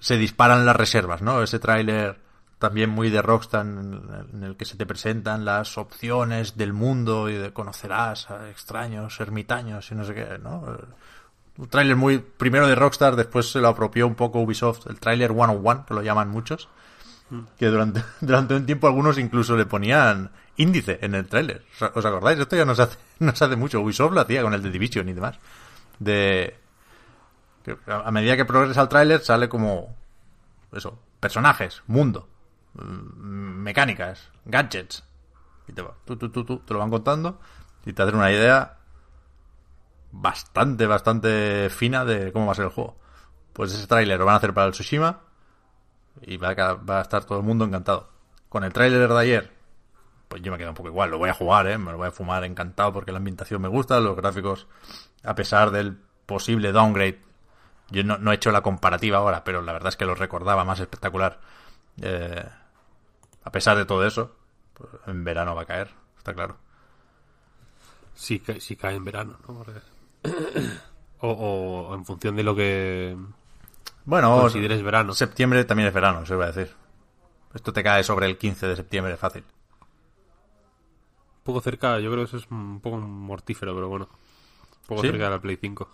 [0.00, 1.42] se disparan las reservas, ¿no?
[1.42, 2.18] Ese tráiler
[2.58, 7.34] también muy de Rockstar en el que se te presentan las opciones del mundo y
[7.34, 10.64] de conocerás a extraños ermitaños y no sé qué, ¿no?
[11.56, 15.32] un tráiler muy primero de Rockstar, después se lo apropió un poco Ubisoft, el tráiler
[15.32, 16.68] 101, que lo llaman muchos,
[17.58, 21.64] que durante, durante un tiempo algunos incluso le ponían índice en el tráiler.
[21.80, 22.38] ¿Os- ¿Os acordáis?
[22.38, 22.98] Esto ya no se, hace,
[23.44, 23.80] hace mucho.
[23.80, 25.36] Ubisoft lo hacía con el de Division y demás.
[25.98, 26.56] De
[27.86, 29.96] a medida que progresa el tráiler sale como
[30.72, 32.28] eso, personajes, mundo,
[32.74, 32.80] mm,
[33.62, 35.04] mecánicas, gadgets.
[35.68, 37.40] Y te, va- tú, tú, tú, te lo van contando
[37.86, 38.78] y te hacen una idea
[40.12, 42.96] bastante, bastante fina de cómo va a ser el juego.
[43.52, 45.20] Pues ese tráiler lo van a hacer para el Tsushima
[46.22, 48.08] y va a, va a estar todo el mundo encantado.
[48.48, 49.52] Con el tráiler de ayer,
[50.28, 51.10] pues yo me quedo un poco igual.
[51.10, 51.78] Lo voy a jugar, ¿eh?
[51.78, 54.66] Me lo voy a fumar encantado porque la ambientación me gusta, los gráficos,
[55.24, 57.20] a pesar del posible downgrade.
[57.90, 60.64] Yo no, no he hecho la comparativa ahora, pero la verdad es que lo recordaba
[60.64, 61.40] más espectacular.
[62.02, 62.44] Eh,
[63.44, 64.36] a pesar de todo eso,
[64.74, 66.58] pues en verano va a caer, está claro.
[68.14, 69.64] Si, ca- si cae en verano, ¿no?
[71.20, 71.30] O,
[71.90, 73.16] o en función de lo que
[74.04, 75.14] Bueno, consideres verano.
[75.14, 76.74] septiembre también es verano, se iba a decir.
[77.54, 79.44] Esto te cae sobre el 15 de septiembre, fácil.
[81.38, 84.08] Un poco cerca, yo creo que eso es un poco mortífero, pero bueno.
[84.82, 85.06] Un poco ¿Sí?
[85.06, 85.88] cerca de la Play 5.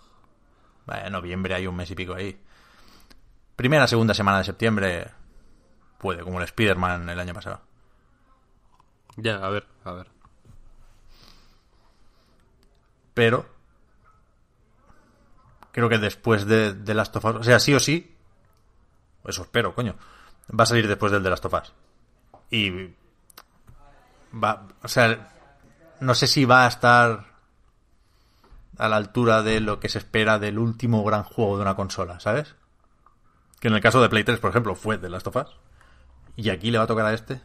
[0.85, 2.39] Vaya, en noviembre hay un mes y pico ahí.
[3.55, 5.07] Primera, segunda semana de septiembre
[5.97, 7.61] puede, como el Spider-Man el año pasado.
[9.17, 10.07] Ya, a ver, a ver.
[13.13, 13.45] Pero
[15.71, 18.15] creo que después de, de Last of Us, o sea, sí o sí,
[19.25, 19.95] eso espero, coño,
[20.57, 21.73] va a salir después del de Last of Us.
[22.51, 22.93] Y
[24.31, 25.29] va, o sea,
[26.01, 27.34] no sé si va a estar
[28.77, 32.19] a la altura de lo que se espera del último gran juego de una consola,
[32.19, 32.55] ¿sabes?
[33.59, 35.57] Que en el caso de Play 3, por ejemplo, fue de Last of Us.
[36.35, 37.41] Y aquí le va a tocar a este.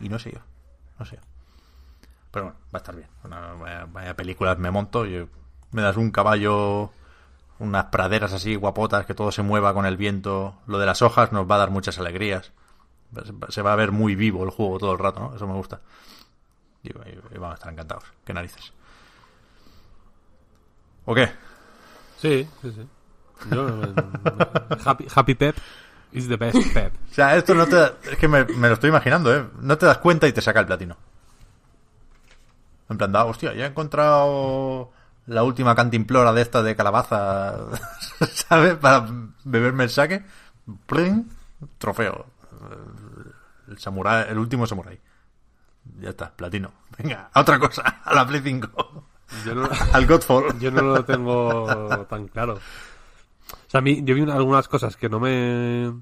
[0.00, 0.40] Y no sé yo.
[0.98, 1.18] No sé.
[2.30, 3.08] Pero bueno, va a estar bien.
[3.92, 5.04] Vaya, películas me monto.
[5.04, 5.28] Yo,
[5.72, 6.90] me das un caballo,
[7.58, 10.58] unas praderas así guapotas, que todo se mueva con el viento.
[10.66, 12.52] Lo de las hojas nos va a dar muchas alegrías.
[13.50, 15.36] Se va a ver muy vivo el juego todo el rato, ¿no?
[15.36, 15.80] Eso me gusta.
[16.82, 18.04] Y, y- a estar encantados.
[18.24, 18.72] Qué narices.
[21.06, 21.30] ¿O qué?
[22.18, 22.88] Sí, sí, sí.
[23.50, 23.94] Yo, eh,
[24.84, 25.56] happy, happy Pep
[26.12, 26.92] is the best Pep.
[27.10, 27.76] O sea, esto no te...
[28.10, 29.46] Es que me, me lo estoy imaginando, ¿eh?
[29.60, 30.96] No te das cuenta y te saca el platino.
[32.88, 34.92] En plan, da, hostia, ya he encontrado
[35.26, 37.56] la última cantimplora de esta de calabaza,
[38.32, 38.74] ¿sabes?
[38.74, 39.06] Para
[39.44, 40.24] beberme el saque.
[40.86, 41.28] ¡Pling!
[41.78, 42.26] Trofeo.
[43.68, 45.00] El samurái, el último samurái.
[46.00, 46.72] Ya está, platino.
[46.98, 49.05] Venga, a otra cosa, a la Play 5.
[49.44, 50.58] Yo no, Al Godfall.
[50.58, 52.54] yo no lo tengo tan claro.
[52.54, 55.92] O sea, a mí, yo vi algunas cosas que no me.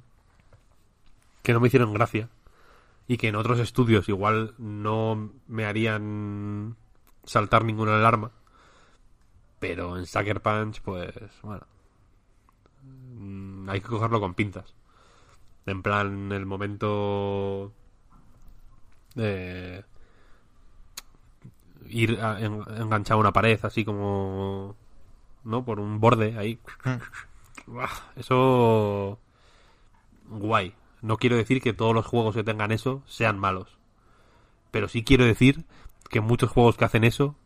[1.42, 2.28] que no me hicieron gracia.
[3.06, 6.76] Y que en otros estudios igual no me harían
[7.24, 8.30] saltar ninguna alarma.
[9.58, 11.66] Pero en Sucker Punch, pues, bueno.
[12.82, 14.74] mm, Hay que cogerlo con pinzas.
[15.66, 17.72] En plan, el momento.
[19.14, 19.84] De
[21.88, 24.76] ir a- en- enganchado a una pared, así como.
[25.44, 25.64] ¿No?
[25.64, 26.58] Por un borde ahí.
[27.66, 29.18] Buah, Eso.
[30.28, 30.74] Guay.
[31.02, 33.76] No quiero decir que todos los juegos que tengan eso sean malos.
[34.70, 35.64] Pero sí quiero decir
[36.08, 37.36] que muchos juegos que hacen eso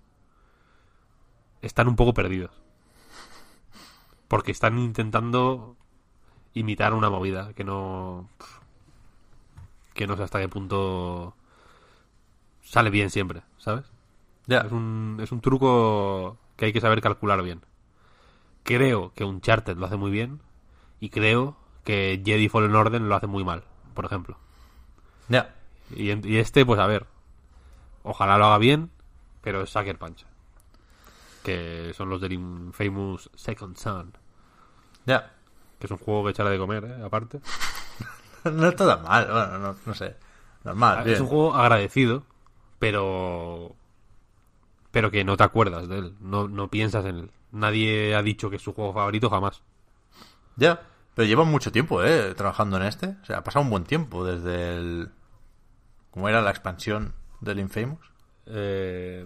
[1.60, 2.52] están un poco perdidos.
[4.28, 5.76] Porque están intentando
[6.54, 8.28] imitar una movida que no.
[9.94, 11.34] que no sé hasta qué punto
[12.62, 13.84] sale bien siempre, ¿sabes?
[14.48, 14.60] Ya.
[14.60, 17.60] Es un, es un truco que hay que saber calcular bien.
[18.64, 20.40] Creo que Uncharted lo hace muy bien
[21.00, 23.62] y creo que Jedi Fallen Order lo hace muy mal,
[23.94, 24.38] por ejemplo.
[25.28, 25.54] Ya.
[25.94, 27.06] Y, este, pues a ver,
[28.02, 28.90] ojalá lo haga bien,
[29.42, 30.26] pero es Sucker Punch.
[31.44, 34.12] Que son los del Infamous Second Son.
[35.04, 35.32] Ya.
[35.78, 37.04] Que es un juego que echarle de comer, ¿eh?
[37.04, 37.40] aparte.
[38.44, 40.16] No está tan mal, bueno, no, no sé.
[40.64, 41.22] Normal, es bien.
[41.22, 42.22] un juego agradecido,
[42.78, 43.74] pero
[44.98, 47.30] pero que no te acuerdas de él, no, no piensas en él.
[47.52, 49.62] Nadie ha dicho que es su juego favorito jamás.
[50.56, 52.34] Ya, pero llevan mucho tiempo, ¿eh?
[52.34, 53.16] Trabajando en este.
[53.22, 55.12] O sea, ha pasado un buen tiempo desde el...
[56.10, 58.10] ¿Cómo era la expansión del Infamous?
[58.46, 59.24] Eh,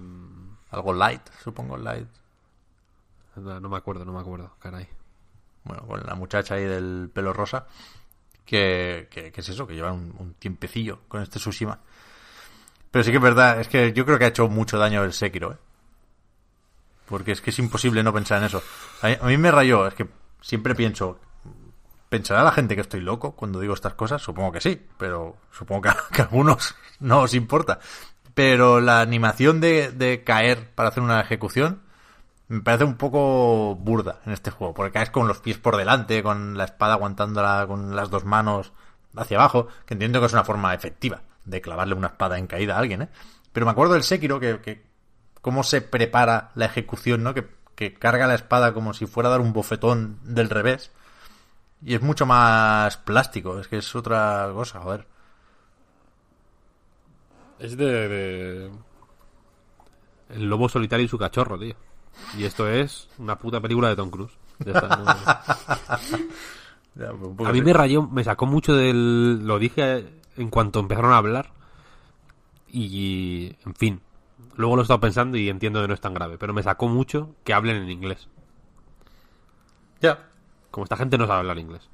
[0.72, 2.06] Algo light, supongo, light.
[3.36, 4.86] no, no me acuerdo, no me acuerdo, caray.
[5.64, 7.66] Bueno, con la muchacha ahí del pelo rosa.
[8.44, 11.80] Que, que, que es eso, que llevan un, un tiempecillo con este Tsushima.
[12.92, 15.14] Pero sí que es verdad, es que yo creo que ha hecho mucho daño el
[15.14, 15.56] Sekiro, ¿eh?
[17.06, 18.62] Porque es que es imposible no pensar en eso.
[19.00, 20.06] A mí, a mí me rayó, es que
[20.42, 21.18] siempre pienso,
[22.10, 24.20] ¿pensará la gente que estoy loco cuando digo estas cosas?
[24.20, 27.80] Supongo que sí, pero supongo que a, algunos no os importa.
[28.34, 31.80] Pero la animación de, de caer para hacer una ejecución
[32.48, 36.22] me parece un poco burda en este juego, porque caes con los pies por delante,
[36.22, 38.72] con la espada aguantándola con las dos manos
[39.16, 42.76] hacia abajo, que entiendo que es una forma efectiva de clavarle una espada en caída
[42.76, 43.08] a alguien, ¿eh?
[43.52, 44.82] Pero me acuerdo del Sekiro que, que
[45.40, 47.34] cómo se prepara la ejecución, ¿no?
[47.34, 50.90] Que, que carga la espada como si fuera a dar un bofetón del revés.
[51.84, 55.06] Y es mucho más plástico, es que es otra cosa, joder.
[57.58, 58.70] Es de, de-
[60.30, 61.74] El lobo solitario y su cachorro, tío.
[62.36, 64.32] Y esto es una puta película de Tom Cruise.
[64.64, 65.04] Ya está, no-
[66.94, 67.64] Ya, pues poco A mí sí.
[67.64, 69.46] me rayó, me sacó mucho del...
[69.46, 71.52] Lo dije en cuanto empezaron a hablar.
[72.68, 74.00] Y, en fin.
[74.56, 76.38] Luego lo he estado pensando y entiendo que no es tan grave.
[76.38, 78.28] Pero me sacó mucho que hablen en inglés.
[80.00, 80.28] Ya.
[80.70, 81.88] Como esta gente no sabe hablar inglés.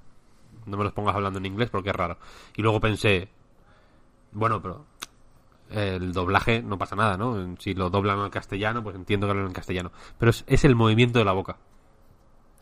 [0.67, 2.19] No me los pongas hablando en inglés porque es raro.
[2.57, 3.29] Y luego pensé...
[4.33, 4.85] Bueno, pero...
[5.71, 7.57] El doblaje no pasa nada, ¿no?
[7.59, 9.93] Si lo doblan al castellano, pues entiendo que hablan en castellano.
[10.17, 11.59] Pero es, es el movimiento de la boca.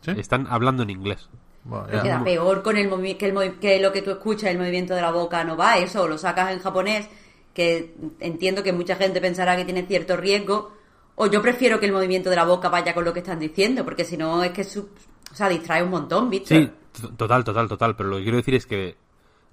[0.01, 0.11] ¿Sí?
[0.13, 1.29] Están hablando en inglés.
[1.69, 2.03] Bueno, Pero ya.
[2.05, 4.95] queda peor con el movi- que, el movi- que lo que tú escuchas, el movimiento
[4.95, 7.09] de la boca no va, eso lo sacas en japonés,
[7.53, 10.73] que entiendo que mucha gente pensará que tiene cierto riesgo,
[11.17, 13.85] o yo prefiero que el movimiento de la boca vaya con lo que están diciendo,
[13.85, 14.89] porque si no es que su-
[15.33, 16.57] o sea, distrae un montón, ¿viste?
[16.93, 17.97] Sí, total, total, total.
[17.97, 18.97] Pero lo que quiero decir es que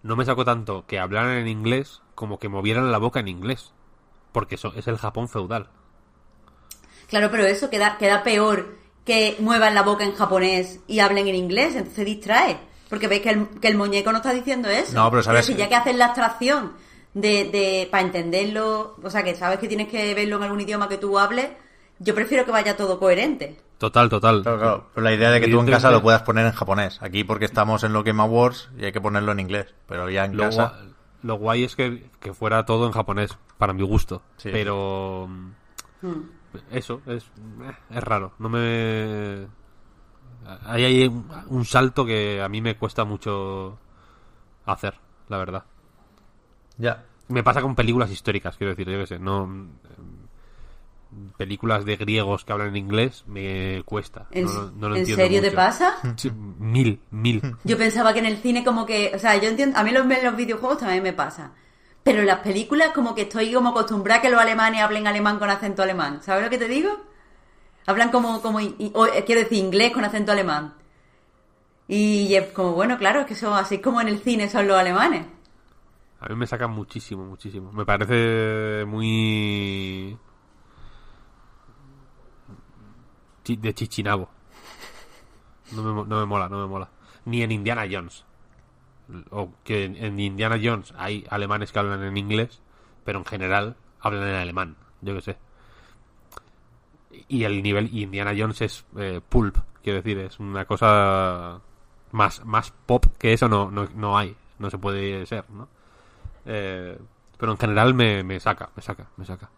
[0.04, 3.74] no me sacó tanto que hablaran en inglés como que movieran la boca en inglés.
[4.32, 5.70] Porque eso es el Japón feudal.
[7.08, 8.76] Claro, pero eso queda, queda peor
[9.06, 12.58] que muevan la boca en japonés y hablen en inglés, entonces distrae.
[12.90, 14.94] Porque veis que el, que el muñeco no está diciendo eso.
[14.94, 16.74] No, pero sabes- si ya que hacen la abstracción
[17.14, 20.88] de, de para entenderlo, o sea, que sabes que tienes que verlo en algún idioma
[20.88, 21.50] que tú hables,
[22.00, 23.60] yo prefiero que vaya todo coherente.
[23.80, 24.44] Total, total.
[24.44, 24.88] Claro, claro.
[24.94, 27.00] Pero la idea de que tú en casa lo puedas poner en japonés.
[27.02, 29.74] Aquí porque estamos en lo Game Awards y hay que ponerlo en inglés.
[29.88, 30.74] Pero ya en Lo, casa...
[30.74, 30.94] gua-
[31.24, 34.22] lo guay es que, que fuera todo en japonés, para mi gusto.
[34.38, 34.50] Sí.
[34.54, 35.28] Pero
[36.02, 36.22] Hmm.
[36.72, 37.26] Eso es,
[37.90, 38.34] es raro.
[38.40, 39.48] No me...
[40.66, 43.78] Ahí hay un, un salto que a mí me cuesta mucho
[44.66, 44.96] hacer,
[45.30, 45.64] la verdad.
[46.78, 47.06] Ya.
[47.30, 49.68] Me pasa con películas históricas, quiero decir, yo qué sé, no...
[51.38, 54.26] Películas de griegos que hablan en inglés me cuesta.
[54.32, 55.94] ¿En, no, lo- no lo ¿en entiendo serio te pasa?
[56.18, 57.56] Sí, mil, mil.
[57.64, 60.10] Yo pensaba que en el cine como que, o sea, yo entiendo, a mí los,
[60.10, 61.52] en los videojuegos también me pasa.
[62.04, 65.40] Pero en las películas como que estoy como acostumbrada a que los alemanes hablen alemán
[65.40, 66.22] con acento alemán.
[66.22, 66.90] ¿Sabes lo que te digo?
[67.86, 70.74] Hablan como, como eh, quiero decir, inglés con acento alemán.
[71.88, 74.78] Y es como, bueno, claro, es que son así como en el cine son los
[74.78, 75.26] alemanes.
[76.20, 77.72] A mí me saca muchísimo, muchísimo.
[77.72, 80.18] Me parece muy...
[83.46, 84.30] De chichinabo.
[85.74, 86.90] No me, no me mola, no me mola.
[87.26, 88.24] Ni en Indiana Jones.
[89.32, 92.62] O que en, Indiana Jones hay alemanes que hablan en inglés,
[93.04, 94.76] pero en general hablan en alemán.
[95.02, 95.38] Yo qué sé.
[97.28, 101.62] Y el nivel Indiana Jones es eh, pulp, quiero decir, es una cosa
[102.12, 105.68] más, más pop que eso no, no, no hay, no se puede ser, ¿no?
[106.46, 106.98] Eh,
[107.38, 109.50] pero en general me, me saca, me saca, me saca.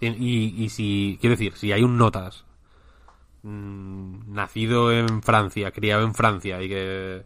[0.00, 2.44] Y, y, y si, quiero decir, si hay un notas
[3.42, 7.24] mm, nacido en Francia, criado en Francia y que...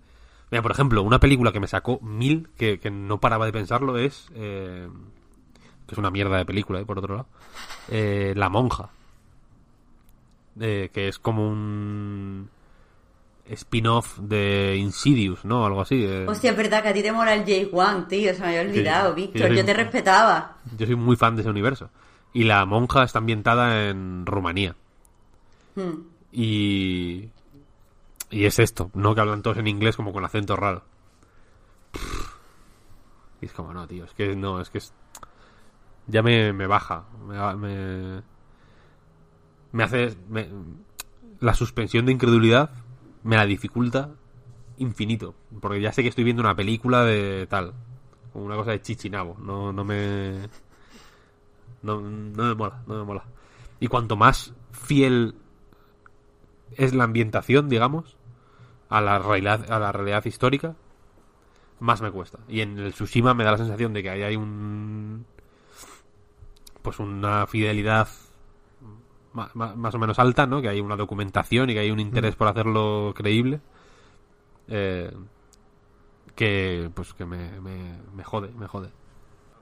[0.50, 3.96] Mira, por ejemplo, una película que me sacó mil, que, que no paraba de pensarlo,
[3.98, 4.28] es...
[4.34, 4.88] eh,
[5.86, 7.26] que es una mierda de película, eh, por otro lado.
[7.88, 8.90] eh, La monja.
[10.58, 12.50] Que es como un
[13.48, 15.64] spin-off de Insidious, ¿no?
[15.64, 16.04] Algo así.
[16.04, 16.26] eh.
[16.28, 19.14] Hostia, es verdad que a ti te mola el J1, tío, se me había olvidado,
[19.14, 19.52] Sí, Víctor.
[19.54, 20.56] Yo te respetaba.
[20.76, 21.90] Yo soy muy fan de ese universo.
[22.32, 24.76] Y la monja está ambientada en Rumanía.
[25.74, 26.02] Hmm.
[26.32, 27.28] Y.
[28.30, 30.82] Y es esto, no que hablan todos en inglés como con acento raro.
[33.40, 34.92] Y es como, no, tío, es que no, es que es.
[36.06, 37.04] Ya me, me baja.
[37.26, 38.22] Me,
[39.72, 40.16] me hace.
[40.28, 40.48] me-
[41.40, 42.70] la suspensión de incredulidad
[43.22, 44.10] me la dificulta
[44.76, 45.34] infinito.
[45.60, 47.72] Porque ya sé que estoy viendo una película de tal.
[48.32, 49.36] Como una cosa de chichinabo.
[49.40, 50.48] No, no me.
[51.82, 53.24] No, no me mola, no me mola.
[53.80, 55.34] Y cuanto más fiel
[56.76, 58.16] es la ambientación, digamos,
[58.90, 60.74] a la realidad, a la realidad histórica,
[61.78, 62.38] más me cuesta.
[62.48, 65.24] Y en el Tsushima me da la sensación de que ahí hay un.
[66.82, 68.08] Pues una fidelidad
[69.32, 70.60] ma- más o menos alta, ¿no?
[70.60, 73.60] Que hay una documentación y que hay un interés por hacerlo creíble.
[74.68, 75.10] Eh,
[76.34, 78.90] que, pues, que me, me, me jode, me jode.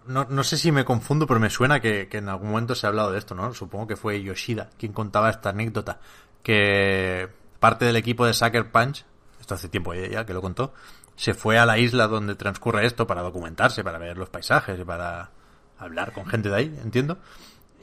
[0.07, 2.87] No, no sé si me confundo, pero me suena que, que en algún momento se
[2.87, 3.53] ha hablado de esto, ¿no?
[3.53, 6.01] Supongo que fue Yoshida quien contaba esta anécdota.
[6.43, 7.29] Que
[7.59, 9.05] parte del equipo de Sucker Punch,
[9.55, 10.73] hace tiempo ya que lo contó,
[11.17, 15.31] se fue a la isla donde transcurre esto para documentarse, para ver los paisajes para
[15.79, 17.19] hablar con gente de ahí, entiendo.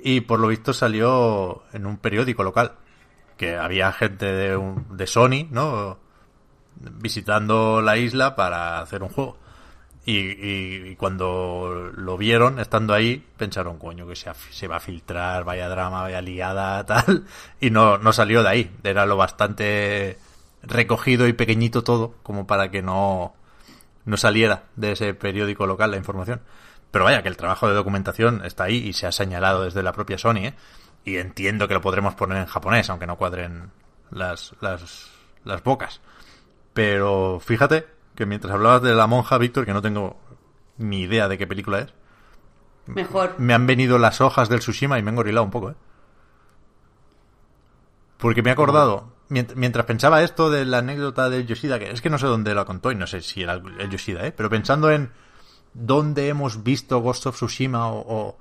[0.04, 2.74] Y por lo visto salió en un periódico local.
[3.38, 5.98] Que había gente de, un- de Sony, ¿no?
[6.76, 9.38] Visitando la isla para hacer un juego.
[10.08, 15.68] Y, cuando lo vieron, estando ahí, pensaron, coño, que se, se va a filtrar, vaya
[15.68, 17.26] drama, vaya liada, tal.
[17.60, 18.72] Y no, no salió de ahí.
[18.84, 20.18] Era lo bastante
[20.66, 23.34] recogido y pequeñito todo, como para que no,
[24.06, 26.42] no saliera de ese periódico local la información.
[26.92, 29.92] Pero vaya, que el trabajo de documentación está ahí y se ha señalado desde la
[29.92, 30.54] propia Sony, ¿eh?
[31.04, 33.72] Y entiendo que lo podremos poner en japonés, aunque no cuadren
[34.12, 35.12] las, las,
[35.44, 36.02] las bocas.
[36.74, 37.86] Pero fíjate
[38.16, 40.18] que mientras hablabas de la monja, Víctor, que no tengo
[40.78, 41.94] ni idea de qué película es,
[42.88, 43.36] Mejor.
[43.38, 45.76] me han venido las hojas del Tsushima y me han gorilado un poco, ¿eh?
[48.18, 52.10] Porque me he acordado, mientras pensaba esto de la anécdota del Yoshida, que es que
[52.10, 54.32] no sé dónde lo contó y no sé si era el Yoshida, ¿eh?
[54.32, 55.12] Pero pensando en
[55.74, 58.38] dónde hemos visto Ghost of Tsushima o,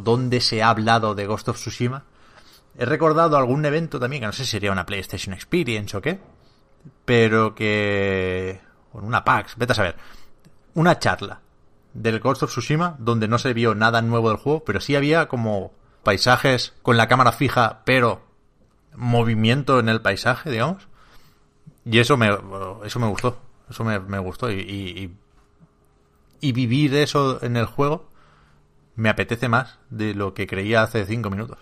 [0.00, 2.04] dónde se ha hablado de Ghost of Tsushima,
[2.78, 6.20] he recordado algún evento también, que no sé si sería una PlayStation Experience o qué,
[7.04, 8.60] pero que...
[8.94, 9.96] en una PAX, vete a saber.
[10.74, 11.40] Una charla
[11.94, 15.26] del Ghost of Tsushima donde no se vio nada nuevo del juego, pero sí había
[15.28, 18.25] como paisajes con la cámara fija, pero
[18.96, 20.88] movimiento en el paisaje, digamos.
[21.84, 22.28] Y eso me,
[22.84, 23.38] eso me gustó.
[23.70, 24.50] Eso me, me gustó.
[24.50, 25.16] Y, y,
[26.40, 28.08] y- vivir eso en el juego
[28.94, 31.58] me apetece más de lo que creía hace cinco minutos.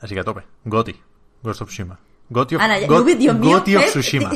[0.00, 0.42] Así que a tope.
[0.64, 1.00] Goti.
[1.42, 1.98] Ghost of Tsushima.
[2.30, 4.30] Goti of, Ana, ya- Dios mío, Goti of Tsushima.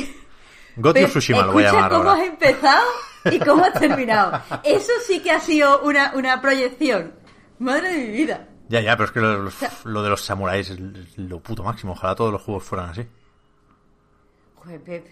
[0.75, 2.21] Goti of Tsushima lo voy a llamar cómo ahora.
[2.23, 2.85] has empezado
[3.31, 4.41] y cómo has terminado.
[4.63, 7.13] Eso sí que ha sido una, una proyección.
[7.59, 8.47] Madre de mi vida.
[8.69, 9.51] Ya, ya, pero es que lo, lo-
[9.85, 10.79] lo de los samuráis es
[11.17, 11.93] lo puto máximo.
[11.93, 13.05] Ojalá todos los juegos fueran así.
[14.55, 15.05] Joder, Pep.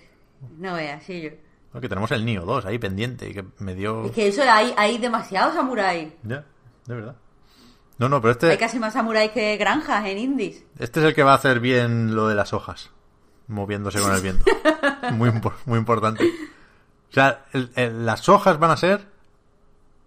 [0.58, 1.30] No veas, sí yo.
[1.72, 4.06] Porque tenemos el Nio 2 ahí pendiente y que me dio...
[4.06, 6.14] Es que eso hay, hay demasiados samuráis.
[6.24, 6.46] Ya,
[6.86, 7.16] de verdad.
[7.98, 10.64] No, no, pero este, Hay casi más samuráis que granjas en indies.
[10.78, 12.92] este es el que va a hacer bien lo de las hojas.
[13.48, 14.46] Moviéndose con el viento.
[15.14, 15.32] muy,
[15.66, 16.24] muy importante.
[17.10, 19.08] O sea, el- el- las hojas van a ser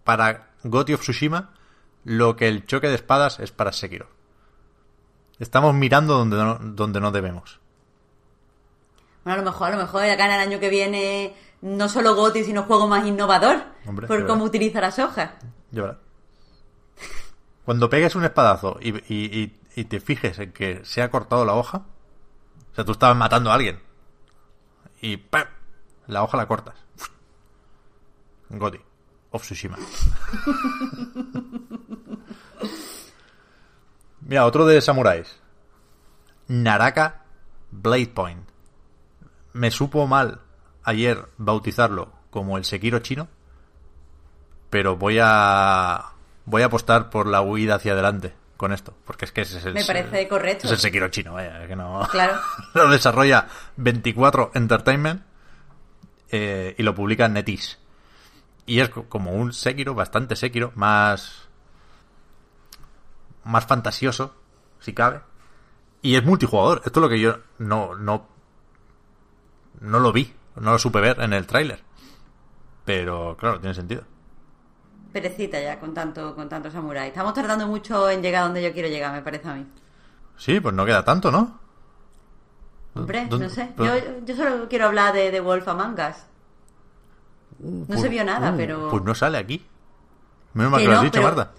[0.05, 1.51] para Goti of Tsushima
[2.05, 4.09] lo que el choque de espadas es para Sekiro.
[5.39, 7.61] Estamos mirando donde no, donde no debemos.
[9.25, 12.15] Bueno, a lo mejor, a lo mejor acá en el año que viene no solo
[12.15, 15.31] GOTY, sino juego más innovador Hombre, por cómo utiliza las hojas.
[15.71, 15.97] Verás.
[17.65, 21.45] Cuando pegues un espadazo y, y- y- y te fijes en que se ha cortado
[21.45, 21.85] la hoja,
[22.73, 23.81] o sea, tú estabas matando a alguien
[25.01, 25.45] y ¡pam!
[26.07, 26.75] la hoja la cortas.
[28.49, 28.81] Goti.
[29.31, 29.77] Of Tsushima.
[34.21, 35.39] Mira, otro de samuráis.
[36.49, 37.23] Naraka
[37.71, 38.49] Blade Point.
[39.53, 40.41] Me supo mal
[40.85, 43.29] ayer bautizarlo como el Sekiro chino,
[44.69, 46.13] pero voy a
[46.45, 49.65] voy a apostar por la huida hacia adelante con esto, porque es que ese es
[49.65, 50.67] el Me parece correcto.
[50.67, 52.39] Es el Sekiro chino, vaya, que no Claro.
[52.75, 53.47] lo desarrolla
[53.77, 55.23] 24 Entertainment
[56.31, 57.79] eh, y lo publica NetEase.
[58.71, 61.49] Y es co- como un Sekiro, bastante Sekiro, más
[63.43, 64.33] más fantasioso,
[64.79, 65.23] si cabe.
[66.03, 66.83] Y es multijugador.
[66.85, 68.29] Esto es lo que yo no no
[69.81, 71.83] no lo vi, no lo supe ver en el tráiler.
[72.85, 74.03] Pero claro, tiene sentido.
[75.13, 77.09] Perecita ya con tanto, con tanto samurái.
[77.09, 79.67] Estamos tardando mucho en llegar donde yo quiero llegar, me parece a mí.
[80.37, 81.59] Sí, pues no queda tanto, ¿no?
[82.95, 83.73] Hombre, ¿Dónde- no sé.
[83.77, 86.17] pero- Yo, yo solo quiero hablar de The Wolf Among Us.
[87.63, 88.89] No se vio nada, Uh, pero...
[88.91, 89.65] Pues no sale aquí.
[90.55, 91.53] Menos mal Que lo has no, dicho, pero- Marta.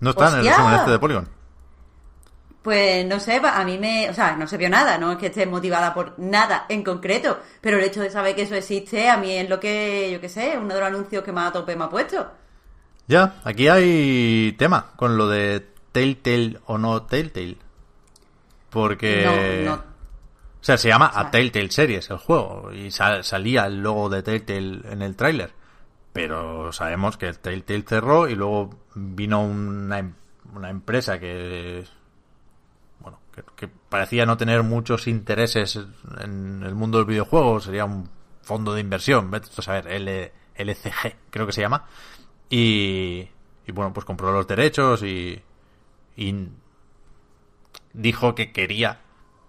[0.00, 1.28] No está en el resumen este de Polygon.
[2.62, 4.10] Pues no sé, a mí me...
[4.10, 7.38] O sea, no se vio nada, no es que esté motivada por nada en concreto,
[7.60, 10.28] pero el hecho de saber que eso existe, a mí es lo que, yo qué
[10.28, 12.26] sé, uno de los anuncios que más a tope me ha puesto.
[13.06, 17.56] Ya, aquí hay tema con lo de Telltale o no Telltale.
[18.70, 19.62] Porque...
[19.64, 19.82] No, no.
[20.66, 24.24] O sea, se llama A Telltale Series el juego y sal- salía el logo de
[24.24, 25.52] Telltale en el tráiler.
[26.12, 30.14] Pero sabemos que Telltale cerró y luego vino una, em-
[30.52, 31.84] una empresa que
[32.98, 35.78] bueno, que, que parecía no tener muchos intereses
[36.20, 38.10] en el mundo del videojuego, sería un
[38.42, 41.84] fondo de inversión, vete a saber, L- LCG creo que se llama.
[42.50, 43.28] Y,
[43.68, 45.40] y bueno, pues compró los derechos y,
[46.16, 46.48] y
[47.92, 49.02] dijo que quería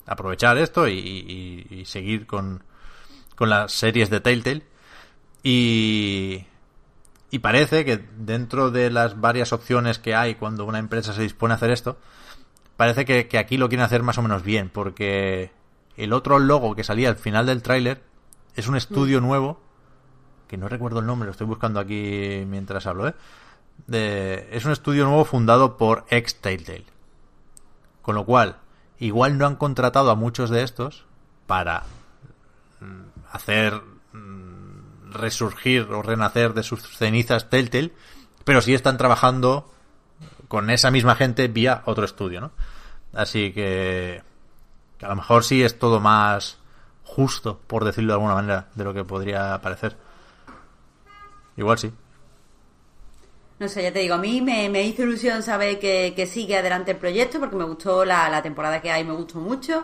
[0.07, 0.97] aprovechar esto y,
[1.69, 2.63] y- seguir con,
[3.35, 4.63] con las series de Telltale.
[5.43, 6.45] Y,
[7.31, 11.53] y parece que dentro de las varias opciones que hay cuando una empresa se dispone
[11.53, 11.97] a hacer esto,
[12.75, 15.51] parece que, que aquí lo quieren hacer más o menos bien, porque
[15.95, 18.01] el otro logo que salía al final del tráiler
[18.55, 19.61] es un estudio nuevo,
[20.47, 23.13] que no recuerdo el nombre, lo estoy buscando aquí mientras hablo, ¿eh?
[23.85, 26.85] de- es un estudio nuevo fundado por ex Telltale.
[28.01, 28.57] Con lo cual,
[28.99, 31.05] igual no han contratado a muchos de estos
[31.45, 31.83] para
[32.79, 33.81] mm, hacer
[34.13, 37.93] mm, resurgir o renacer de sus cenizas Telltale,
[38.43, 39.71] pero sí están trabajando
[40.47, 42.51] con esa misma gente vía otro estudio, ¿no?
[43.13, 44.23] Así que,
[44.97, 46.59] que a lo mejor sí es todo más
[47.03, 49.97] justo, por decirlo de alguna manera, de lo que podría parecer.
[51.55, 51.91] Igual sí.
[53.59, 56.57] No sé, ya te digo, a mí me, me hizo ilusión saber que, que sigue
[56.57, 59.83] adelante el proyecto porque me gustó la, la temporada que hay, me gustó mucho.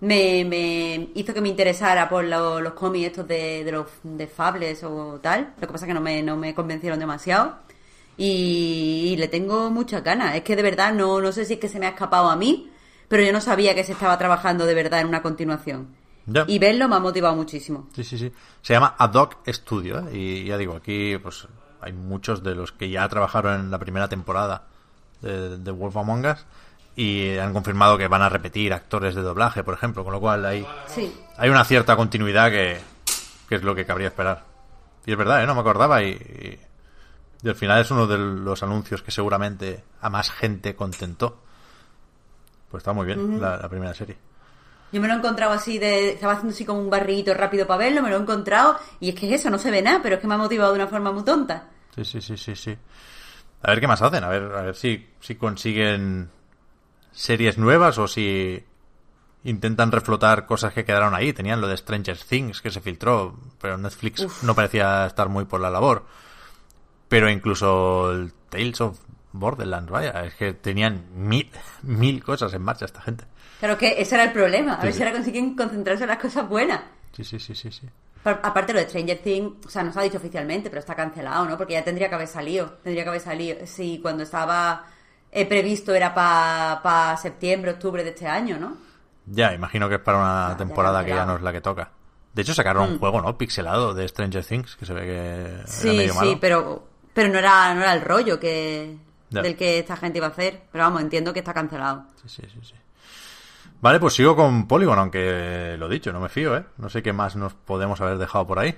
[0.00, 4.26] Me, me hizo que me interesara por lo- los cómics estos de, de los de
[4.26, 5.54] Fables o tal.
[5.60, 7.56] Lo que pasa es que no me, no me convencieron demasiado.
[8.16, 10.34] Y, y le tengo muchas ganas.
[10.36, 12.36] Es que de verdad no, no sé si es que se me ha escapado a
[12.36, 12.70] mí,
[13.08, 15.88] pero yo no sabía que se estaba trabajando de verdad en una continuación.
[16.46, 17.88] Y verlo me ha motivado muchísimo.
[17.94, 18.30] Sí, sí, sí.
[18.60, 20.16] Se llama Ad Hoc Studio, ¿eh?
[20.18, 21.48] Y ya digo, aquí pues
[21.80, 24.64] hay muchos de los que ya trabajaron en la primera temporada
[25.20, 26.44] de, de Wolf Among Us
[26.96, 30.44] y han confirmado que van a repetir actores de doblaje, por ejemplo, con lo cual
[30.44, 31.12] hay, Sí.
[31.36, 32.80] hay una cierta continuidad que,
[33.48, 34.44] que es lo que cabría esperar.
[35.06, 35.46] Y es verdad, ¿eh?
[35.46, 36.58] No me acordaba y, y,
[37.42, 41.40] y al final es uno de los anuncios que seguramente a más gente contentó.
[42.70, 44.18] Pues está muy bien la, la primera serie.
[44.92, 46.10] Yo me lo he encontrado así de.
[46.10, 48.78] Estaba haciendo así como un barriguito rápido para verlo, me lo he encontrado.
[49.00, 50.72] Y es que es eso, no se ve nada, pero es que me ha motivado
[50.72, 51.64] de una forma muy tonta.
[51.94, 52.76] Sí, sí, sí, sí, sí.
[53.62, 56.30] A ver qué más hacen, a ver, a ver si, si consiguen
[57.10, 58.64] series nuevas o si
[59.44, 61.32] intentan reflotar cosas que quedaron ahí.
[61.32, 65.60] Tenían lo de Stranger Things que se filtró, pero Netflix no parecía estar muy por
[65.60, 66.04] la labor.
[67.08, 68.98] Pero incluso el Tales of
[69.32, 71.50] Borderlands, vaya, es que tenían mil,
[71.82, 73.24] mil cosas en marcha esta gente.
[73.58, 74.74] Claro que ese era el problema.
[74.74, 76.80] A Sí, ver si ahora consiguen concentrarse en las cosas buenas.
[77.12, 77.88] Sí, sí, sí, sí, sí.
[78.22, 80.94] Pa- Aparte lo de Stranger Things, o sea, no se ha dicho oficialmente, pero está
[80.94, 81.56] cancelado, ¿no?
[81.56, 82.78] Porque ya tendría que haber salido.
[82.82, 83.66] Tendría que haber salido.
[83.66, 84.84] Si cuando estaba
[85.32, 88.76] eh, previsto era para septiembre, octubre de este año, ¿no?
[89.26, 91.90] Ya, imagino que es para una ya temporada que ya no es la que toca.
[92.32, 92.98] De hecho, sacaron un Mm.
[92.98, 93.36] juego, ¿no?
[93.36, 95.16] Pixelado de Stranger Things, que se ve que
[95.54, 96.38] era Sí, medio sí, malo.
[96.40, 98.96] pero, pero no era, no era el rollo que
[99.30, 99.42] Ya.
[99.42, 100.62] del que esta gente iba a hacer.
[100.72, 102.04] Pero vamos, entiendo que está cancelado.
[102.22, 102.74] Sí, sí, sí, sí.
[103.80, 106.64] Vale, pues sigo con Polygon, aunque lo dicho, no me fío, ¿eh?
[106.78, 108.76] No sé qué más nos podemos haber dejado por ahí.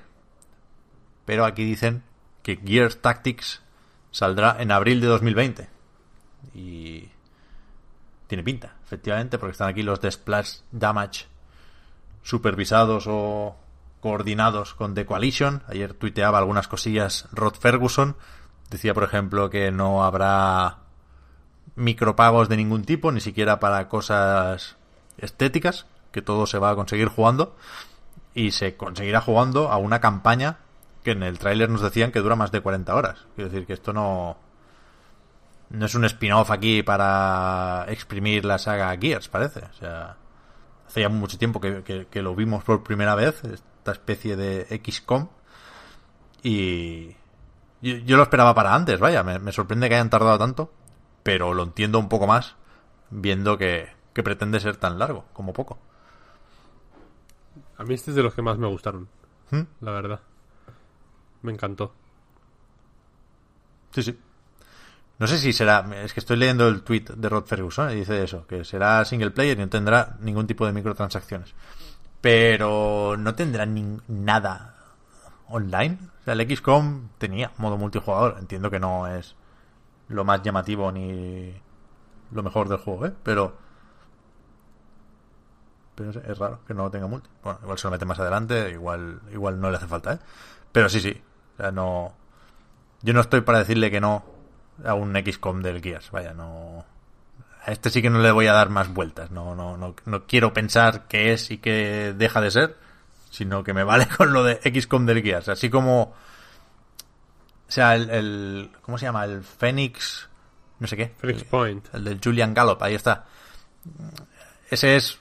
[1.24, 2.02] Pero aquí dicen
[2.42, 3.62] que Gears Tactics
[4.10, 5.68] saldrá en abril de 2020.
[6.54, 7.08] Y
[8.26, 11.26] tiene pinta, efectivamente, porque están aquí los de Splash Damage
[12.22, 13.56] supervisados o
[14.00, 15.62] coordinados con The Coalition.
[15.68, 18.16] Ayer tuiteaba algunas cosillas Rod Ferguson.
[18.70, 20.78] Decía, por ejemplo, que no habrá
[21.74, 24.76] micropagos de ningún tipo, ni siquiera para cosas
[25.20, 27.56] estéticas, que todo se va a conseguir jugando
[28.34, 30.58] y se conseguirá jugando a una campaña
[31.02, 33.26] que en el tráiler nos decían que dura más de 40 horas.
[33.34, 34.36] Quiero decir que esto no
[35.70, 39.60] no es un spin-off aquí para exprimir la saga Gears, parece.
[39.60, 40.16] O sea,
[40.86, 45.28] hace ya mucho tiempo que, lo vimos por primera vez, esta especie de XCOM.
[46.42, 47.16] Y
[47.80, 50.72] yo, lo esperaba para antes, vaya, me sorprende que hayan tardado tanto,
[51.22, 52.56] pero lo entiendo un poco más
[53.10, 55.78] viendo que, que pretende ser tan largo, como poco.
[57.76, 59.08] A mí este es de los que más me gustaron,
[59.50, 59.60] ¿Mm?
[59.80, 60.20] la verdad.
[61.42, 61.92] Me encantó.
[63.92, 64.18] Sí, sí.
[65.18, 65.86] No sé si será.
[66.02, 69.30] Es que estoy leyendo el tweet de Rod Ferguson y dice eso: que será single
[69.30, 71.54] player y no tendrá ningún tipo de microtransacciones.
[72.20, 74.76] Pero no tendrá nin- nada
[75.48, 75.98] online.
[76.20, 78.36] O sea, el XCOM tenía modo multijugador.
[78.38, 79.34] Entiendo que no es
[80.08, 81.54] lo más llamativo ni
[82.32, 83.14] lo mejor del juego, ¿eh?
[83.22, 83.69] Pero.
[86.00, 87.28] Pero es raro que no tenga multi.
[87.42, 90.18] Bueno, igual se lo mete más adelante, igual, igual no le hace falta, ¿eh?
[90.72, 91.20] Pero sí, sí.
[91.54, 92.14] O sea, no.
[93.02, 94.24] Yo no estoy para decirle que no
[94.82, 96.86] a un XCOM del Gears, vaya, no.
[97.66, 100.26] A este sí que no le voy a dar más vueltas, no, no, no, no
[100.26, 102.78] quiero pensar qué es y qué deja de ser,
[103.30, 106.02] sino que me vale con lo de XCOM del Gears, así como.
[106.02, 109.26] O sea, el, el ¿cómo se llama?
[109.26, 110.30] El Phoenix,
[110.78, 111.12] no sé qué.
[111.18, 111.94] Phoenix Point.
[111.94, 113.26] El del Julian Gallop, ahí está.
[114.70, 115.20] Ese es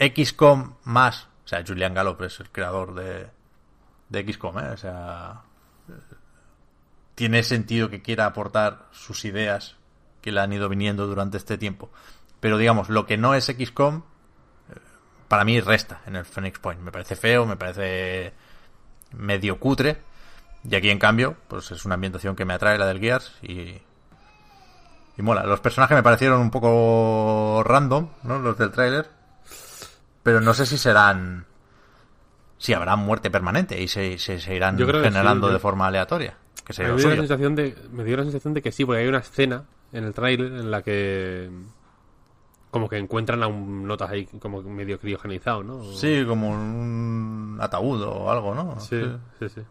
[0.00, 1.28] XCOM más.
[1.44, 3.28] O sea, Julian Gallop es el creador de,
[4.08, 4.70] de XCOM, ¿eh?
[4.70, 5.42] O sea,
[7.14, 9.76] tiene sentido que quiera aportar sus ideas
[10.22, 11.90] que le han ido viniendo durante este tiempo.
[12.40, 14.74] Pero digamos, lo que no es XCOM, eh,
[15.28, 16.80] para mí resta en el Phoenix Point.
[16.80, 18.32] Me parece feo, me parece
[19.12, 19.98] medio cutre.
[20.68, 23.80] Y aquí, en cambio, pues es una ambientación que me atrae, la del Gears, y,
[25.16, 25.44] y mola.
[25.44, 28.38] Los personajes me parecieron un poco random, ¿no?
[28.38, 29.19] Los del tráiler.
[30.30, 31.44] Pero no sé si serán...
[32.56, 36.36] Si habrá muerte permanente y se, se, se irán generando sí, de forma aleatoria.
[36.64, 39.00] que sería me dio, la sensación de, me dio la sensación de que sí, porque
[39.00, 41.50] hay una escena en el tráiler en la que
[42.70, 45.82] como que encuentran a un notas ahí como medio criogenizado, ¿no?
[45.82, 48.78] Sí, como un ataúd o algo, ¿no?
[48.78, 49.02] sí,
[49.40, 49.62] sí, sí.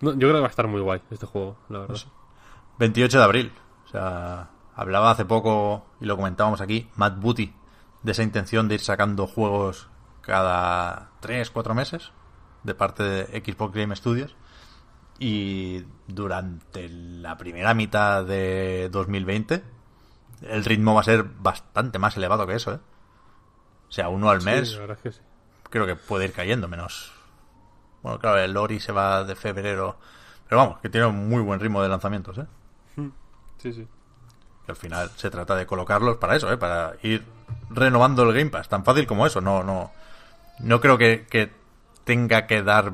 [0.00, 1.96] No, yo creo que va a estar muy guay este juego, la verdad.
[2.78, 3.52] 28 de abril.
[3.86, 7.52] O sea, hablaba hace poco y lo comentábamos aquí, Matt Booty,
[8.02, 9.88] de esa intención de ir sacando juegos
[10.20, 12.12] cada 3, 4 meses
[12.62, 14.36] de parte de Xbox Game Studios.
[15.18, 19.64] Y durante la primera mitad de 2020,
[20.42, 22.80] el ritmo va a ser bastante más elevado que eso, ¿eh?
[23.88, 25.20] O sea, uno al Sí, mes la verdad es que sí.
[25.70, 27.12] creo que puede ir cayendo, menos.
[28.02, 29.98] Bueno, claro, el Lori se va de febrero.
[30.48, 32.46] Pero vamos, que tiene un muy buen ritmo de lanzamientos, ¿eh?
[33.58, 33.88] Sí, sí.
[34.68, 36.58] Que al final se trata de colocarlos para eso, ¿eh?
[36.58, 37.24] Para ir
[37.70, 38.68] renovando el Game Pass.
[38.68, 39.40] Tan fácil como eso.
[39.40, 39.90] No, no.
[40.58, 41.50] No creo que, que
[42.04, 42.92] tenga que dar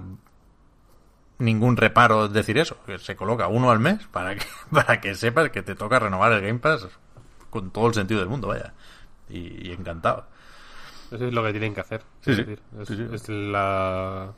[1.39, 2.77] ningún reparo decir eso.
[2.87, 6.31] Que se coloca uno al mes para que, para que sepas que te toca renovar
[6.31, 6.87] el Game Pass
[7.51, 8.73] con todo el sentido del mundo, vaya.
[9.29, 10.27] Y, y encantado.
[11.11, 12.03] Eso es lo que tienen que hacer.
[12.21, 12.43] Sí, es sí.
[12.45, 13.09] decir, es, Sí, sí.
[13.13, 14.31] es la,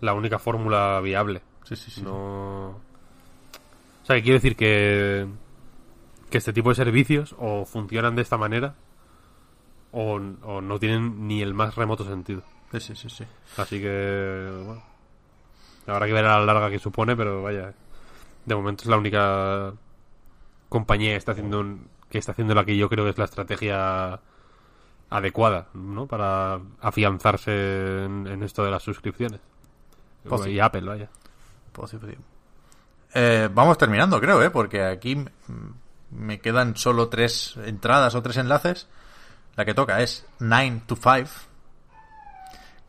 [0.00, 1.42] la única fórmula viable.
[1.64, 2.02] Sí, sí, sí.
[2.02, 2.68] No...
[2.68, 5.26] O sea, que quiero decir que,
[6.34, 8.74] que este tipo de servicios o funcionan de esta manera
[9.92, 12.42] o, o no tienen ni el más remoto sentido.
[12.72, 13.24] Sí, sí, sí, sí.
[13.56, 14.82] Así que, bueno,
[15.86, 17.72] habrá que ver a la larga que supone, pero vaya,
[18.46, 19.74] de momento es la única
[20.68, 23.26] compañía que está haciendo un- que está haciendo la que yo creo que es la
[23.26, 24.18] estrategia
[25.10, 26.08] adecuada, ¿no?
[26.08, 29.38] Para afianzarse en, en esto de las suscripciones.
[30.28, 31.08] Pues y Apple, vaya.
[31.72, 32.22] Positivo.
[33.14, 34.50] Eh, vamos terminando, creo, ¿eh?
[34.50, 35.24] Porque aquí
[36.14, 38.86] me quedan solo tres entradas o tres enlaces.
[39.56, 41.30] La que toca es 9 to 5,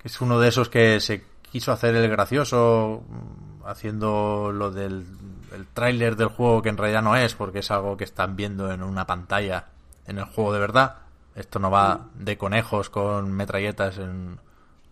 [0.01, 5.05] que es uno de esos que se quiso hacer el gracioso mm, haciendo lo del
[5.53, 8.71] el tráiler del juego que en realidad no es, porque es algo que están viendo
[8.71, 9.67] en una pantalla
[10.05, 10.95] en el juego de verdad.
[11.35, 14.39] Esto no va de conejos con metralletas en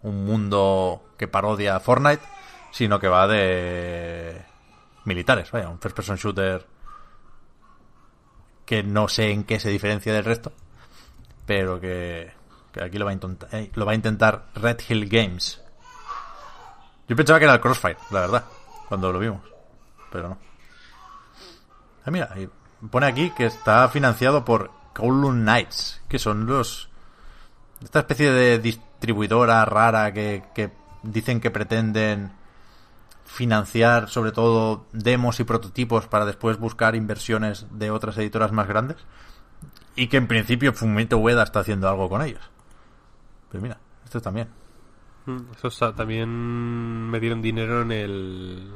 [0.01, 2.23] un mundo que parodia Fortnite,
[2.71, 4.41] sino que va de
[5.05, 6.65] militares, vaya, un first person shooter
[8.65, 10.51] que no sé en qué se diferencia del resto,
[11.45, 12.31] pero que,
[12.71, 15.61] que aquí lo va, a intentar, eh, lo va a intentar Red Hill Games.
[17.07, 18.45] Yo pensaba que era el Crossfire, la verdad,
[18.87, 19.41] cuando lo vimos,
[20.11, 20.37] pero no.
[22.05, 22.29] Ah, mira,
[22.89, 26.89] pone aquí que está financiado por Kowloon Knights, que son los
[27.83, 30.71] esta especie de distribuidora rara que, que
[31.01, 32.31] dicen que pretenden
[33.33, 38.97] financiar sobre todo demos y prototipos para después buscar inversiones de otras editoras más grandes
[39.95, 42.41] y que en principio Fumito Ueda está haciendo algo con ellos.
[43.51, 44.49] Pero mira, esto también.
[45.25, 46.29] Mm, Esos sa- también
[47.09, 48.71] metieron dinero en el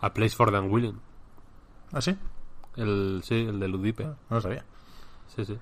[0.00, 0.98] A Place for the Unwilling.
[1.92, 2.16] ¿Ah, sí?
[2.76, 4.04] El, sí, el de Ludipe.
[4.04, 4.64] No lo sabía.
[5.36, 5.58] Sí, sí.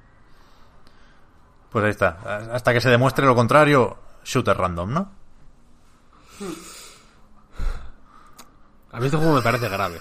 [1.71, 2.19] Pues ahí está.
[2.53, 5.09] Hasta que se demuestre lo contrario, shooter random, ¿no?
[8.93, 10.01] A mí este juego me parece grave.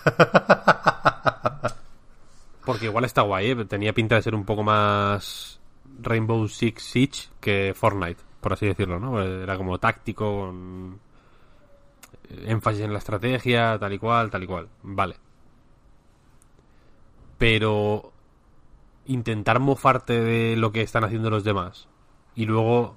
[2.66, 3.66] Porque igual está guay, ¿eh?
[3.66, 5.60] Tenía pinta de ser un poco más
[6.02, 9.22] Rainbow Six Siege que Fortnite, por así decirlo, ¿no?
[9.22, 11.00] Era como táctico, con
[12.46, 14.70] énfasis en la estrategia, tal y cual, tal y cual.
[14.84, 15.16] Vale.
[17.38, 18.12] Pero
[19.06, 21.88] intentar mofarte de lo que están haciendo los demás
[22.36, 22.96] y luego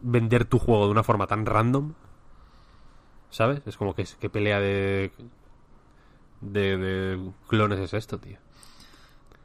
[0.00, 1.94] vender tu juego de una forma tan random,
[3.32, 3.60] ¿sabes?
[3.66, 5.10] Es como que pelea de,
[6.40, 8.38] de de clones es esto, tío.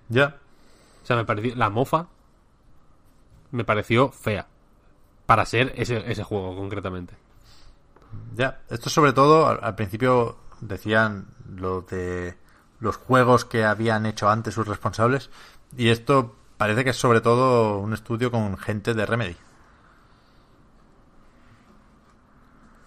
[0.10, 0.38] Ya.
[1.04, 2.08] O sea, me pareció la mofa
[3.52, 4.48] me pareció fea
[5.26, 7.16] para ser ese, ese juego concretamente.
[8.36, 8.60] Ya.
[8.70, 12.36] Esto sobre todo, al, al principio decían lo de
[12.80, 15.30] los juegos que habían hecho antes sus responsables
[15.76, 19.38] y esto parece que es sobre todo un estudio con gente de Remedy.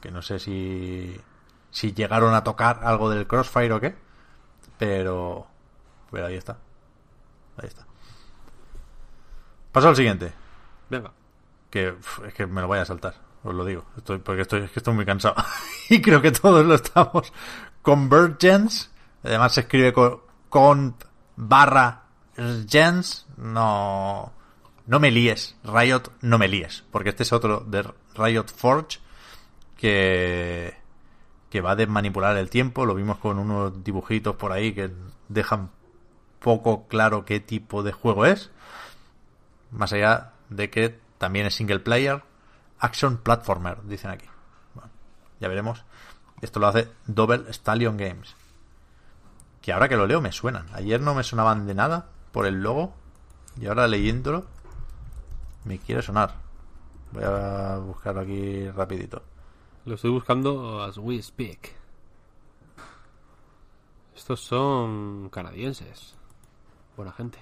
[0.00, 1.20] Que no sé si
[1.70, 3.94] si llegaron a tocar algo del Crossfire o qué,
[4.78, 5.46] pero
[6.10, 6.58] pero ahí está.
[7.56, 7.86] Ahí está.
[9.72, 10.32] Paso al siguiente,
[10.88, 11.12] Venga.
[11.70, 11.94] que
[12.26, 13.14] es que me lo voy a saltar,
[13.44, 15.36] os lo digo, estoy porque estoy es que estoy muy cansado
[15.88, 17.32] y creo que todos lo estamos.
[17.82, 18.88] Convergence,
[19.22, 20.96] además se escribe con, con
[21.36, 22.02] barra
[22.68, 24.32] gens, no
[24.86, 27.84] no me líes, Riot no me líes, porque este es otro de
[28.16, 28.98] Riot Forge
[29.80, 30.78] que
[31.50, 34.92] que va de manipular el tiempo, lo vimos con unos dibujitos por ahí que
[35.28, 35.70] dejan
[36.38, 38.50] poco claro qué tipo de juego es,
[39.72, 42.22] más allá de que también es single player,
[42.78, 44.26] action platformer, dicen aquí.
[44.74, 44.90] Bueno,
[45.40, 45.84] ya veremos.
[46.40, 48.34] Esto lo hace Double Stallion Games.
[49.60, 50.66] Que ahora que lo leo me suenan.
[50.72, 52.94] Ayer no me sonaban de nada por el logo.
[53.60, 54.46] Y ahora leyéndolo
[55.64, 56.36] me quiere sonar.
[57.12, 59.22] Voy a buscarlo aquí rapidito.
[59.84, 61.74] Lo estoy buscando as we speak.
[64.14, 66.14] Estos son canadienses.
[66.96, 67.38] Buena gente.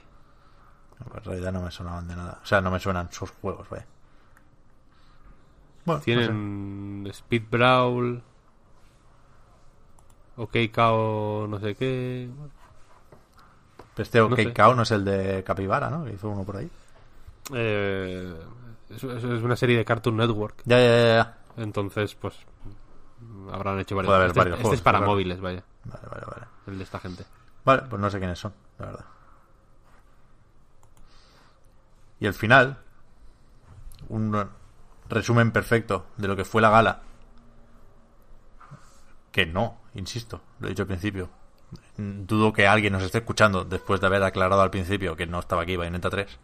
[1.00, 2.40] En realidad no me sonaban de nada.
[2.42, 3.86] O sea, no me suenan sus juegos, vaya.
[5.84, 6.04] Bueno, no sé.
[6.04, 8.22] Tienen Speed Brawl.
[10.36, 12.28] OK no sé qué.
[13.94, 16.04] Pero este OK no no es el de Capybara, ¿no?
[16.04, 16.70] Que hizo uno por ahí.
[17.52, 18.36] Eh,
[18.90, 20.62] eso, eso es una serie de Cartoon Network.
[20.64, 21.37] Ya, ya, ya, ya.
[21.58, 22.34] Entonces, pues.
[23.52, 24.14] Habrán hecho varios.
[24.14, 25.12] Este, varios este juegos, es para claro.
[25.12, 25.64] móviles, vaya.
[25.84, 26.46] Vale, vale, vale.
[26.66, 27.24] El de esta gente.
[27.64, 29.04] Vale, pues no sé quiénes son, la verdad.
[32.20, 32.78] Y el final,
[34.08, 34.48] un
[35.08, 37.00] resumen perfecto de lo que fue la gala.
[39.32, 41.30] Que no, insisto, lo he dicho al principio.
[41.96, 45.62] Dudo que alguien nos esté escuchando después de haber aclarado al principio que no estaba
[45.62, 46.38] aquí Bayonetta 3.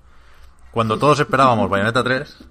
[0.71, 2.45] Cuando todos esperábamos Bayonetta 3,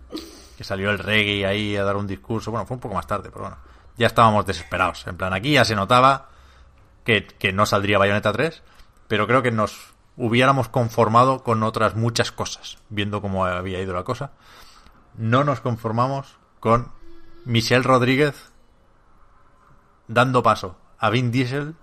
[0.64, 3.42] salió el reggae ahí a dar un discurso, bueno, fue un poco más tarde, pero
[3.42, 3.58] bueno,
[3.98, 5.06] ya estábamos desesperados.
[5.08, 6.30] En plan, aquí ya se notaba
[7.04, 8.62] que, que no saldría Bayonetta 3,
[9.08, 14.04] pero creo que nos hubiéramos conformado con otras muchas cosas, viendo cómo había ido la
[14.04, 14.32] cosa.
[15.16, 16.92] No nos conformamos con
[17.46, 18.52] Michelle Rodríguez
[20.08, 21.76] dando paso a Vin Diesel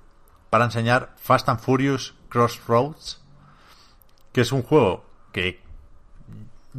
[0.48, 3.20] para enseñar Fast and Furious Crossroads,
[4.32, 5.62] que es un juego que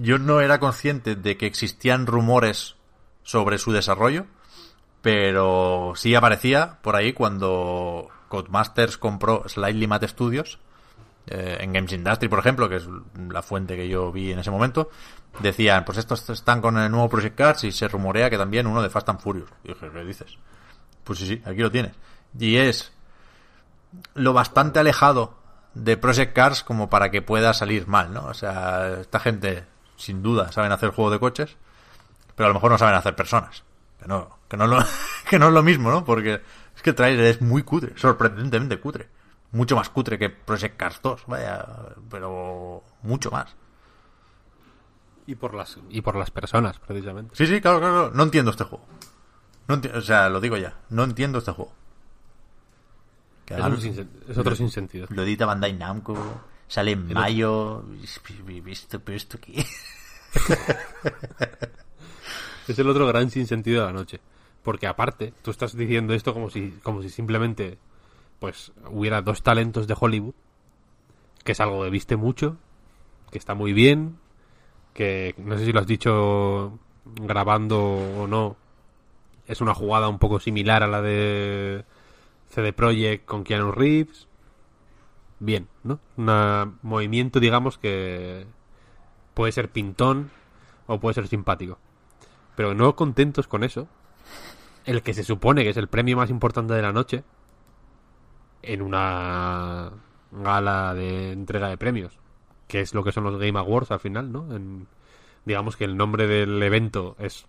[0.01, 2.75] yo no era consciente de que existían rumores
[3.23, 4.25] sobre su desarrollo,
[5.01, 10.59] pero sí aparecía por ahí cuando Codemasters compró Slightly Mad Studios
[11.27, 12.87] eh, en Games Industry, por ejemplo, que es
[13.29, 14.89] la fuente que yo vi en ese momento,
[15.39, 18.81] decían, pues estos están con el nuevo Project Cars y se rumorea que también uno
[18.81, 19.49] de Fast and Furious.
[19.63, 20.37] Y dije, ¿qué dices?
[21.03, 21.93] Pues sí, sí, aquí lo tienes.
[22.39, 22.91] Y es
[24.15, 25.37] lo bastante alejado
[25.73, 28.25] de Project Cars como para que pueda salir mal, ¿no?
[28.25, 29.65] O sea, esta gente,
[30.01, 31.55] sin duda, saben hacer juegos de coches,
[32.35, 33.63] pero a lo mejor no saben hacer personas.
[33.99, 34.77] Que no, que no, es lo,
[35.29, 36.03] que no es lo mismo, ¿no?
[36.03, 36.41] Porque
[36.75, 39.09] es que el trailer es muy cutre, sorprendentemente cutre.
[39.51, 41.65] Mucho más cutre que Project Cars 2, vaya,
[42.09, 43.53] pero mucho más.
[45.27, 47.35] Y por las, y por las personas, precisamente.
[47.35, 48.11] Sí, sí, claro, claro, claro.
[48.15, 48.85] No entiendo este juego.
[49.67, 50.73] No enti- o sea, lo digo ya.
[50.89, 51.73] No entiendo este juego.
[53.45, 55.07] Que Es, un es otro sinsentido.
[55.09, 56.15] Lo edita Bandai Namco.
[56.71, 57.83] Sale en Pero- mayo.
[58.65, 59.65] ¿Esto, pero esto qué?
[62.67, 64.21] Es el otro gran sinsentido de la noche.
[64.63, 67.77] Porque aparte, tú estás diciendo esto como si, como si simplemente
[68.39, 70.33] pues hubiera dos talentos de Hollywood,
[71.43, 72.55] que es algo que viste mucho,
[73.31, 74.17] que está muy bien,
[74.93, 78.55] que no sé si lo has dicho grabando o no,
[79.47, 81.83] es una jugada un poco similar a la de
[82.49, 84.27] CD Projekt con Keanu Reeves.
[85.41, 85.99] Bien, ¿no?
[86.17, 88.45] Un movimiento, digamos, que
[89.33, 90.29] puede ser pintón
[90.85, 91.79] o puede ser simpático.
[92.55, 93.87] Pero no contentos con eso,
[94.85, 97.23] el que se supone que es el premio más importante de la noche,
[98.61, 99.91] en una
[100.31, 102.19] gala de entrega de premios,
[102.67, 104.47] que es lo que son los Game Awards al final, ¿no?
[105.43, 107.47] Digamos que el nombre del evento es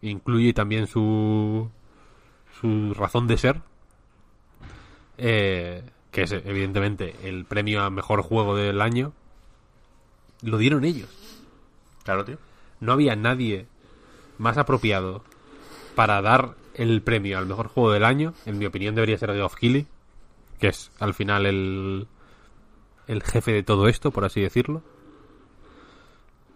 [0.00, 1.70] incluye también su
[2.60, 3.62] su razón de ser,
[5.16, 9.12] eh, que es evidentemente el premio a mejor juego del año,
[10.42, 11.08] lo dieron ellos
[12.04, 12.36] Claro, tío.
[12.80, 13.66] no había nadie
[14.38, 15.22] más apropiado
[15.94, 18.34] para dar el premio al mejor juego del año.
[18.46, 19.86] En mi opinión debería ser Geoff Keighley,
[20.58, 22.08] que es al final el,
[23.06, 24.82] el jefe de todo esto, por así decirlo.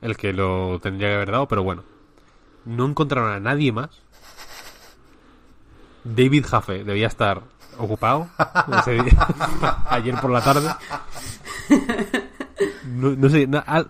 [0.00, 1.84] El que lo tendría que haber dado, pero bueno.
[2.64, 4.02] No encontraron a nadie más.
[6.02, 7.42] David Jaffe debía estar
[7.78, 8.28] ocupado
[8.80, 9.26] ese día-
[9.90, 10.70] ayer por la tarde.
[12.84, 13.84] No, no sé, na-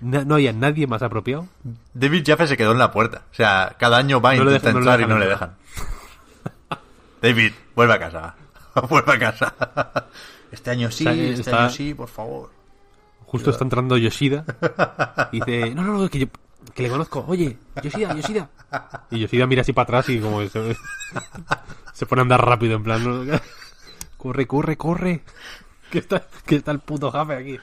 [0.00, 1.46] no había nadie más apropiado.
[1.94, 3.22] David Jaffe se quedó en la puerta.
[3.30, 5.26] O sea, cada año va a No le intentar dejan- no entrar y no le
[5.26, 5.54] dejan.
[7.22, 8.34] David, vuelve a casa.
[8.88, 9.54] vuelve a casa.
[10.52, 12.50] Este año sí, Está- este está- año sí, por favor.
[13.26, 14.44] Justo está entrando Yoshida
[15.30, 16.26] y dice, no, no, no, que, yo-
[16.74, 17.24] que le conozco.
[17.28, 18.48] Oye, Yoshida, Yoshida.
[19.10, 20.40] Y Yoshida mira así para atrás y como
[22.00, 23.38] se, pone a andar rápido en plan, ¿no?
[24.16, 25.22] corre, corre, corre.
[25.90, 27.58] Que está, que está el puto jefe aquí.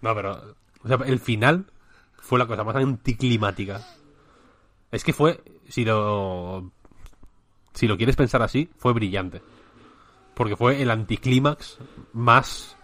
[0.00, 1.66] No, pero, o sea, el final
[2.16, 3.80] fue la cosa más anticlimática.
[4.90, 6.72] Es que fue, si lo,
[7.72, 9.42] si lo quieres pensar así, fue brillante.
[10.34, 11.78] Porque fue el anticlímax
[12.12, 12.76] más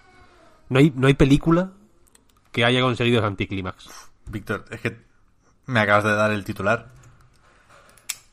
[0.69, 1.73] no hay, no hay película
[2.53, 3.89] que haya conseguido ese anticlímax.
[4.27, 4.99] Víctor, es que
[5.67, 6.89] me acabas de dar el titular.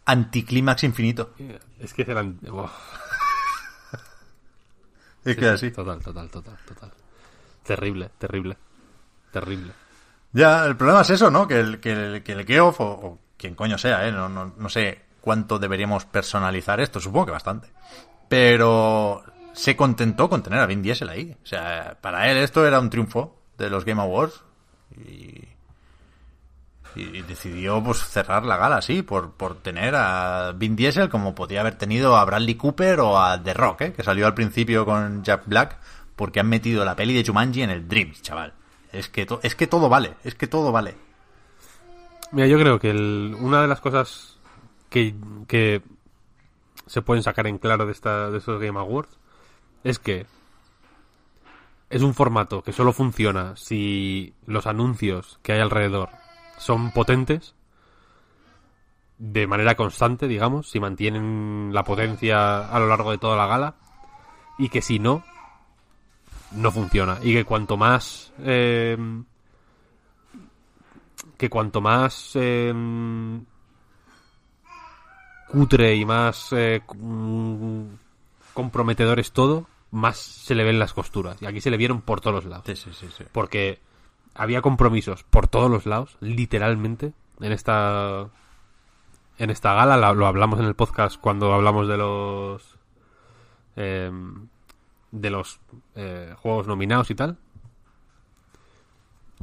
[0.05, 1.33] Anticlímax infinito.
[1.79, 2.39] Es que eran...
[2.41, 2.69] Buah.
[5.25, 5.71] Es que así.
[5.71, 6.91] Total, total, total, total.
[7.63, 8.57] Terrible, terrible.
[9.31, 9.73] Terrible.
[10.33, 11.47] Ya, el problema es eso, ¿no?
[11.47, 14.11] Que el, que el, que el Geoff, o, o quien coño sea, ¿eh?
[14.11, 17.69] No, no, no sé cuánto deberíamos personalizar esto, supongo que bastante.
[18.29, 19.23] Pero
[19.53, 21.35] se contentó con tener a Vin Diesel ahí.
[21.43, 24.43] O sea, para él esto era un triunfo de los Game Awards.
[24.97, 25.54] Y,
[26.95, 31.61] y decidió pues cerrar la gala así, por, por tener a Vin Diesel como podía
[31.61, 33.93] haber tenido a Bradley Cooper o a The Rock, ¿eh?
[33.93, 35.77] que salió al principio con Jack Black,
[36.15, 38.53] porque han metido la peli de Jumanji en el Dreams, chaval.
[38.93, 40.95] Es que, es que todo vale, es que todo vale.
[42.31, 44.37] Mira, yo creo que el- una de las cosas
[44.89, 45.13] que,
[45.47, 45.81] que
[46.87, 49.17] se pueden sacar en claro de, esta, de estos Game Awards
[49.83, 50.25] es que
[51.89, 56.09] es un formato que solo funciona si los anuncios que hay alrededor
[56.65, 57.53] son potentes
[59.17, 63.75] de manera constante, digamos, si mantienen la potencia a lo largo de toda la gala
[64.57, 65.23] y que si no,
[66.51, 67.19] no funciona.
[67.21, 68.33] Y que cuanto más...
[68.39, 68.97] eh,
[71.37, 72.73] que cuanto más eh,
[75.49, 76.81] cutre y más eh,
[78.53, 81.41] comprometedor es todo, más se le ven las costuras.
[81.41, 82.65] Y aquí se le vieron por todos lados.
[82.65, 83.25] Sí, sí, sí, sí.
[83.31, 83.79] Porque
[84.35, 88.29] había compromisos por todos los lados, literalmente, en esta
[89.37, 89.97] en esta gala.
[89.97, 92.77] la- Lo hablamos en el podcast cuando hablamos de los
[93.75, 94.11] eh,
[95.11, 95.59] de los
[95.95, 97.37] eh, juegos nominados y tal.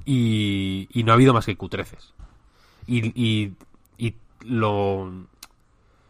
[0.04, 2.14] Y, y no ha habido más que cutreces.
[2.86, 3.54] Y, y,
[3.98, 5.00] y lo.
[5.02, 5.12] O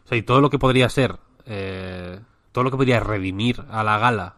[0.06, 1.18] sea, y todo lo que podría ser.
[1.46, 2.20] eh,
[2.52, 4.34] todo lo que podría redimir a la gala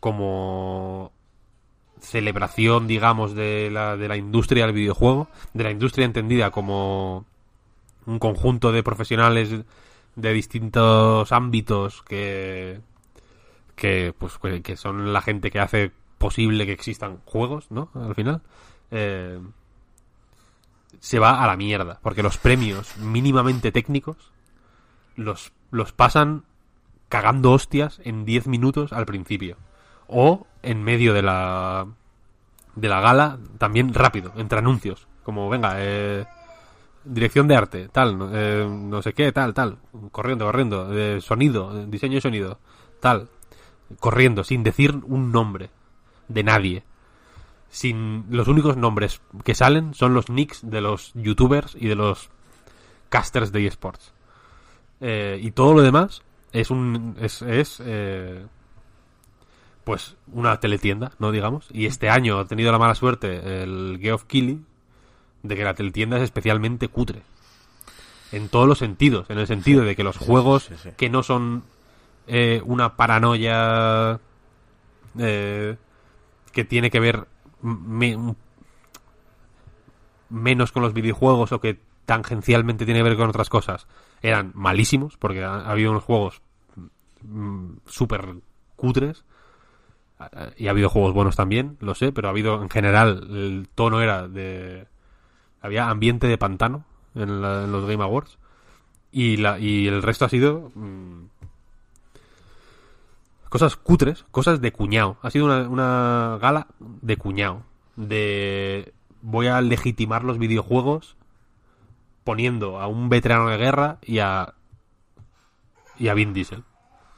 [0.00, 1.12] como
[2.00, 7.24] celebración, digamos, de la, de la industria del videojuego, de la industria entendida como
[8.06, 9.50] un conjunto de profesionales
[10.16, 12.80] de distintos ámbitos que
[13.76, 17.90] que pues que- son la gente que hace posible que existan juegos, ¿no?
[17.94, 18.42] Al final
[18.90, 19.38] eh,
[20.98, 24.32] se va a la mierda, porque los premios mínimamente técnicos
[25.14, 26.44] los los pasan
[27.08, 29.56] cagando hostias en 10 minutos al principio
[30.08, 31.86] o en medio de la
[32.74, 35.06] de la gala también rápido entre anuncios.
[35.22, 36.24] Como venga eh,
[37.04, 39.78] dirección de arte tal eh, no sé qué tal tal.
[40.10, 40.92] Corriendo corriendo.
[40.96, 42.58] Eh, sonido eh, diseño de sonido
[43.00, 43.28] tal.
[44.00, 45.70] Corriendo sin decir un nombre
[46.28, 46.84] de nadie.
[47.70, 52.30] Sin los únicos nombres que salen son los nicks de los youtubers y de los
[53.10, 54.12] casters de esports.
[55.00, 56.22] Eh, y todo lo demás
[56.52, 57.82] es un es, es
[59.88, 61.32] pues una teletienda, ¿no?
[61.32, 61.66] Digamos.
[61.72, 64.60] Y este año ha tenido la mala suerte el Geoff Keighley
[65.42, 67.22] de que la teletienda es especialmente cutre.
[68.30, 69.30] En todos los sentidos.
[69.30, 71.62] En el sentido de que los juegos sí, que no son
[72.26, 74.20] eh, una paranoia
[75.18, 75.76] eh,
[76.52, 77.26] que tiene que ver
[77.62, 78.34] me-
[80.28, 83.86] menos con los videojuegos o que tangencialmente tiene que ver con otras cosas
[84.20, 86.42] eran malísimos porque ha, ha habido unos juegos
[87.22, 88.34] mm, súper
[88.76, 89.24] cutres
[90.56, 94.00] y ha habido juegos buenos también, lo sé, pero ha habido en general el tono
[94.00, 94.86] era de
[95.60, 96.84] había ambiente de pantano
[97.14, 98.38] en, la- en los Game Awards
[99.12, 101.24] y la y el resto ha sido mm,
[103.48, 105.16] cosas cutres, cosas de cuñado.
[105.22, 107.62] Ha sido una, una gala de cuñado,
[107.96, 108.92] de
[109.22, 111.16] voy a legitimar los videojuegos
[112.24, 114.54] poniendo a un veterano de guerra y a
[115.98, 116.62] y a Vin Diesel.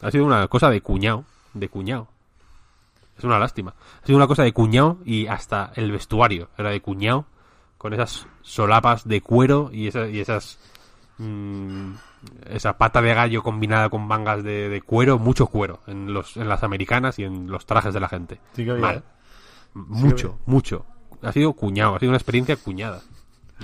[0.01, 2.09] Ha sido una cosa de cuñado, de cuñado.
[3.21, 3.75] Es una lástima.
[4.03, 7.27] Ha sido una cosa de cuñado y hasta el vestuario era de cuñado
[7.77, 10.59] con esas solapas de cuero y, esa- y esas
[11.19, 11.93] mm,
[12.47, 16.49] esa pata de gallo combinada con mangas de, de cuero, mucho cuero en los en
[16.49, 18.41] las americanas y en los trajes de la gente.
[18.55, 19.05] Sí que había, Mal.
[19.75, 20.87] Mucho, mucho.
[21.23, 23.03] Ha sido cuñado, ha sido una experiencia cuñada.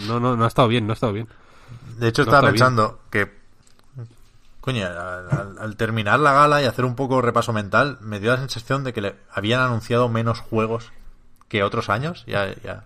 [0.07, 1.29] No, no, no ha estado bien, no ha estado bien.
[1.99, 2.53] De hecho, No estaba bien.
[2.53, 3.46] pensando que.
[4.67, 8.39] Coño, al, al- terminar la gala y hacer un poco repaso mental, me dio la
[8.39, 10.91] sensación de que le habían anunciado menos juegos
[11.49, 12.25] que otros años.
[12.27, 12.85] Ya, ya.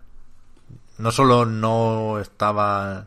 [0.98, 3.06] No solo no estaba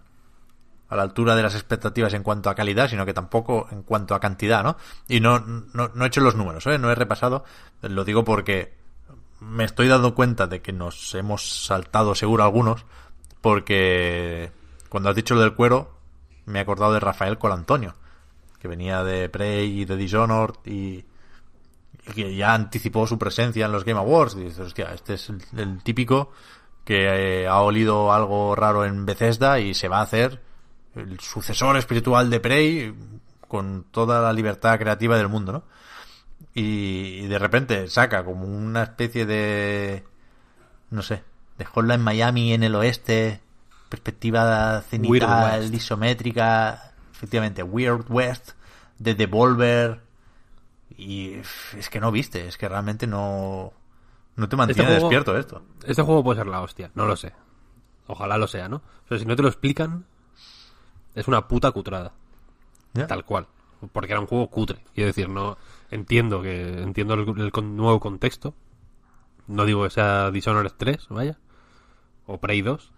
[0.90, 4.16] a la altura de las expectativas en cuanto a calidad, sino que tampoco en cuanto
[4.16, 4.76] a cantidad, ¿no?
[5.08, 6.80] Y no, no, no he hecho los números, ¿eh?
[6.80, 7.44] No he repasado.
[7.84, 8.74] Lo digo porque
[9.40, 12.86] me estoy dando cuenta de que nos hemos saltado seguro algunos,
[13.40, 14.52] porque
[14.90, 15.96] cuando has dicho lo del cuero,
[16.48, 17.94] me he acordado de Rafael Colantonio,
[18.64, 21.04] que venía de Prey y de Dishonored y,
[22.08, 24.36] y que ya anticipó su presencia en los Game Awards.
[24.36, 26.32] Y dices, hostia, este es el, el típico
[26.86, 30.42] que eh, ha olido algo raro en Bethesda y se va a hacer
[30.96, 32.96] el sucesor espiritual de Prey
[33.50, 35.64] con toda la libertad creativa del mundo, ¿no?
[36.54, 40.06] Y, y de repente saca como una especie de
[40.90, 41.22] no sé,
[41.58, 43.42] de Hotline Miami en el oeste,
[43.90, 46.93] perspectiva cenital, isométrica,
[47.24, 48.52] efectivamente, Weird West,
[49.00, 50.02] de Devolver,
[50.98, 51.36] y
[51.78, 53.72] es que no viste, es que realmente no,
[54.36, 55.64] no te mantiene juego- despierto esto.
[55.86, 57.32] Este juego puede ser la hostia, no lo sé.
[58.08, 58.78] Ojalá lo sea, ¿no?
[59.06, 60.06] O sea, si no te lo explican,
[61.16, 62.12] es una puta cutrada.
[62.94, 63.08] ¿Ya?
[63.08, 63.48] Tal cual.
[63.94, 64.84] Porque era un juego cutre.
[64.94, 65.58] Quiero decir, no
[65.90, 68.54] entiendo que entiendo el, el con- nuevo contexto.
[69.48, 71.40] No digo que sea Dishonored 3, vaya.
[72.28, 72.92] O Prey 2.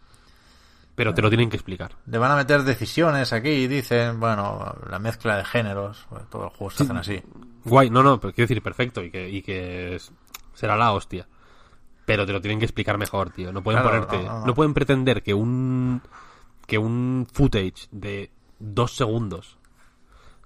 [0.95, 1.91] Pero te lo tienen que explicar.
[2.05, 6.45] Le van a meter decisiones aquí y dicen, bueno, la mezcla de géneros, pues, todos
[6.45, 7.21] los juegos se hacen así.
[7.65, 10.11] Guay, no, no, pero quiero decir perfecto y que, y que es-
[10.53, 11.27] será la hostia.
[12.05, 13.51] Pero te lo tienen que explicar mejor, tío.
[13.51, 14.53] No pueden Claro, ponerte, no, no, no, no.
[14.55, 16.01] pueden pretender que un
[16.67, 19.57] que un footage de dos segundos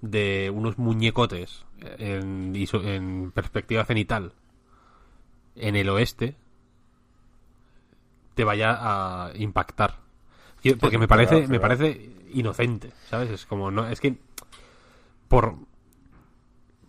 [0.02, 1.64] de unos muñecotes
[1.98, 4.32] en perspectiva cenital
[5.54, 6.36] en el oeste
[8.34, 9.98] te vaya a impactar.
[10.62, 13.30] Yo- Porque me parece, me parece inocente, ¿sabes?
[13.30, 14.16] Es como no, es que
[15.28, 15.54] por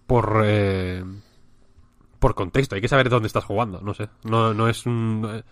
[0.08, 1.04] por eh,
[2.20, 4.10] por contexto, hay que saber dónde estás jugando, no sé.
[4.24, 5.44] No, no es un eh,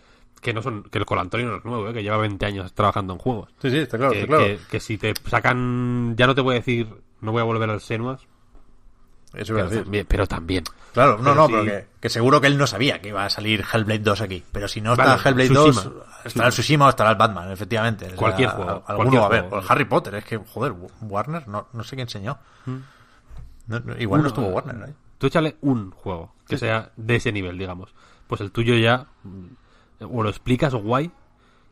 [0.42, 3.14] que no son que el Colantonio no es nuevo, eh, que lleva 20 años trabajando
[3.14, 3.50] en juegos.
[3.62, 4.46] Sí, sí, está claro, que, está claro.
[4.46, 6.88] que- que si te sacan, ya no te voy a decir,
[7.22, 8.22] no voy a volver al Senuas,
[9.34, 9.84] Eso pero decir.
[9.84, 10.64] también, pero también.
[10.94, 13.30] Claro, no, Pero no, pero que, que seguro que él no sabía que iba a
[13.30, 14.44] salir Hellblade 2 aquí.
[14.52, 15.84] Pero si no Vale, está Hellblade Tsushima.
[15.84, 18.06] 2, estará el Tsushima o estará el Batman, efectivamente.
[18.06, 19.56] O sea, Cualquier juego, Alguno cualquier va a juego.
[19.56, 22.38] O el Harry Potter, es que, joder, Warner, no, no sé qué enseñó.
[22.66, 24.94] No, no, igual no estuvo eh, Warner ahí.
[25.18, 27.94] Tú échale un juego que sea de ese nivel, digamos.
[28.28, 31.12] Pues el tuyo ya mm, o lo explicas guay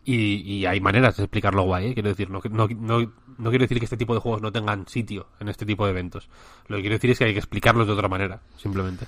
[0.03, 1.94] y, y hay maneras de explicarlo guay, ¿eh?
[1.94, 4.88] quiero decir, no, no, no, no quiero decir que este tipo de juegos no tengan
[4.88, 6.30] sitio en este tipo de eventos.
[6.68, 9.07] Lo que quiero decir es que hay que explicarlos de otra manera, simplemente.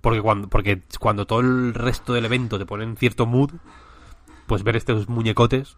[0.00, 3.50] Porque cuando, porque cuando todo el resto del evento te pone en cierto mood,
[4.48, 5.76] pues ver estos muñecotes,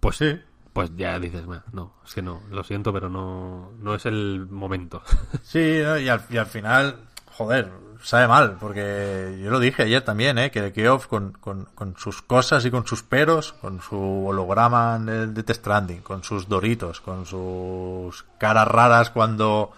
[0.00, 0.38] pues Sí.
[0.72, 4.46] pues ya dices, "Meh, no, es que no, lo siento, pero no, no es el
[4.50, 5.02] momento.
[5.42, 6.96] Sí, y, al, y al final,
[7.30, 7.70] joder,
[8.02, 10.50] sabe mal, porque yo lo dije ayer también, ¿eh?
[10.50, 13.96] que Geoff con, con, con sus cosas y con sus peros, con su
[14.26, 19.70] holograma de, de Death Stranding, con sus doritos, con sus caras raras cuando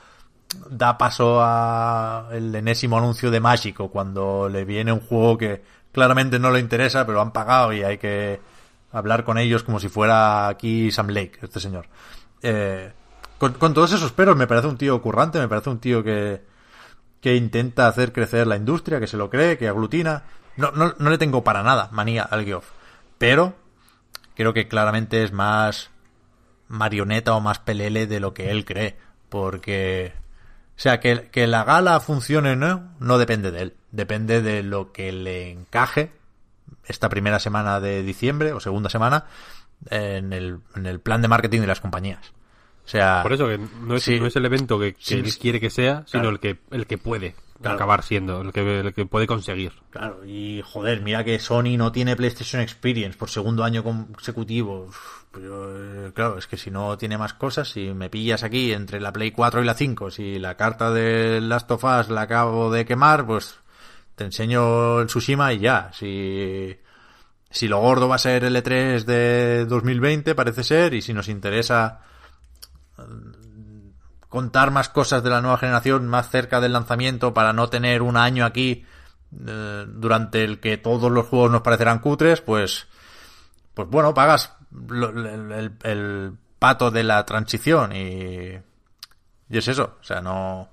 [0.71, 5.63] da paso a el enésimo anuncio de Mágico, cuando le viene un juego que
[5.95, 8.41] claramente no le interesa, pero han pagado y hay que
[8.93, 11.87] hablar con ellos como si fuera aquí Sam Lake, este señor.
[12.43, 12.93] Eh,
[13.39, 16.43] con, todos esos peros me parece un tío currante, me parece un tío que,
[17.21, 20.25] que intenta hacer crecer la industria, que se lo cree, que aglutina.
[20.57, 22.71] No, no, no le tengo para nada manía al Geoff.
[23.19, 23.55] Pero
[24.35, 25.91] creo que claramente es más
[26.69, 28.97] marioneta o más pelele de lo que él cree.
[29.29, 30.13] Porque,
[30.77, 33.77] o sea, que, que la gala funcione no, no depende de él.
[33.95, 36.11] Depende de lo que le encaje
[36.87, 39.27] esta primera semana de diciembre o segunda semana
[39.89, 42.33] en el, en el plan de marketing de las compañías.
[42.85, 44.19] O sea, Por eso que no es, sí.
[44.19, 46.31] no es el evento que, que Sí, él quiere que sea, sino Claro.
[46.31, 47.77] el que el que puede Claro.
[47.77, 49.73] acabar siendo, el que, el que puede conseguir.
[49.91, 54.91] Claro, y joder, mira que Sony no tiene PlayStation Experience por segundo año consecutivo.
[55.31, 59.01] Pero, eh, claro, es que si no tiene más cosas, si me pillas aquí entre
[59.01, 62.71] la Play 4 y la 5, si la carta de Last of Us la acabo
[62.73, 63.61] de quemar, pues
[64.15, 65.91] te enseño el Tsushima y ya.
[65.93, 66.77] Si,
[67.51, 71.29] si lo gordo va a ser el E3 de 2020, parece ser, y si nos
[71.29, 72.01] interesa
[74.29, 78.17] contar más cosas de la nueva generación más cerca del lanzamiento para no tener un
[78.17, 78.85] año aquí
[79.47, 82.87] eh, durante el que todos los juegos nos parecerán cutres, pues
[83.75, 84.53] pues bueno, pagas
[84.91, 88.59] el- el pato de la transición y
[89.51, 90.69] y es eso, o sea, no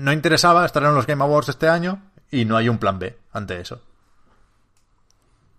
[0.00, 3.16] no interesaba estar en los Game Awards este año y no hay un plan B
[3.32, 3.82] ante eso.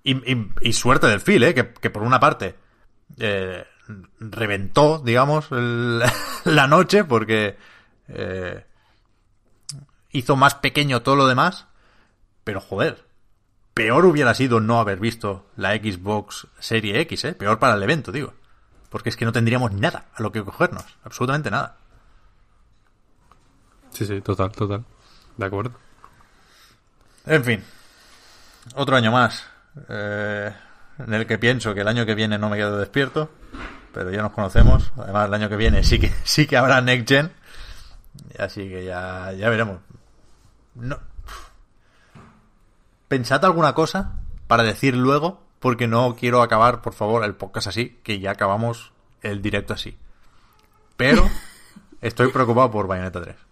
[0.03, 1.53] Y, suerte del Phil, ¿eh?
[1.53, 2.55] que, por una parte
[3.19, 3.65] eh,
[4.19, 7.55] reventó, digamos, la noche porque
[8.07, 8.65] eh,
[10.11, 11.67] hizo más pequeño todo lo demás,
[12.43, 13.05] pero joder,
[13.75, 17.33] peor hubiera sido no haber visto la Xbox Serie X, ¿eh?
[17.33, 18.33] Peor para el evento, digo.
[18.89, 21.77] Porque es que no tendríamos nada a lo que cogernos, absolutamente nada.
[23.91, 24.83] Sí, sí, total, total.
[25.37, 25.73] De acuerdo.
[27.25, 27.63] En fin,
[28.75, 29.45] otro año más
[29.89, 30.51] eh,
[30.99, 33.29] en el que pienso que el año que viene no me quedo despierto,
[33.93, 34.91] pero ya nos conocemos.
[34.97, 37.31] Además, el año que viene sí que sí que habrá Next Gen,
[38.39, 39.79] así que ya, ya veremos.
[40.75, 40.99] No.
[43.07, 44.13] Pensad alguna cosa
[44.47, 48.93] para decir luego, porque no quiero acabar, por favor, el podcast así, que ya acabamos
[49.21, 49.97] el directo así.
[50.97, 51.29] Pero
[52.01, 53.50] estoy preocupado por Bayonetta 3.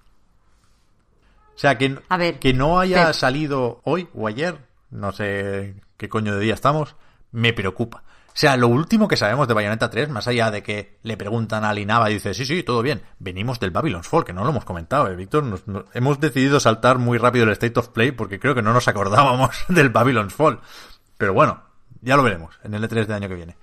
[1.59, 3.13] O sea, que, A ver, que no haya Pep.
[3.15, 4.59] salido hoy o ayer,
[4.91, 6.95] no sé qué coño de día estamos,
[7.33, 8.03] me preocupa.
[8.27, 11.65] O sea, lo último que sabemos de Bayonetta 3, más allá de que le preguntan
[11.65, 14.51] a Linaba y dice, sí, sí, todo bien, venimos del Babylon's Fall, que no lo
[14.51, 15.43] hemos comentado, ¿eh, Víctor?
[15.43, 18.71] Nos- nos- hemos decidido saltar muy rápido el State of Play porque creo que no
[18.71, 20.61] nos acordábamos del Babylon's Fall.
[21.17, 21.61] Pero bueno,
[21.99, 23.57] ya lo veremos en el E3 del año que viene.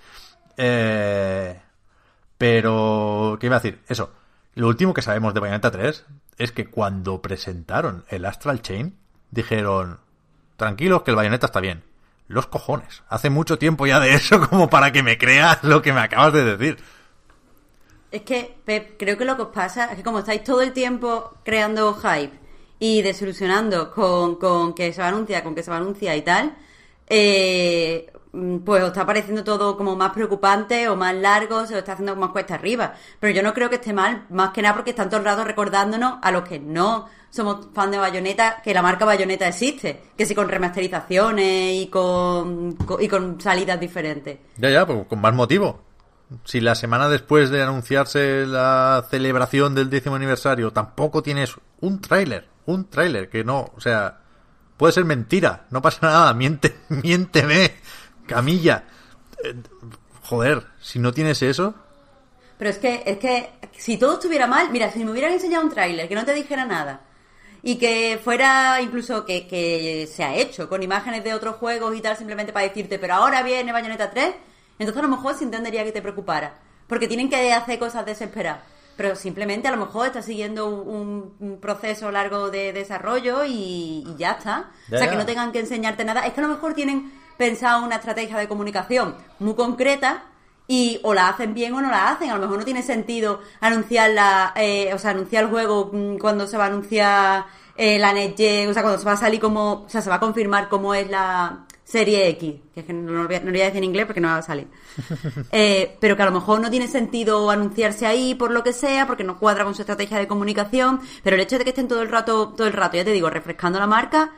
[0.58, 1.58] Eh,
[2.36, 3.80] pero, ¿qué iba a decir?
[3.88, 4.12] Eso,
[4.54, 6.04] lo último que sabemos de Bayonetta 3
[6.38, 8.96] es que cuando presentaron el Astral Chain,
[9.30, 10.00] dijeron,
[10.56, 11.82] tranquilos que el Bayonetta está bien.
[12.28, 13.02] Los cojones.
[13.08, 16.32] Hace mucho tiempo ya de eso como para que me creas lo que me acabas
[16.32, 16.78] de decir.
[18.10, 20.72] Es que, Pep, creo que lo que os pasa es que como estáis todo el
[20.72, 22.32] tiempo creando hype
[22.78, 26.16] y desilusionando con, con que se va a anunciar, con que se va a anunciar
[26.16, 26.56] y tal,
[27.08, 31.78] eh, mm, pues os está pareciendo todo como más preocupante o más largo, se lo
[31.80, 32.94] está haciendo más cuesta arriba.
[33.20, 35.44] Pero yo no creo que esté mal, más que nada porque están todo el rato
[35.44, 40.24] recordándonos a los que no somos fan de Bayonetta, que la marca Bayonetta existe, que
[40.24, 44.38] sí con remasterizaciones y con, con- y con salidas diferentes.
[44.56, 45.80] Ya, ya, pues con más motivo.
[46.44, 52.48] Si la semana después de anunciarse la celebración del décimo aniversario tampoco tienes un tráiler,
[52.64, 54.22] un tráiler que no, o sea,
[54.76, 57.74] puede ser mentira, no pasa nada, miente, miénteme,
[58.26, 58.84] Camilla.
[59.42, 59.54] Eh,
[60.22, 61.74] joder, si no tienes eso,
[62.58, 65.70] Pero es que, es que si todo estuviera mal, mira, si me hubieran enseñado un
[65.70, 67.02] tráiler que no te dijera nada
[67.62, 72.00] y que fuera incluso que, que se ha hecho con imágenes de otros juegos y
[72.00, 74.34] tal, simplemente para decirte, pero ahora viene Bayonetta 3,
[74.78, 78.75] entonces a lo mejor se entendería que te preocupara, porque tienen que hacer cosas desesperadas.
[78.96, 84.14] Pero simplemente a lo mejor está siguiendo un, un proceso largo de desarrollo y, y
[84.16, 84.70] ya está.
[84.88, 85.10] Ya, o sea, ya.
[85.10, 86.26] que no tengan que enseñarte nada.
[86.26, 90.24] Es que a lo mejor tienen pensado una estrategia de comunicación muy concreta
[90.68, 92.30] y o la hacen bien o no la hacen.
[92.30, 96.18] A lo mejor no tiene sentido anunciar la, eh, o sea, anunciar el juego mm,
[96.18, 97.46] cuando se va a anunciar
[97.76, 100.16] eh, la NetGen, o sea, cuando se va a salir como, o sea, se va
[100.16, 103.46] a confirmar cómo es la serie X, que es que no lo voy a, no
[103.46, 104.66] lo voy a decir en inglés porque no va a salir.
[105.52, 109.06] Eh, pero que a lo mejor no tiene sentido anunciarse ahí por lo que sea,
[109.06, 112.02] porque no cuadra con su estrategia de comunicación, pero el hecho de que estén todo
[112.02, 114.32] el rato, todo el rato, ya te digo, refrescando la marca,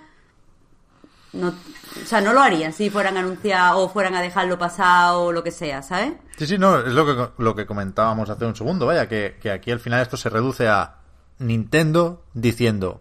[1.33, 5.15] no, o sea, no lo harían si fueran a anunciar o fueran a dejarlo pasar
[5.15, 6.13] o lo que sea, ¿sabes?
[6.37, 9.51] Sí, sí, no, es lo que, lo que comentábamos hace un segundo, vaya, que, que
[9.51, 10.99] aquí al final esto se reduce a
[11.39, 13.01] Nintendo diciendo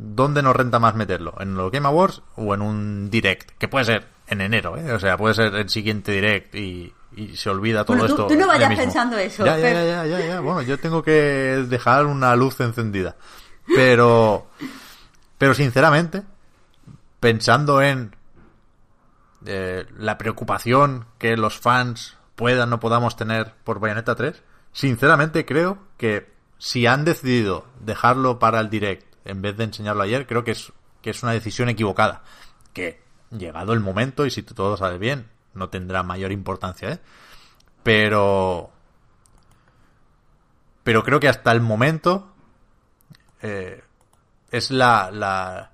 [0.00, 3.84] dónde nos renta más meterlo, en los Game Awards o en un Direct, que puede
[3.84, 4.92] ser en enero, ¿eh?
[4.92, 8.26] o sea, puede ser el siguiente Direct y, y se olvida todo Bueno, tú- esto.
[8.28, 9.74] tú no ya vayas pensando eso, Ya, ya, Pep.
[9.74, 11.10] ya, ya, ya, ya, bueno, yo tengo que
[11.68, 13.16] dejar una luz encendida.
[13.74, 14.46] Pero,
[15.36, 16.22] pero sinceramente,
[17.20, 18.14] pensando en
[19.46, 24.42] eh, la preocupación que los fans puedan o podamos tener por Bayonetta 3,
[24.72, 30.26] sinceramente creo que si han decidido dejarlo para el direct en vez de enseñarlo ayer,
[30.26, 30.72] creo que es,
[31.02, 32.22] que es una decisión equivocada.
[32.72, 33.00] Que
[33.30, 36.98] llegado el momento y si todo sale bien, no tendrá mayor importancia, ¿eh?
[37.82, 38.70] Pero...
[40.84, 42.32] Pero creo que hasta el momento
[43.42, 43.82] eh,
[44.50, 45.72] es la, la,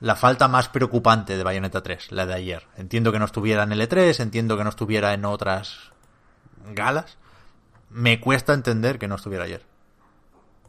[0.00, 2.66] la falta más preocupante de Bayonetta 3, la de ayer.
[2.76, 5.92] Entiendo que no estuviera en el E3, entiendo que no estuviera en otras
[6.74, 7.16] galas.
[7.88, 9.64] Me cuesta entender que no estuviera ayer.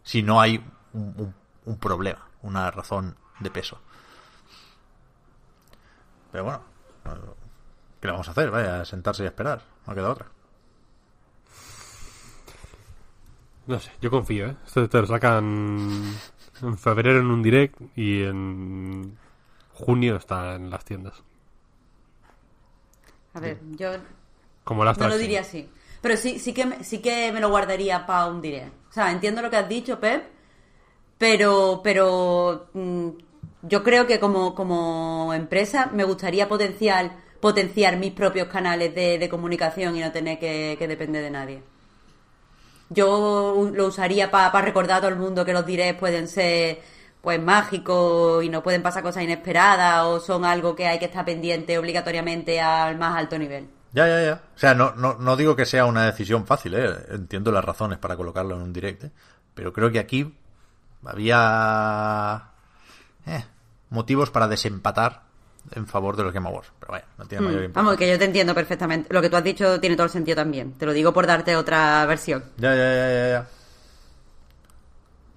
[0.04, 0.64] Si no hay
[0.94, 1.34] un-
[1.66, 3.80] un problema, una razón de peso.
[6.32, 6.62] Pero bueno,
[8.02, 8.50] ¿qué le vamos a hacer?
[8.50, 9.62] Vaya, sentarse y esperar.
[9.86, 10.28] No queda otra.
[13.66, 14.56] No sé, yo confío, ¿eh?
[14.66, 16.14] Esto te lo sacan
[16.62, 19.18] en febrero en un direct y en
[19.72, 21.24] junio está en las tiendas.
[23.34, 23.92] A ver, yo
[24.64, 25.70] Como las no lo diría así.
[26.02, 28.74] Pero sí, sí que me, sí que me lo guardaría para un direct.
[28.90, 30.33] O sea, entiendo lo que has dicho, Pep,
[31.24, 33.10] pero, pero mm,
[33.62, 39.30] yo creo que como, como empresa me gustaría potenciar, potenciar mis propios canales de, de
[39.30, 41.64] comunicación y no tener que, que depender de nadie.
[42.90, 46.82] Yo lo usaría para recordar a todo el mundo que los directs pueden ser
[47.22, 51.24] pues mágicos y no pueden pasar cosas inesperadas o son algo que hay que estar
[51.24, 53.70] pendiente obligatoriamente al más alto nivel.
[53.94, 54.42] Ya, ya, ya.
[54.54, 56.90] O sea, no, no, no digo que sea una decisión fácil, ¿eh?
[57.12, 59.12] Entiendo las razones para colocarlo en un direct, ¿eh?
[59.54, 60.34] Pero creo que aquí
[61.06, 62.44] había
[63.26, 63.44] eh,
[63.90, 65.24] motivos para desempatar
[65.72, 66.72] en favor de los Game Awards.
[66.80, 67.84] Pero vaya, no tiene mayor Mm, importancia.
[67.86, 69.14] Vamos, que yo te entiendo perfectamente.
[69.14, 70.74] Lo que tú has dicho tiene todo el sentido también.
[70.74, 72.44] Te lo digo por darte otra versión.
[72.58, 73.48] Ya, ya, ya, ya, ya.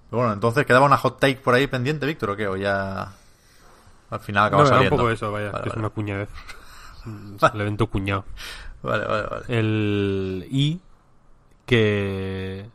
[0.09, 2.47] Pero bueno, entonces quedaba una hot take por ahí pendiente, Víctor, ¿o qué?
[2.47, 3.11] O ya
[4.09, 4.97] al final acaba No, era un saliendo.
[4.97, 5.85] poco eso, vaya, Vale, que es vale.
[5.85, 6.29] una cuñadez.
[7.35, 8.23] Es el evento cuñado.
[8.83, 9.45] Vale, vale, vale.
[9.49, 10.79] El y
[11.65, 12.69] que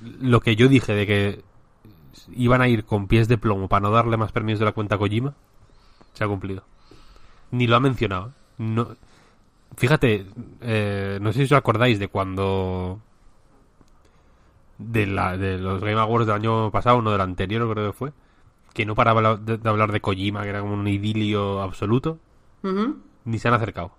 [0.00, 1.44] lo que yo dije de que
[2.36, 4.96] iban a ir con pies de plomo para no darle más permisos de la cuenta
[4.96, 5.34] a Kojima,
[6.12, 6.64] se ha cumplido.
[7.50, 8.32] Ni lo ha mencionado.
[8.58, 8.96] No,
[9.76, 10.26] fíjate,
[10.60, 13.00] eh, no sé si os acordáis de cuando
[14.78, 18.12] de, la, de los Game Awards del año pasado, no del anterior creo que fue,
[18.72, 22.18] que no paraba de, de hablar de Kojima, que era como un idilio absoluto,
[23.24, 23.92] ni se han acercado.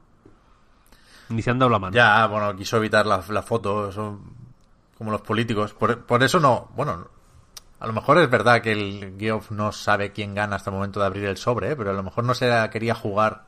[1.30, 1.94] Ni se han dado la mano.
[1.94, 4.22] Ya, bueno, quiso evitar la, la foto, son
[4.98, 5.74] como los políticos.
[5.74, 7.08] Por, por eso no, bueno,
[7.84, 11.02] a lo mejor es verdad que el Geoff no sabe quién gana hasta el momento
[11.02, 11.76] de abrir el sobre, ¿eh?
[11.76, 13.44] pero a lo mejor no se quería jugar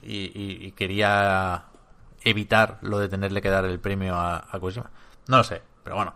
[0.00, 1.66] y, quería
[2.22, 4.58] evitar lo de tenerle que dar el premio a, a.
[5.28, 6.14] No lo sé, pero bueno,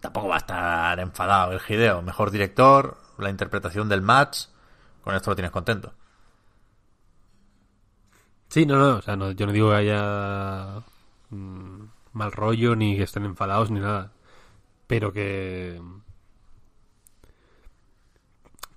[0.00, 2.02] tampoco va a estar enfadado el Hideo.
[2.02, 4.48] Mejor director, la interpretación del match,
[5.02, 5.94] con esto lo tienes contento.
[8.48, 10.82] Sí, no, no, o sea, no, yo no digo que haya
[11.30, 14.12] mm, mal rollo, ni que estén enfadados, ni nada.
[14.86, 15.80] Pero que.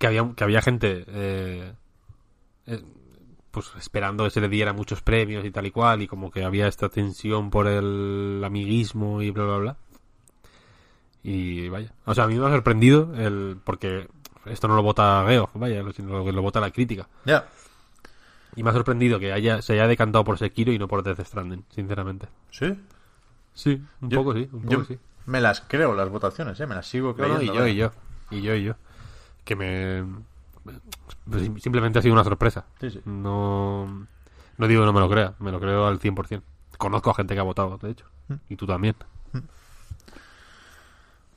[0.03, 1.05] Que había, que había gente.
[1.07, 1.71] eh,
[2.65, 2.83] eh,
[3.51, 6.43] pues esperando que se le diera muchos premios y tal y cual, y como que
[6.43, 9.77] había esta tensión por el amiguismo y bla, bla, bla.
[11.23, 11.93] Y vaya.
[12.05, 13.55] O sea, a mí me ha sorprendido el.
[13.63, 14.09] Porque
[14.45, 17.07] esto no lo vota Geoff, vaya, sino que lo vota la crítica.
[17.23, 17.45] Ya,
[18.57, 21.25] Y me ha sorprendido que haya, se haya decantado por Sekiro y no por Death
[21.25, 22.27] Stranding, sinceramente.
[22.51, 22.77] ¿sí?
[23.53, 24.99] Sí, un Yo- poco sí, un yo poco sí.
[25.27, 26.67] Me las creo las votaciones, ¿eh?
[26.67, 27.39] Me las sigo creyendo.
[27.39, 27.91] no, y yo, y yo,
[28.31, 28.73] y yo, y yo.
[29.43, 30.05] Que me...
[30.63, 30.77] pues
[31.43, 32.65] sim- simplemente ha sido una sorpresa.
[32.79, 33.01] Sí, sí.
[33.05, 34.07] No...
[34.57, 36.41] No digo que no me lo crea, me lo creo al 100%.
[36.77, 38.05] Conozco a gente que ha votado, de hecho.
[38.27, 38.33] Mm.
[38.49, 38.95] Y tú también.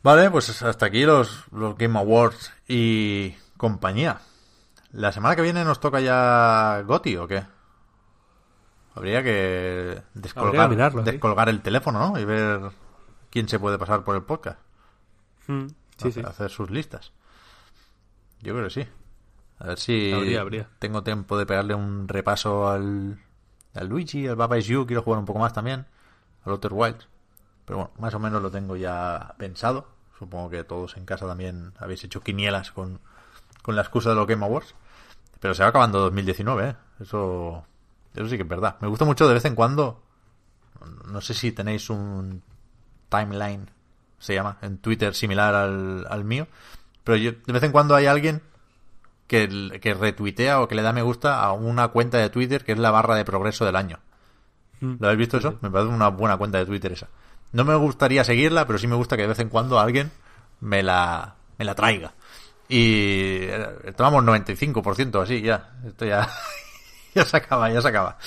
[0.03, 4.21] Vale, pues hasta aquí los, los Game Awards y compañía.
[4.93, 7.43] ¿La semana que viene nos toca ya Goti o qué?
[8.95, 11.11] Habría que descolgar, Habría que mirarlo, sí.
[11.11, 12.19] descolgar el teléfono, ¿no?
[12.19, 12.71] Y ver
[13.31, 14.61] quién se puede pasar por el podcast.
[15.47, 15.67] Sí,
[15.99, 16.21] hacer, sí.
[16.25, 17.13] hacer sus listas.
[18.43, 18.87] Yo creo que sí.
[19.59, 20.69] A ver si Habría, habría.
[20.79, 23.19] tengo tiempo de pegarle un repaso al,
[23.75, 24.87] al Luigi, al Baba Is You.
[24.87, 25.87] Quiero jugar un poco más también.
[26.45, 27.09] Al Outer Wilds.
[27.65, 29.89] Pero bueno, más o menos lo tengo ya pensado.
[30.19, 33.01] Supongo que todos en casa también habéis hecho quinielas con,
[33.63, 34.75] con la excusa de los Game Awards.
[35.41, 36.77] Pero se va acabando 2019, ¿eh?
[37.01, 37.65] Eso,
[38.15, 38.77] eso sí que es verdad.
[38.81, 40.03] Me gusta mucho de vez en cuando.
[41.09, 42.43] No sé si tenéis un
[43.09, 43.71] timeline,
[44.19, 46.47] se llama, en Twitter similar al, al mío.
[47.07, 48.43] Pero yo, de vez en cuando hay alguien
[49.29, 52.73] que, que retuitea o que le da me gusta a una cuenta de Twitter que
[52.73, 54.01] es la barra de progreso del año.
[54.81, 55.57] ¿Lo habéis visto eso?
[55.63, 57.09] Me parece una buena cuenta de Twitter esa.
[57.53, 60.11] No me gustaría seguirla, pero sí me gusta que de vez en cuando alguien
[60.61, 62.13] me la, me la traiga.
[62.69, 65.77] Y eh, tomamos 95% así, ya.
[65.87, 66.29] Esto ya,
[67.15, 68.19] ya se acaba, ya se acaba.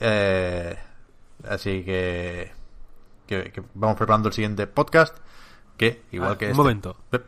[0.00, 0.76] Eh,
[1.48, 2.50] así que,
[3.26, 5.16] que, que vamos preparando el siguiente podcast.
[5.76, 6.96] Que, igual Ah, que un este- momento.
[7.12, 7.20] Eh,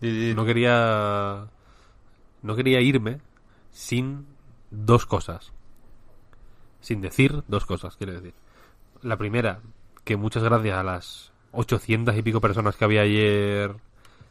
[0.00, 1.46] No quería...
[2.42, 3.20] No quería irme
[3.70, 4.26] sin
[4.70, 5.52] dos cosas.
[6.80, 8.32] Sin decir dos cosas, quiero decir.
[9.02, 9.60] La primera,
[10.04, 13.74] que muchas gracias a las 800 y pico personas que había ayer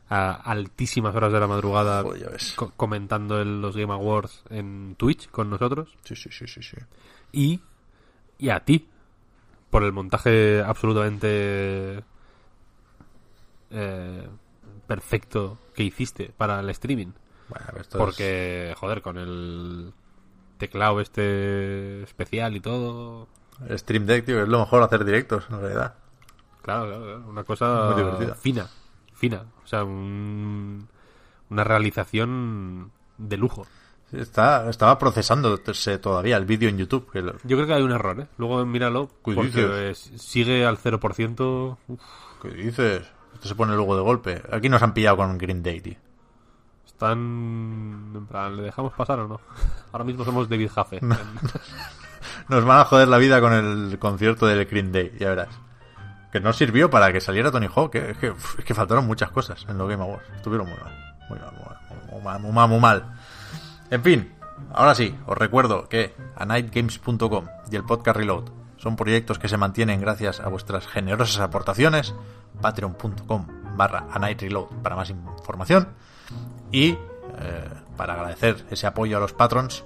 [0.10, 5.30] a altísimas horas de la madrugada Joder, co- comentando el- los Game Awards en Twitch
[5.30, 5.96] con nosotros.
[6.04, 6.78] Sí, sí, sí, sí, sí.
[7.32, 7.62] Y,
[8.40, 8.88] y a ti,
[9.70, 12.04] por el montaje absolutamente
[13.70, 14.28] eh,
[14.90, 17.12] perfecto que hiciste para el streaming.
[17.48, 19.94] Bueno, esto es- Porque, joder, con el
[20.58, 23.28] teclado este especial y todo.
[23.68, 25.94] el Stream Deck, tío, es lo mejor hacer directos, en realidad.
[26.62, 28.68] Claro, una cosa Muy fina,
[29.14, 29.46] fina.
[29.64, 30.88] O sea, un-
[31.50, 33.66] una realización de lujo.
[34.12, 37.12] Está, estaba procesándose todavía el vídeo en YouTube.
[37.12, 38.28] Que lo- Yo creo que hay un error, ¿eh?
[38.38, 40.12] Luego míralo, ¿Qué porque dices?
[40.18, 41.78] sigue al 0%.
[41.88, 42.02] Uf,
[42.42, 43.04] ¿Qué dices?
[43.40, 44.44] Esto se pone luego de golpe.
[44.52, 45.96] Aquí nos han pillado con Green Day, tío.
[46.86, 48.12] están...
[48.14, 49.40] En plan, ¿le dejamos pasar o no?
[49.94, 51.00] Ahora mismo somos David Jaffe.
[52.50, 55.58] Nos van a joder la vida con el concierto del Green Day, ya verás.
[56.34, 58.12] Que no sirvió para que saliera Tony Hawk, ¿eh?
[58.12, 60.30] es, que, uf, es que faltaron muchas cosas en los Game Awards.
[60.36, 60.94] Estuvieron muy mal.
[61.30, 61.78] Muy mal, muy mal,
[62.12, 63.06] muy mal, muy mal, muy mal.
[63.90, 64.34] En fin,
[64.74, 69.58] ahora sí, os recuerdo que a nightgames.com y el podcast Reload son proyectos que se
[69.58, 72.14] mantienen gracias a vuestras generosas aportaciones.
[72.62, 73.46] Patreon.com
[73.76, 75.90] barra a night reload para más información.
[76.72, 76.98] Y eh,
[77.98, 79.84] para agradecer ese apoyo a los patrons,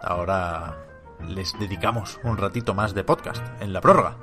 [0.00, 0.76] ahora
[1.26, 4.16] les dedicamos un ratito más de podcast en la prórroga.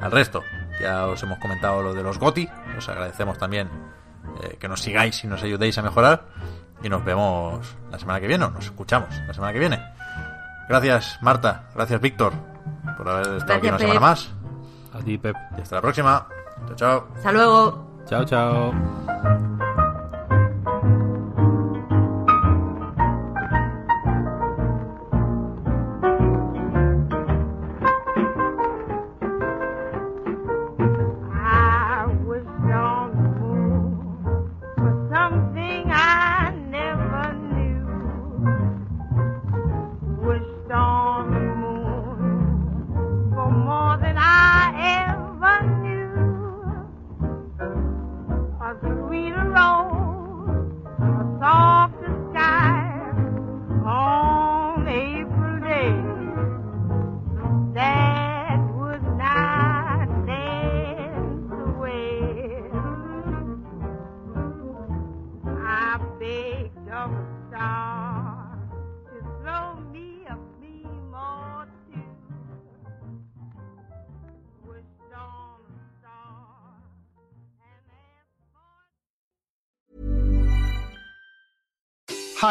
[0.00, 0.42] Al resto,
[0.80, 3.68] ya os hemos comentado lo de los GOTI, os agradecemos también
[4.42, 6.26] eh, que nos sigáis y nos ayudéis a mejorar.
[6.82, 9.82] Y nos vemos la semana que viene, o nos escuchamos la semana que viene.
[10.68, 12.34] Gracias Marta, gracias Víctor
[12.96, 14.30] por haber estado aquí una semana más.
[14.92, 15.36] A ti, Pep.
[15.56, 16.26] Y hasta la próxima.
[16.66, 17.08] Chao, chao.
[17.16, 17.86] Hasta luego.
[18.06, 18.72] Chao, chao.